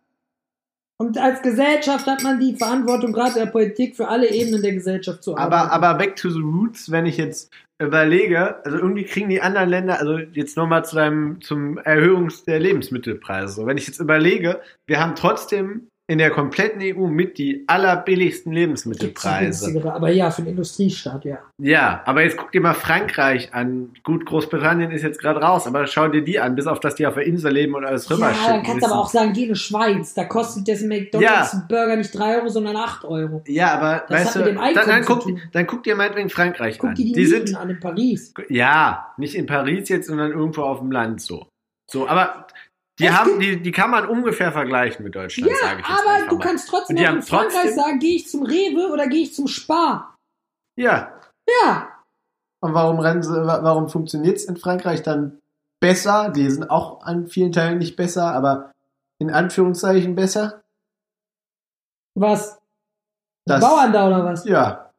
Und 1.04 1.18
als 1.18 1.42
Gesellschaft 1.42 2.08
hat 2.08 2.24
man 2.24 2.40
die 2.40 2.56
Verantwortung, 2.56 3.12
gerade 3.12 3.34
der 3.34 3.48
Politik, 3.48 3.98
für 3.98 4.08
alle 4.08 4.30
Ebenen 4.30 4.62
der 4.62 4.72
Gesellschaft 4.72 5.22
zu 5.22 5.36
arbeiten. 5.36 5.54
Aber, 5.54 5.72
aber 5.88 5.98
back 5.98 6.16
to 6.16 6.30
the 6.30 6.40
roots, 6.40 6.92
wenn 6.92 7.06
ich 7.06 7.18
jetzt 7.18 7.52
überlege, 7.78 8.64
also 8.64 8.78
irgendwie 8.78 9.04
kriegen 9.04 9.28
die 9.28 9.42
anderen 9.42 9.68
Länder, 9.68 10.00
also 10.00 10.18
jetzt 10.18 10.56
nochmal 10.56 10.86
zu 10.86 10.96
deinem, 10.96 11.42
zum 11.42 11.78
Erhöhung 11.78 12.32
der 12.48 12.62
Lebensmittelpreise. 12.62 13.54
So, 13.54 13.66
wenn 13.66 13.78
ich 13.78 13.86
jetzt 13.86 14.00
überlege, 14.00 14.62
wir 14.88 15.02
haben 15.02 15.16
trotzdem 15.16 15.90
in 16.14 16.20
der 16.20 16.30
kompletten 16.30 16.80
EU 16.84 17.08
mit 17.08 17.40
die 17.40 17.64
allerbilligsten 17.66 18.54
Lebensmittelpreise. 18.54 19.82
aber 19.84 20.12
ja, 20.12 20.30
für 20.30 20.44
den 20.44 20.52
Industriestaat, 20.52 21.26
ja. 21.26 21.40
Ja, 21.58 22.04
aber 22.06 22.22
jetzt 22.22 22.38
guck 22.38 22.52
dir 22.52 22.62
mal 22.62 22.76
Frankreich 22.76 23.52
an. 23.54 23.94
Gut, 24.04 24.24
Großbritannien 24.28 24.92
ist 24.92 25.02
jetzt 25.02 25.20
gerade 25.20 25.40
raus, 25.42 25.66
aber 25.66 25.88
schau 25.88 26.08
dir 26.10 26.22
die 26.24 26.40
an, 26.40 26.56
bis 26.56 26.68
auf 26.68 26.80
dass 26.80 26.94
die 26.94 27.08
auf 27.08 27.16
der 27.16 27.26
Insel 27.26 27.52
leben 27.52 27.74
und 27.74 27.84
alles 27.84 28.08
Ja, 28.08 28.16
rüberschicken. 28.16 28.48
dann 28.54 28.64
kannst 28.64 28.86
du 28.86 28.92
aber 28.92 29.00
auch 29.00 29.10
sagen, 29.10 29.34
geh 29.34 29.44
in 29.44 29.50
die 29.54 29.56
Schweiz. 29.60 30.14
Da 30.14 30.26
kostet 30.26 30.68
das 30.68 30.82
McDonalds 30.84 31.54
Ja. 31.54 31.60
ein 31.60 31.68
Burger 31.68 31.96
nicht 31.96 32.12
3 32.18 32.38
Euro, 32.38 32.50
sondern 32.50 32.76
8 32.76 33.06
Euro. 33.06 33.42
Ja, 33.48 33.74
aber 33.74 34.04
Das 34.08 34.26
weißt 34.28 34.36
du, 34.36 34.54
dann, 34.54 34.74
dann, 34.76 35.06
guck, 35.06 35.26
dann 35.52 35.66
guck 35.66 35.84
dir 35.84 35.96
meinetwegen 35.96 36.30
Frankreich 36.30 36.78
Guck 36.78 36.92
an. 36.92 36.96
dir 36.96 37.06
die, 37.06 37.12
Die 37.14 37.26
sind 37.26 37.56
an 37.56 37.72
in 37.72 37.80
Paris. 37.80 38.34
Ja, 38.50 39.14
nicht 39.18 39.34
in 39.34 39.48
Paris 39.48 39.90
jetzt, 39.90 40.08
sondern 40.08 40.32
irgendwo 40.32 40.62
auf 40.62 40.78
dem 40.80 40.92
Land 40.92 41.22
so. 41.22 41.48
So, 41.92 42.08
aber 42.08 42.46
die 43.00 43.06
Es 43.08 43.14
haben, 43.14 43.40
die, 43.40 43.62
die 43.62 43.72
kann 43.72 43.90
man 43.90 44.08
ungefähr 44.08 44.52
vergleichen 44.52 45.04
mit 45.04 45.16
Deutschland, 45.16 45.50
Ja, 45.52 45.58
sage 45.68 45.82
ich 45.82 45.88
jetzt 45.90 46.00
aber 46.00 46.28
du 46.30 46.38
mal. 46.38 46.44
kannst 46.44 46.70
trotzdem 46.70 46.98
in 46.98 47.22
Frankreich 47.24 47.54
trotzdem- 47.54 47.76
sagen, 47.76 48.00
gehe 48.00 48.16
ich 48.16 48.28
zum 48.30 48.44
Rewe 48.44 48.92
oder 48.92 49.08
gehe 49.08 49.24
ich 49.24 49.34
zum 49.34 49.48
Spar. 49.48 50.16
Ja, 50.76 51.12
Ja, 51.64 51.90
Und 52.62 52.74
warum, 52.74 53.00
rennen 53.00 53.22
sie, 53.24 53.30
wa- 53.34 53.60
warum 53.64 53.90
funktioniert 53.90 54.38
es 54.38 54.46
in 54.46 54.56
Frankreich 54.58 55.02
dann 55.04 55.42
besser? 55.82 56.30
Die 56.30 56.50
sind 56.50 56.70
auch 56.70 57.02
an 57.04 57.28
vielen 57.28 57.52
Teilen 57.52 57.80
nicht 57.80 57.96
besser, 57.98 58.34
aber 58.34 58.72
in 59.20 59.30
Anführungszeichen 59.30 60.16
besser. 60.16 60.62
was? 62.16 62.56
Die 63.46 63.50
Das- 63.50 63.60
Bauern 63.62 63.92
da 63.92 64.08
oder 64.08 64.24
was? 64.26 64.46
Ja. 64.46 64.92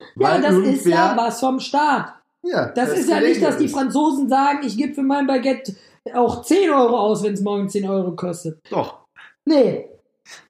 Ja, 0.00 0.06
Weil 0.14 0.42
das 0.42 0.54
ist 0.56 0.86
ja 0.86 1.16
was 1.16 1.40
vom 1.40 1.58
Staat. 1.60 2.14
ja, 2.42 2.66
Das, 2.70 2.90
ist 2.90 3.08
ja 3.08 3.20
nicht, 3.20 3.42
dass 3.42 3.56
die 3.56 3.68
Franzosen 3.68 4.28
sagen, 4.28 4.60
ich 4.64 4.76
gebe 4.76 4.94
für 4.94 5.02
mein 5.02 5.26
Baguette 5.26 5.74
auch 6.14 6.42
10 6.42 6.70
Euro 6.70 6.98
aus, 6.98 7.22
wenn 7.22 7.34
es 7.34 7.40
morgen 7.40 7.68
10 7.68 7.88
Euro 7.88 8.12
kostet. 8.12 8.58
doch. 8.70 8.98
Nee. 9.44 9.88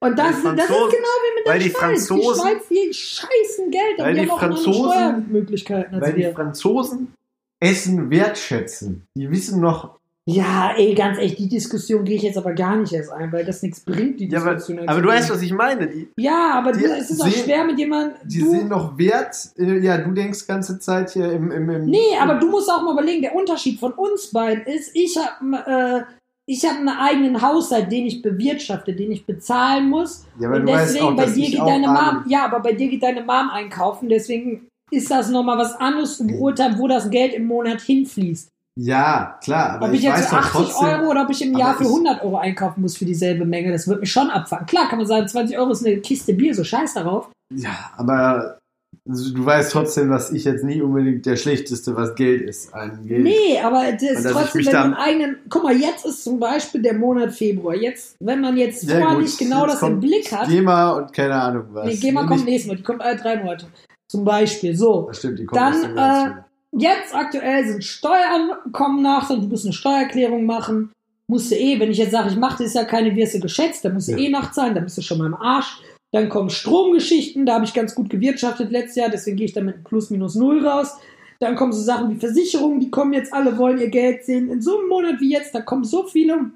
Und 0.00 0.18
das, 0.18 0.36
Die 0.36 0.42
das 0.42 0.64
ist 0.64 0.68
genau 0.68 0.82
wie 0.90 1.34
mit 1.36 1.46
der 1.46 1.52
weil 1.52 1.58
die 1.60 1.70
Schweiz. 1.70 2.06
Franzosen- 2.08 2.18
die 2.34 2.40
Schweiz, 2.40 2.68
die 2.68 2.94
scheißen 2.94 3.70
Geld, 3.70 3.98
aber 3.98 4.04
Weil 4.08 4.14
die, 4.14 4.20
die 4.20 4.30
haben 4.30 4.38
auch 4.38 4.42
andere 4.42 4.62
Franzosen- 4.62 4.90
Steuermöglichkeiten 4.92 6.00
Weil 6.00 6.12
die. 6.12 6.32
Franzosen 6.32 7.14
Essen 7.60 8.10
wertschätzen. 8.10 9.06
Die 9.16 9.30
wissen 9.30 9.60
noch, 9.60 9.98
Ja, 10.28 10.72
ey, 10.76 10.94
ganz 10.94 11.18
echt, 11.18 11.40
die 11.40 11.48
Diskussion 11.48 12.04
gehe 12.04 12.14
ich 12.14 12.22
jetzt 12.22 12.38
aber 12.38 12.52
gar 12.52 12.76
nicht 12.76 12.92
erst 12.92 13.10
ein, 13.10 13.32
weil 13.32 13.44
das 13.44 13.60
nichts 13.60 13.80
bringt, 13.80 14.20
die 14.20 14.28
ja, 14.28 14.40
aber, 14.40 14.54
Diskussion. 14.54 14.88
aber 14.88 15.00
du 15.00 15.08
weißt, 15.08 15.30
was 15.30 15.42
ich 15.42 15.52
meine. 15.52 15.88
Die, 15.88 16.08
Ja, 16.16 16.52
aber 16.54 16.70
Die 16.70 16.84
du, 16.84 16.92
es 16.94 17.10
ist 17.10 17.20
auch 17.20 17.26
sehen- 17.26 17.42
schwer 17.44 17.64
mit 17.64 17.76
jemandem. 17.76 18.16
die 18.24 18.38
Du, 18.38 18.50
sehen 18.52 18.68
noch 18.68 18.96
Wert. 18.96 19.34
Ja, 19.56 19.98
du 19.98 20.12
denkst 20.12 20.46
ganze 20.46 20.78
Zeit 20.78 21.10
hier 21.10 21.32
im. 21.32 21.50
im, 21.50 21.68
im 21.68 21.86
nee, 21.86 21.98
aber 22.20 22.34
du 22.36 22.48
musst 22.48 22.70
auch 22.70 22.82
mal 22.82 22.92
überlegen, 22.92 23.20
der 23.22 23.34
Unterschied 23.34 23.80
von 23.80 23.92
uns 23.94 24.30
beiden 24.30 24.64
ist, 24.72 24.92
ich 24.94 25.16
habe 25.18 26.06
äh, 26.08 26.12
ich 26.46 26.64
hab 26.64 26.76
einen 26.76 26.88
eigenen 26.88 27.42
Haushalt, 27.42 27.90
den 27.90 28.06
ich 28.06 28.22
bewirtschafte, 28.22 28.94
den 28.94 29.10
ich 29.10 29.26
bezahlen 29.26 29.88
muss. 29.90 30.24
Ja, 30.38 30.46
aber 30.48 30.58
und 30.58 30.66
du 30.66 30.72
weißt 30.72 30.94
deswegen, 30.94 31.04
auch, 31.12 31.16
bei 31.16 31.26
dir 31.26 31.50
geht 31.50 31.58
deine 31.60 31.88
Mom, 31.88 32.24
ja, 32.28 32.44
aber 32.44 32.60
bei 32.60 32.72
dir 32.74 32.88
geht 32.88 33.02
deine 33.02 33.22
Mom 33.22 33.50
einkaufen, 33.52 34.08
deswegen 34.08 34.68
ist 34.92 35.10
das 35.10 35.30
nochmal 35.30 35.58
was 35.58 35.74
anderes 35.80 36.16
zu 36.18 36.26
beurteilen, 36.28 36.78
wo 36.78 36.86
das 36.86 37.10
Geld 37.10 37.34
im 37.34 37.46
Monat 37.46 37.80
hinfließt. 37.80 38.48
Ja, 38.80 39.38
klar, 39.42 39.70
aber 39.74 39.86
ob 39.86 39.92
ich, 39.92 39.98
ich, 39.98 40.04
jetzt 40.04 40.14
weiß 40.14 40.26
für 40.28 40.36
doch 40.36 40.42
80 40.44 40.52
trotzdem. 40.74 40.88
Euro 40.88 41.10
oder 41.10 41.22
ob 41.24 41.30
ich 41.30 41.42
im 41.42 41.56
Jahr 41.58 41.74
für 41.76 41.82
ich- 41.84 41.88
100 41.90 42.22
Euro 42.22 42.38
einkaufen 42.38 42.80
muss 42.80 42.96
für 42.96 43.04
dieselbe 43.04 43.44
Menge, 43.44 43.70
das 43.70 43.86
wird 43.86 44.00
mich 44.00 44.10
schon 44.10 44.30
abfangen. 44.30 44.66
Klar 44.66 44.88
kann 44.88 44.98
man 44.98 45.06
sagen, 45.06 45.28
20 45.28 45.58
Euro 45.58 45.72
ist 45.72 45.84
eine 45.84 45.98
Kiste 45.98 46.32
Bier, 46.32 46.54
so 46.54 46.64
scheiß 46.64 46.94
darauf. 46.94 47.28
Ja, 47.54 47.90
aber 47.98 48.58
du 49.04 49.44
weißt 49.44 49.72
trotzdem, 49.72 50.08
dass 50.08 50.32
ich 50.32 50.44
jetzt 50.44 50.64
nie 50.64 50.80
unbedingt 50.80 51.26
der 51.26 51.36
Schlechteste, 51.36 51.94
was 51.96 52.14
Geld 52.14 52.40
ist. 52.42 52.72
An 52.72 53.06
Geld. 53.06 53.24
Nee, 53.24 53.60
aber 53.62 53.92
das 53.92 54.02
ist 54.24 54.30
trotzdem, 54.30 54.64
wenn 54.64 54.72
man 54.72 54.94
eigenen. 54.94 55.36
Guck 55.50 55.64
mal, 55.64 55.76
jetzt 55.76 56.06
ist 56.06 56.24
zum 56.24 56.40
Beispiel 56.40 56.80
der 56.80 56.94
Monat 56.94 57.32
Februar. 57.32 57.74
Jetzt, 57.74 58.16
wenn 58.20 58.40
man 58.40 58.56
jetzt 58.56 58.84
Ja, 58.84 58.96
vorher 59.00 59.16
gut, 59.16 59.24
nicht 59.24 59.38
genau 59.38 59.66
das 59.66 59.82
im 59.82 60.00
Blick 60.00 60.32
hat. 60.32 60.48
GEMA 60.48 60.92
und 60.92 61.12
keine 61.12 61.34
Ahnung 61.34 61.64
was. 61.72 61.86
Nee, 61.88 61.96
GEMA 61.96 62.22
Nicht- 62.22 62.30
kommt 62.30 62.44
nächstes 62.46 62.68
Mal, 62.70 62.76
die 62.78 62.82
kommt 62.82 63.02
alle 63.02 63.16
drei 63.16 63.36
Monate. 63.36 63.66
Zum 64.10 64.24
Beispiel. 64.24 64.74
So. 64.74 65.06
Das 65.08 65.18
stimmt, 65.18 65.38
die 65.40 65.44
kommt 65.44 65.60
Dann, 65.60 65.96
äh, 65.98 66.30
Jetzt 66.76 67.14
aktuell 67.14 67.66
sind 67.66 67.84
Steuern 67.84 68.50
kommen 68.72 69.02
nach, 69.02 69.28
und 69.30 69.42
du 69.42 69.48
musst 69.48 69.64
eine 69.64 69.74
Steuererklärung 69.74 70.46
machen. 70.46 70.90
Musst 71.28 71.50
du 71.50 71.54
eh, 71.56 71.78
wenn 71.78 71.90
ich 71.90 71.98
jetzt 71.98 72.12
sage, 72.12 72.30
ich 72.30 72.36
mache 72.36 72.62
das 72.62 72.74
ja 72.74 72.84
keine, 72.84 73.14
wirst 73.14 73.34
du 73.34 73.40
geschätzt, 73.40 73.84
dann 73.84 73.94
musst 73.94 74.08
du 74.08 74.12
Ja. 74.12 74.18
eh 74.18 74.28
nachzahlen, 74.30 74.74
dann 74.74 74.84
bist 74.84 74.98
du 74.98 75.02
schon 75.02 75.18
mal 75.18 75.26
im 75.26 75.34
Arsch. 75.34 75.80
Dann 76.12 76.28
kommen 76.28 76.50
Stromgeschichten, 76.50 77.46
da 77.46 77.54
habe 77.54 77.64
ich 77.64 77.72
ganz 77.74 77.94
gut 77.94 78.10
gewirtschaftet 78.10 78.70
letztes 78.70 78.96
Jahr, 78.96 79.08
deswegen 79.08 79.36
gehe 79.36 79.46
ich 79.46 79.52
da 79.52 79.60
mit 79.62 79.84
plus 79.84 80.10
minus 80.10 80.34
null 80.34 80.66
raus. 80.66 80.96
Dann 81.40 81.56
kommen 81.56 81.72
so 81.72 81.80
Sachen 81.80 82.10
wie 82.10 82.18
Versicherungen, 82.20 82.80
die 82.80 82.90
kommen 82.90 83.12
jetzt 83.12 83.32
alle, 83.32 83.56
wollen 83.58 83.78
ihr 83.78 83.88
Geld 83.88 84.24
sehen. 84.24 84.50
In 84.50 84.60
so 84.60 84.78
einem 84.78 84.88
Monat 84.88 85.20
wie 85.20 85.30
jetzt, 85.32 85.54
da 85.54 85.60
kommen 85.60 85.84
so 85.84 86.06
viele 86.06 86.50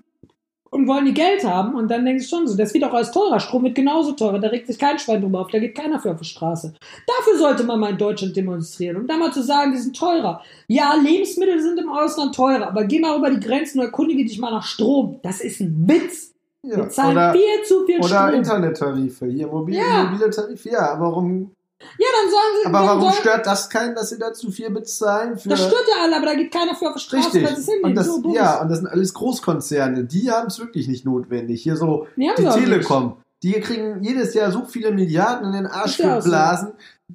und 0.77 0.87
wollen 0.87 1.07
ihr 1.07 1.13
Geld 1.13 1.43
haben. 1.45 1.75
Und 1.75 1.91
dann 1.91 2.05
denkst 2.05 2.29
du 2.29 2.37
schon 2.37 2.47
so, 2.47 2.57
das 2.57 2.73
wird 2.75 2.85
auch 2.85 2.93
alles 2.93 3.11
teurer. 3.11 3.41
Strom 3.41 3.65
wird 3.65 3.75
genauso 3.75 4.13
teurer. 4.13 4.39
Da 4.39 4.49
regt 4.49 4.67
sich 4.67 4.79
kein 4.79 4.99
Schwein 4.99 5.21
drüber 5.23 5.41
auf. 5.41 5.49
Da 5.51 5.59
geht 5.59 5.75
keiner 5.75 5.99
für 5.99 6.11
auf 6.13 6.19
die 6.21 6.25
Straße. 6.27 6.75
Dafür 7.07 7.39
sollte 7.39 7.65
man 7.65 7.81
mal 7.81 7.91
in 7.91 7.99
Deutschland 7.99 8.37
demonstrieren. 8.37 8.97
Und 8.97 9.09
da 9.09 9.17
mal 9.17 9.33
zu 9.33 9.43
sagen, 9.43 9.73
die 9.73 9.79
sind 9.79 9.97
teurer. 9.97 10.43
Ja, 10.69 10.95
Lebensmittel 10.95 11.61
sind 11.61 11.79
im 11.81 11.89
Ausland 11.89 12.35
teurer. 12.35 12.69
Aber 12.69 12.85
geh 12.85 13.01
mal 13.01 13.17
über 13.19 13.31
die 13.31 13.41
Grenzen 13.41 13.79
und 13.81 13.87
erkundige 13.87 14.25
dich 14.25 14.39
mal 14.39 14.51
nach 14.51 14.65
Strom. 14.65 15.19
Das 15.23 15.41
ist 15.41 15.61
ein 15.61 15.85
Witz. 15.89 16.33
Ja, 16.63 16.77
Wir 16.79 16.89
zahlen 16.89 17.13
oder 17.13 17.33
viel 17.33 17.63
zu 17.65 17.87
viel 17.87 17.99
oder 17.99 18.09
Strom. 18.09 18.35
Internettarife, 18.35 19.27
hier 19.27 19.47
mobil, 19.47 19.77
Ja. 19.77 20.05
mobile 20.11 20.31
Tarife. 20.31 20.69
Ja, 20.69 20.97
warum, 20.99 21.53
Ja, 21.79 22.07
dann 22.21 22.31
sollen 22.31 22.55
sie. 22.63 22.67
aber 22.67 22.87
warum 22.87 23.01
sollen, 23.03 23.15
stört 23.15 23.47
das 23.47 23.69
keinen, 23.69 23.95
dass 23.95 24.09
sie 24.09 24.19
da 24.19 24.33
zu 24.33 24.51
viel 24.51 24.71
bezahlen? 24.71 25.39
Für 25.39 25.51
das 25.51 25.61
stört 25.61 25.85
ja 25.89 26.03
alle, 26.05 26.17
aber 26.17 26.27
da 26.27 26.35
geht 26.35 26.51
keiner 26.53 26.75
für 26.75 26.89
auf 26.89 26.95
die 26.95 27.01
Straße, 27.01 27.27
Richtig. 27.27 27.45
weil 27.45 27.55
sie 27.57 27.61
es 27.61 27.67
hinnehmen. 27.67 27.85
Und 27.91 27.95
das, 27.95 28.07
so 28.07 28.35
ja, 28.35 28.61
und 28.63 28.69
das 28.71 28.79
sind 28.79 28.89
alles 28.89 29.13
Großkonzerne. 29.15 30.05
Die 30.05 30.31
haben 30.31 30.47
es 30.47 30.59
wirklich 30.59 30.89
nicht 30.89 31.05
notwendig. 31.05 31.63
Hier 31.63 31.77
so 31.77 32.07
die 32.17 32.23
sie 32.37 32.49
auch 32.49 32.57
nicht. 32.57 32.65
Telekom. 32.65 33.17
Die 33.43 33.53
kriegen 33.53 34.03
jedes 34.03 34.33
Jahr 34.33 34.51
so 34.51 34.65
viele 34.65 34.93
Milliarden 34.93 35.49
in 35.49 35.53
den 35.53 35.67
Arsch 35.67 36.01
auch 36.01 36.23
so. 36.23 36.31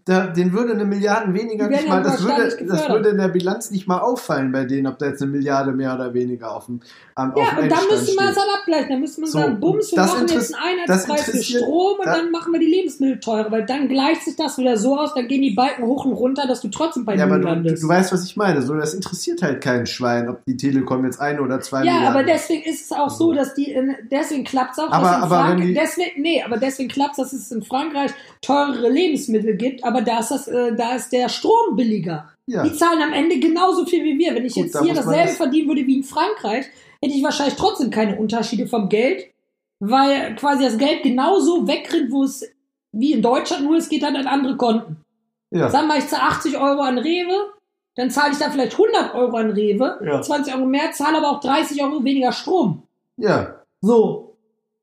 Da, 0.05 0.27
den 0.27 0.53
würde 0.53 0.71
eine 0.71 0.85
Milliarde 0.85 1.33
weniger 1.33 1.67
nicht 1.67 1.85
mal, 1.85 2.01
das 2.01 2.23
würde, 2.23 2.47
das 2.65 2.87
würde 2.87 3.09
in 3.09 3.17
der 3.17 3.27
Bilanz 3.27 3.71
nicht 3.71 3.89
mal 3.89 3.99
auffallen 3.99 4.49
bei 4.53 4.63
denen, 4.63 4.87
ob 4.87 4.97
da 4.99 5.07
jetzt 5.07 5.21
eine 5.21 5.31
Milliarde 5.31 5.73
mehr 5.73 5.93
oder 5.93 6.13
weniger 6.13 6.55
auf 6.55 6.67
dem, 6.67 6.79
am, 7.13 7.33
auf 7.33 7.37
Ja, 7.37 7.55
dem 7.55 7.63
und 7.65 7.69
dann 7.73 7.79
müsste 7.91 8.15
man 8.15 8.29
es 8.29 8.37
halt 8.37 8.47
abgleichen. 8.57 8.89
Dann 8.89 8.99
müsste 9.01 9.19
man 9.19 9.29
So, 9.29 9.39
sagen, 9.39 9.59
Bums, 9.59 9.91
wir 9.91 9.99
machen 9.99 10.27
jetzt 10.29 10.55
einen 10.55 10.79
Einheitspreis 10.87 11.23
für 11.31 11.43
Strom 11.43 11.99
und 11.99 12.05
da- 12.05 12.15
dann 12.15 12.31
machen 12.31 12.53
wir 12.53 12.61
die 12.61 12.67
Lebensmittel 12.67 13.19
teurer, 13.19 13.51
weil 13.51 13.65
dann 13.65 13.89
gleicht 13.89 14.21
sich 14.23 14.37
das 14.37 14.57
wieder 14.57 14.77
so 14.77 14.97
aus, 14.97 15.13
dann 15.13 15.27
gehen 15.27 15.41
die 15.41 15.51
Balken 15.51 15.83
hoch 15.85 16.05
und 16.05 16.13
runter, 16.13 16.47
dass 16.47 16.61
du 16.61 16.69
trotzdem 16.69 17.03
bei 17.03 17.17
Ja, 17.17 17.25
aber 17.25 17.33
Null 17.33 17.41
du, 17.41 17.47
du, 17.47 17.53
landest. 17.55 17.83
du 17.83 17.87
weißt, 17.89 18.13
was 18.13 18.23
ich 18.25 18.37
meine. 18.37 18.61
So, 18.61 18.73
das 18.75 18.93
interessiert 18.93 19.41
halt 19.41 19.59
keinen 19.59 19.87
Schwein, 19.87 20.29
ob 20.29 20.45
die 20.45 20.55
Telekom 20.55 21.03
jetzt 21.03 21.19
eine 21.19 21.41
oder 21.41 21.59
zwei 21.59 21.83
ja, 21.83 21.95
Milliarden. 21.95 22.07
aber 22.07 22.23
deswegen 22.23 22.63
ist 22.63 22.85
es 22.85 22.91
auch 22.93 23.09
so, 23.09 23.33
dass 23.33 23.55
die, 23.55 23.69
in, 23.73 23.93
deswegen 24.09 24.45
klappt 24.45 24.71
es 24.71 24.79
auch, 24.79 24.89
Aber- 24.89 25.05
dass 25.05 25.17
in 25.17 25.23
aber 25.23 25.55
die- 25.61 25.73
deswegen, 25.73 26.21
nee, 26.21 26.41
aber 26.41 26.55
deswegen 26.55 26.87
klappt 26.87 27.17
dass 27.17 27.33
es 27.33 27.51
in 27.51 27.61
Frankreich 27.61 28.11
teurere 28.41 28.87
Lebensmittel 28.89 29.55
gibt, 29.57 29.80
aber 29.83 30.01
da 30.01 30.19
ist 30.19 30.31
das, 30.31 30.47
äh, 30.47 30.75
da 30.75 30.95
ist 30.95 31.11
der 31.11 31.29
Strom 31.29 31.75
billiger. 31.75 32.29
ja. 32.47 32.63
Die 32.63 32.73
zahlen 32.73 33.01
am 33.01 33.13
Ende 33.13 33.39
genauso 33.39 33.85
viel 33.85 34.03
wie 34.03 34.17
wir. 34.19 34.33
Wenn 34.35 34.45
ich 34.45 34.53
Gut, 34.53 34.65
jetzt 34.65 34.75
da 34.75 34.83
hier 34.83 34.93
dasselbe 34.93 35.27
das- 35.27 35.37
verdienen 35.37 35.67
würde 35.67 35.85
wie 35.87 35.97
in 35.97 36.03
Frankreich, 36.03 36.65
hätte 37.01 37.15
ich 37.15 37.23
wahrscheinlich 37.23 37.55
trotzdem 37.55 37.89
keine 37.89 38.17
Unterschiede 38.19 38.67
vom 38.67 38.89
Geld, 38.89 39.25
weil 39.79 40.35
quasi 40.35 40.63
das 40.63 40.77
Geld 40.77 41.03
genauso 41.03 41.67
wegrennt, 41.67 42.11
wo 42.11 42.23
es 42.23 42.45
wie 42.91 43.13
in 43.13 43.21
Deutschland, 43.21 43.63
nur 43.63 43.77
es 43.77 43.89
geht 43.89 44.03
dann 44.03 44.15
an 44.15 44.27
andere 44.27 44.57
Konten. 44.57 44.97
ja. 45.51 45.69
Sagen 45.69 45.87
wir, 45.87 45.97
ich 45.97 46.07
zahle 46.07 46.23
80 46.23 46.57
Euro 46.57 46.81
an 46.81 46.97
Rewe, 46.97 47.51
dann 47.95 48.09
zahle 48.09 48.33
ich 48.33 48.37
da 48.39 48.49
vielleicht 48.49 48.73
100 48.77 49.15
Euro 49.15 49.35
an 49.37 49.51
Rewe, 49.51 49.99
Ja. 50.05 50.21
20 50.21 50.53
Euro 50.55 50.65
mehr, 50.65 50.91
zahle 50.91 51.17
aber 51.17 51.31
auch 51.31 51.39
30 51.39 51.81
Euro 51.83 52.03
weniger 52.03 52.31
Strom. 52.31 52.83
ja. 53.17 53.55
So. 53.81 54.27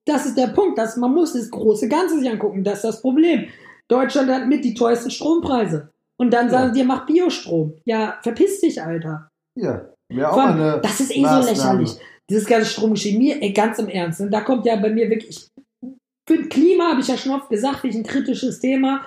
Das 0.06 0.24
ist 0.24 0.38
der 0.38 0.46
Punkt, 0.48 0.78
dass 0.78 0.96
man 0.96 1.12
muss 1.12 1.34
das 1.34 1.50
große 1.50 1.86
Ganze 1.86 2.18
sich 2.18 2.30
angucken. 2.30 2.64
Das 2.64 2.76
ist 2.76 2.84
das 2.84 3.02
Problem. 3.02 3.46
Deutschland 3.88 4.30
hat 4.30 4.46
mit 4.46 4.64
die 4.64 4.74
teuersten 4.74 5.10
Strompreise. 5.10 5.90
Und 6.16 6.32
dann 6.32 6.50
sagen 6.50 6.68
Ja. 6.68 6.74
sie, 6.74 6.84
mach 6.84 7.06
Biostrom. 7.06 7.74
Ja, 7.84 8.18
verpiss 8.22 8.60
dich, 8.60 8.82
Alter. 8.82 9.28
Ja. 9.56 9.86
Wäre 10.08 10.30
auch 10.30 10.34
Vor 10.34 10.42
allem, 10.44 10.60
eine 10.60 10.80
das 10.80 11.00
ist 11.00 11.10
eh 11.12 11.16
so 11.16 11.20
Maßnahme. 11.22 11.50
lächerlich. 11.82 11.90
Dieses 12.30 12.46
ganze 12.46 12.68
Stromgeschehen. 12.68 13.18
Mir, 13.18 13.42
ey, 13.42 13.52
ganz 13.52 13.78
im 13.78 13.88
Ernst. 13.88 14.20
Und 14.20 14.30
da 14.30 14.40
kommt 14.40 14.66
ja 14.66 14.76
bei 14.76 14.90
mir 14.90 15.08
wirklich, 15.10 15.50
ich, 15.82 15.88
für 16.28 16.42
Klima 16.48 16.90
habe 16.90 17.00
ich 17.00 17.08
ja 17.08 17.16
schon 17.16 17.32
oft 17.32 17.48
gesagt, 17.48 17.84
ich 17.84 17.94
ein 17.94 18.02
kritisches 18.04 18.60
Thema. 18.60 19.02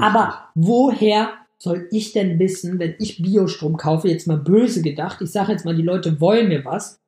Aber 0.00 0.48
woher 0.54 1.30
soll 1.58 1.86
ich 1.90 2.12
denn 2.12 2.38
wissen, 2.38 2.78
wenn 2.78 2.94
ich 2.98 3.22
Biostrom 3.22 3.76
kaufe, 3.76 4.08
jetzt 4.08 4.26
mal 4.26 4.38
böse 4.38 4.82
gedacht, 4.82 5.20
ich 5.20 5.30
sage 5.30 5.52
jetzt 5.52 5.64
mal, 5.64 5.74
die 5.76 5.82
Leute 5.82 6.20
wollen 6.20 6.48
mir 6.48 6.64
was, 6.64 6.98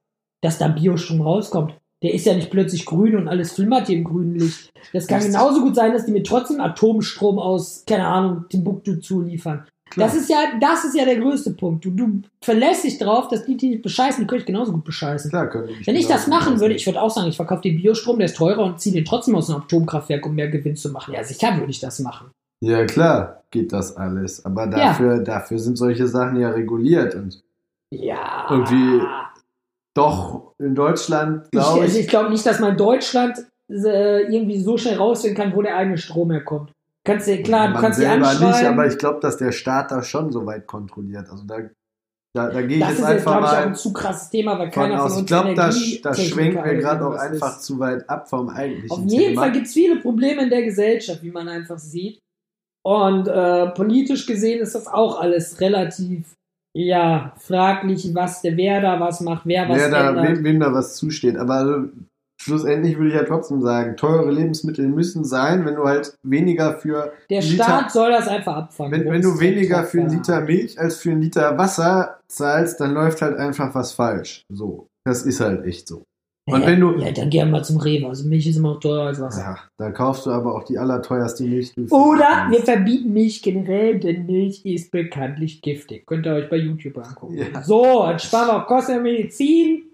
dass 0.43 0.59
da 0.59 0.69
Biostrom 0.69 1.23
rauskommt. 1.23 1.75
Der 2.05 2.13
ist 2.15 2.27
ja 2.27 2.35
nicht 2.35 2.51
plötzlich 2.51 2.85
grün 2.85 3.17
und 3.17 3.29
alles 3.29 3.53
flimmert 3.53 3.87
hier 3.89 3.97
im 3.97 4.05
grünen 4.05 4.35
Licht. 4.39 4.73
Das 4.93 5.07
kann 5.07 5.19
Das- 5.19 5.27
genauso 5.27 5.63
gut 5.63 5.75
sein, 5.75 5.93
dass 5.93 6.05
die 6.05 6.13
mir 6.13 6.23
trotzdem 6.23 6.61
Atomstrom 6.61 7.39
aus, 7.39 7.83
keine 7.87 8.07
Ahnung, 8.07 8.45
Timbuktu 8.51 8.97
zuliefern. 8.97 9.65
Klar. 9.91 10.09
Das 10.09 10.17
ist 10.17 10.29
ja, 10.29 10.37
das 10.61 10.85
ist 10.85 10.95
ja 10.97 11.05
der 11.05 11.17
größte 11.17 11.53
Punkt. 11.53 11.85
Du, 11.85 11.91
du 11.91 12.21
verlässt 12.43 12.85
dich 12.85 12.99
drauf, 12.99 13.29
dass 13.29 13.45
die, 13.47 13.57
die 13.57 13.69
nicht 13.71 13.83
bescheißen, 13.83 14.21
die 14.23 14.27
können 14.27 14.41
ich 14.41 14.47
genauso 14.47 14.73
gut 14.73 14.85
bescheißen. 14.85 15.31
Klar, 15.31 15.49
können 15.49 15.69
die 15.69 15.87
Wenn 15.87 15.97
ich 15.97 16.07
das 16.07 16.27
machen 16.27 16.61
würde, 16.61 16.75
ich 16.75 16.85
würde 16.85 17.01
auch 17.01 17.11
sagen, 17.11 17.29
ich 17.29 17.37
verkaufe 17.37 17.63
den 17.63 17.77
Biostrom, 17.77 18.19
der 18.19 18.27
ist 18.27 18.37
teurer 18.37 18.65
und 18.65 18.81
ziehe 18.81 18.95
den 18.95 19.05
trotzdem 19.05 19.35
aus 19.37 19.49
einem 19.49 19.63
Atomkraftwerk, 19.63 20.27
um 20.27 20.35
mehr 20.35 20.49
Gewinn 20.49 20.77
zu 20.77 20.91
machen. 20.91 21.15
Ja, 21.15 21.23
sicher 21.25 21.57
würde 21.59 21.71
ich 21.71 21.81
das 21.81 22.01
machen. 22.01 22.27
Ja, 22.61 22.85
klar, 22.87 23.45
geht 23.51 23.73
das 23.73 23.97
alles. 23.97 24.45
Aber 24.45 24.67
dafür, 24.67 25.19
dafür 25.21 25.59
sind 25.59 25.77
solche 25.79 26.07
Sachen 26.09 26.39
ja 26.41 26.51
reguliert. 26.51 27.15
Und 27.15 27.43
Ja. 27.91 28.47
Irgendwie, 28.51 29.01
doch, 29.95 30.55
in 30.59 30.75
Deutschland, 30.75 31.45
Ich, 31.47 31.51
glaube 31.53 31.83
also 31.83 31.97
ich, 31.97 32.05
ich 32.05 32.09
glaube 32.09 32.31
nicht, 32.31 32.45
dass 32.45 32.59
man 32.61 32.73
in 32.73 32.77
Deutschland 32.77 33.39
äh, 33.71 34.23
irgendwie 34.23 34.61
so 34.61 34.77
schnell 34.77 34.97
rausfinden 34.97 35.37
kann, 35.37 35.55
wo 35.55 35.63
der 35.63 35.77
eigene 35.77 35.99
Strom 35.99 36.31
herkommt. 36.31 36.73
Kannst 37.07 37.29
du, 37.29 37.43
klar, 37.43 37.73
du 37.73 37.81
kannst 37.81 37.99
selber 37.99 38.29
anschreiben. 38.29 38.49
nicht, 38.49 38.65
aber 38.65 38.87
ich 38.87 38.99
glaube, 38.99 39.21
dass 39.21 39.37
der 39.37 39.53
Staat 39.53 39.91
das 39.91 40.07
schon 40.09 40.33
so 40.33 40.47
weit 40.47 40.67
kontrolliert. 40.67 41.29
Also 41.31 41.45
da, 41.45 41.59
da, 42.35 42.49
da 42.51 42.63
gehe 42.63 42.79
ich 42.79 42.81
das 42.83 42.91
jetzt 42.91 42.99
ist 43.01 43.09
jetzt, 43.09 43.11
einfach 43.11 43.33
glaube 43.33 43.47
ich, 43.47 43.53
auch 43.53 43.57
mal 43.57 43.67
ein 43.67 43.75
zu 43.75 43.93
krasses 43.93 44.31
Thema, 44.31 44.59
weil 44.59 44.73
von 44.73 44.83
keiner 44.83 44.97
von 44.97 45.07
aus. 45.07 45.13
uns 45.13 45.21
Ich 45.21 45.27
glaube, 45.27 45.55
das, 45.55 46.01
das 46.03 46.23
schwenkt 46.25 46.65
mir 46.65 46.73
ist, 46.73 46.81
gerade 46.83 47.07
auch 47.07 47.15
einfach 47.15 47.57
ist. 47.59 47.65
zu 47.65 47.79
weit 47.79 48.09
ab 48.09 48.29
vom 48.29 48.49
eigentlichen 48.49 48.91
Auf 48.91 49.05
jeden 49.05 49.29
Thema. 49.29 49.43
Fall 49.43 49.53
gibt 49.53 49.67
es 49.67 49.73
viele 49.75 49.97
Probleme 50.01 50.43
in 50.43 50.51
der 50.51 50.63
Gesellschaft, 50.63 51.23
wie 51.23 51.31
man 51.31 51.49
einfach 51.49 51.79
sieht. 51.79 52.19
Und 52.83 53.29
äh, 53.29 53.69
politisch 53.69 54.27
gesehen 54.27 54.61
ist 54.61 54.75
das 54.75 54.87
auch 54.87 55.21
alles 55.21 55.61
relativ, 55.61 56.35
ja, 56.77 57.33
fraglich, 57.39 58.15
was 58.15 58.43
der 58.43 58.57
wer 58.57 58.81
da 58.81 58.99
was 59.01 59.21
macht, 59.21 59.47
wer 59.47 59.69
was 59.69 59.79
wer 59.79 59.91
da, 59.91 60.23
wem, 60.23 60.43
wem 60.45 60.61
da 60.61 60.73
was 60.73 60.97
zusteht. 60.97 61.37
Aber 61.37 61.55
also, 61.55 61.89
schlussendlich 62.41 62.97
würde 62.99 63.11
ich 63.11 63.15
ja 63.15 63.23
trotzdem 63.25 63.63
sagen, 63.63 63.97
teure 63.97 64.31
Lebensmittel 64.31 64.89
müssen 64.89 65.25
sein, 65.25 65.65
wenn 65.65 65.77
du 65.77 65.85
halt 65.85 66.17
weniger 66.23 66.75
für 66.75 67.13
Der 67.31 67.41
Liter- 67.43 67.65
Staat 67.65 67.93
soll 67.93 68.11
das 68.11 68.29
einfach 68.29 68.57
abfangen. 68.57 68.93
wenn, 68.93 69.11
wenn 69.13 69.23
du 69.23 69.39
weniger 69.41 69.85
für 69.85 70.01
einen 70.01 70.11
Liter 70.11 70.41
Milch 70.41 70.79
als 70.79 70.97
für 70.97 71.13
einen 71.13 71.23
Liter 71.23 71.57
Wasser 71.57 72.19
zahlst, 72.29 72.81
dann 72.81 72.93
läuft 72.93 73.23
halt 73.23 73.39
einfach 73.39 73.75
was 73.75 73.93
falsch. 73.93 74.43
So. 74.53 74.89
Das 75.07 75.23
ist 75.23 75.41
halt 75.41 75.65
echt 75.65 75.87
so. 75.87 76.03
Und 76.47 76.61
ja, 76.61 76.67
wenn 76.67 76.81
du- 76.81 76.99
Ja, 76.99 77.11
dann 77.11 77.31
geh 77.31 77.43
mal 77.45 77.65
zum 77.65 77.79
Rewe. 77.79 78.07
Also 78.07 78.29
Milch 78.29 78.47
ist 78.47 78.57
immer 78.57 78.75
noch 78.75 78.81
teurer 78.81 79.07
als 79.07 79.21
Wasser. 79.21 79.41
Ja, 79.41 79.59
da 79.79 79.91
kaufst 79.91 80.27
du 80.27 80.31
aber 80.31 80.55
auch 80.55 80.65
die 80.65 80.77
allerteuerste 80.77 81.45
Milch. 81.45 81.73
Oder 81.91 82.49
wir 82.51 82.61
verbieten 82.63 83.13
Milch 83.15 83.41
generell, 83.43 83.99
denn 83.99 84.27
Milch 84.27 84.65
ist 84.67 84.91
bekanntlich 84.91 85.63
giftig. 85.63 86.07
Könnt 86.07 86.27
ihr 86.27 86.35
euch 86.35 86.51
bei 86.51 86.57
YouTube 86.57 86.99
angucken. 86.99 87.39
Ja. 87.39 87.63
So, 87.63 88.03
dann 88.03 88.19
sparen 88.19 88.49
wir 88.49 88.63
auch 88.63 88.67
Kosten 88.67 88.93
der 88.93 89.01
Medizin 89.01 89.85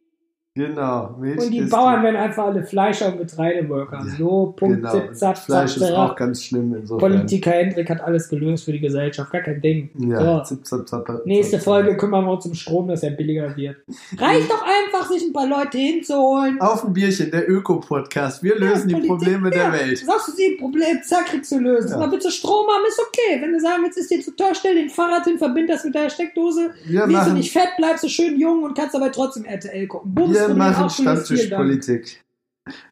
Genau, 0.57 1.15
Milch 1.21 1.39
und 1.39 1.51
die 1.53 1.61
Bauern 1.61 2.03
werden 2.03 2.17
einfach 2.17 2.47
alle 2.47 2.65
Fleischer 2.65 3.13
und 3.13 3.19
Getreideworker. 3.19 3.99
Ja, 4.05 4.17
So, 4.19 4.53
Punkt, 4.57 4.79
Genau. 4.79 4.91
zip, 4.91 5.15
zap, 5.15 5.39
Fleisch 5.39 5.75
zap, 5.75 5.83
ist 5.83 5.95
auch 5.95 6.17
ganz 6.17 6.43
schlimm 6.43 6.75
insofern. 6.75 7.13
Politiker 7.13 7.53
Hendrik 7.53 7.89
hat 7.89 8.01
alles 8.01 8.29
gelöst 8.29 8.65
für 8.65 8.73
die 8.73 8.81
Gesellschaft, 8.81 9.31
gar 9.31 9.43
kein 9.43 9.61
Ding. 9.61 9.91
Ja, 9.97 10.45
So. 10.45 10.57
zip, 10.57 10.67
zap, 10.67 10.89
zap, 10.89 11.25
Nächste 11.25 11.59
zap, 11.59 11.65
Folge 11.65 11.97
kümmern 11.97 12.25
wir 12.25 12.33
uns 12.33 12.47
um 12.47 12.55
Strom, 12.55 12.89
dass 12.89 13.05
er 13.05 13.13
billiger 13.13 13.57
wird. 13.57 13.77
Reicht 14.19 14.51
doch 14.51 14.63
einfach, 14.63 15.09
sich 15.09 15.23
ein 15.23 15.33
paar 15.33 15.47
Leute 15.47 15.79
hinzuholen. 15.79 16.61
Auf 16.61 16.85
ein 16.85 16.93
Bierchen, 16.95 17.31
der 17.31 17.49
Öko-Podcast. 17.49 18.43
Wir 18.43 18.57
lösen 18.59 18.89
die 18.89 18.95
Politik, 18.95 19.09
Probleme 19.09 19.55
ja. 19.55 19.71
der 19.71 19.81
Welt. 19.81 19.99
Sagst 19.99 20.29
du 20.29 20.33
sie 20.33 20.57
Problem, 20.59 20.99
zack, 21.05 21.27
kriegst 21.27 21.53
du 21.53 21.61
lösen. 21.61 21.93
Ja. 21.93 21.99
Mal 21.99 22.11
willst 22.11 22.27
du 22.27 22.31
Strom 22.31 22.67
haben, 22.67 22.83
ist 22.89 22.99
okay. 23.01 23.41
Wenn 23.41 23.53
du 23.53 23.61
sagen, 23.61 23.85
jetzt 23.85 23.99
ist 23.99 24.11
dir 24.11 24.21
zu 24.21 24.35
teuer, 24.35 24.57
stell 24.57 24.75
den 24.75 24.91
Fahrrad 24.91 25.25
hin, 25.25 25.39
verbind 25.39 25.71
das 25.71 25.85
mit 25.85 25.95
deiner 25.95 26.11
Steckdose. 26.11 26.71
Wir 26.87 27.09
Wirst 27.09 27.29
du 27.29 27.35
nicht 27.35 27.53
fett, 27.53 27.69
bleibst 27.77 28.03
du 28.03 28.09
schön 28.09 28.37
jung 28.41 28.65
und 28.65 28.77
kannst 28.77 28.97
aber 28.97 29.13
trotzdem 29.13 29.45
RTL 29.45 29.87
gucken. 29.87 30.13
Bums, 30.13 30.40
wir 30.49 30.55
machen. 30.55 30.91
Stammtischpolitik. 30.91 32.23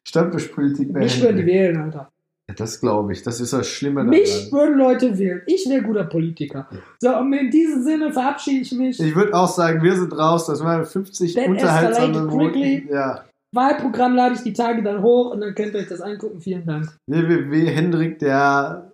Stammtischpolitik 0.07 0.91
bei 0.93 0.99
Mich 0.99 1.21
würden 1.21 1.37
die 1.37 1.45
wählen, 1.45 1.77
Alter. 1.77 2.11
Ja, 2.49 2.55
Das 2.55 2.79
glaube 2.81 3.13
ich. 3.13 3.21
Das 3.23 3.39
ist 3.39 3.53
das 3.53 3.67
Schlimme 3.67 4.03
Mich 4.03 4.49
daran. 4.49 4.51
würden 4.51 4.77
Leute 4.77 5.17
wählen. 5.17 5.41
Ich 5.45 5.69
wäre 5.69 5.81
guter 5.83 6.05
Politiker. 6.05 6.67
So, 6.99 7.15
und 7.17 7.31
in 7.33 7.51
diesem 7.51 7.83
Sinne 7.83 8.11
verabschiede 8.11 8.61
ich 8.61 8.71
mich. 8.71 8.99
Ich 8.99 9.15
würde 9.15 9.33
auch 9.33 9.47
sagen, 9.47 9.81
wir 9.83 9.95
sind 9.95 10.11
raus. 10.17 10.47
Das 10.47 10.63
waren 10.63 10.85
50 10.85 11.33
That 11.35 11.47
unterhaltsame. 11.47 12.21
Minuten. 12.23 12.89
Ja. 12.91 13.25
Wahlprogramm 13.51 14.15
lade 14.15 14.35
ich 14.35 14.41
die 14.41 14.53
Tage 14.53 14.83
dann 14.83 15.01
hoch 15.01 15.31
und 15.31 15.41
dann 15.41 15.55
könnt 15.55 15.73
ihr 15.73 15.79
euch 15.81 15.87
das 15.87 16.01
angucken. 16.01 16.39
Vielen 16.41 16.65
Dank. 16.65 16.87
www. 17.07 17.65
Hendrik, 17.67 18.19
der, 18.19 18.91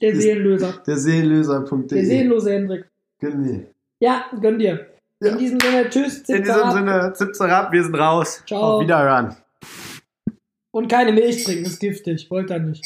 Der 0.00 0.14
Seelenlöser. 0.16 0.74
der 0.86 0.96
Seelenlöser.de. 0.96 1.86
Der 1.88 2.04
seelenlose 2.04 2.50
Hendrik. 2.52 2.84
Genau. 3.20 3.60
Ja, 4.00 4.24
gönn 4.40 4.58
dir. 4.58 4.86
Ja. 5.20 5.32
In 5.32 5.38
diesem 5.38 5.58
Sinne, 5.60 5.90
tschüss, 5.90 6.18
In 6.18 6.24
zip, 6.24 6.44
diesem 6.44 6.54
zap. 6.54 6.72
Sinne, 6.72 7.12
zipzer 7.12 7.48
ab, 7.48 7.72
wir 7.72 7.82
sind 7.82 7.94
raus. 7.94 8.42
Ciao. 8.46 8.76
Auf 8.76 8.82
Wiederhören. 8.82 9.36
Und 10.70 10.88
keine 10.88 11.12
Milch 11.12 11.44
trinken, 11.44 11.64
ist 11.64 11.80
giftig. 11.80 12.30
Wollt 12.30 12.50
ihr 12.50 12.60
nicht. 12.60 12.84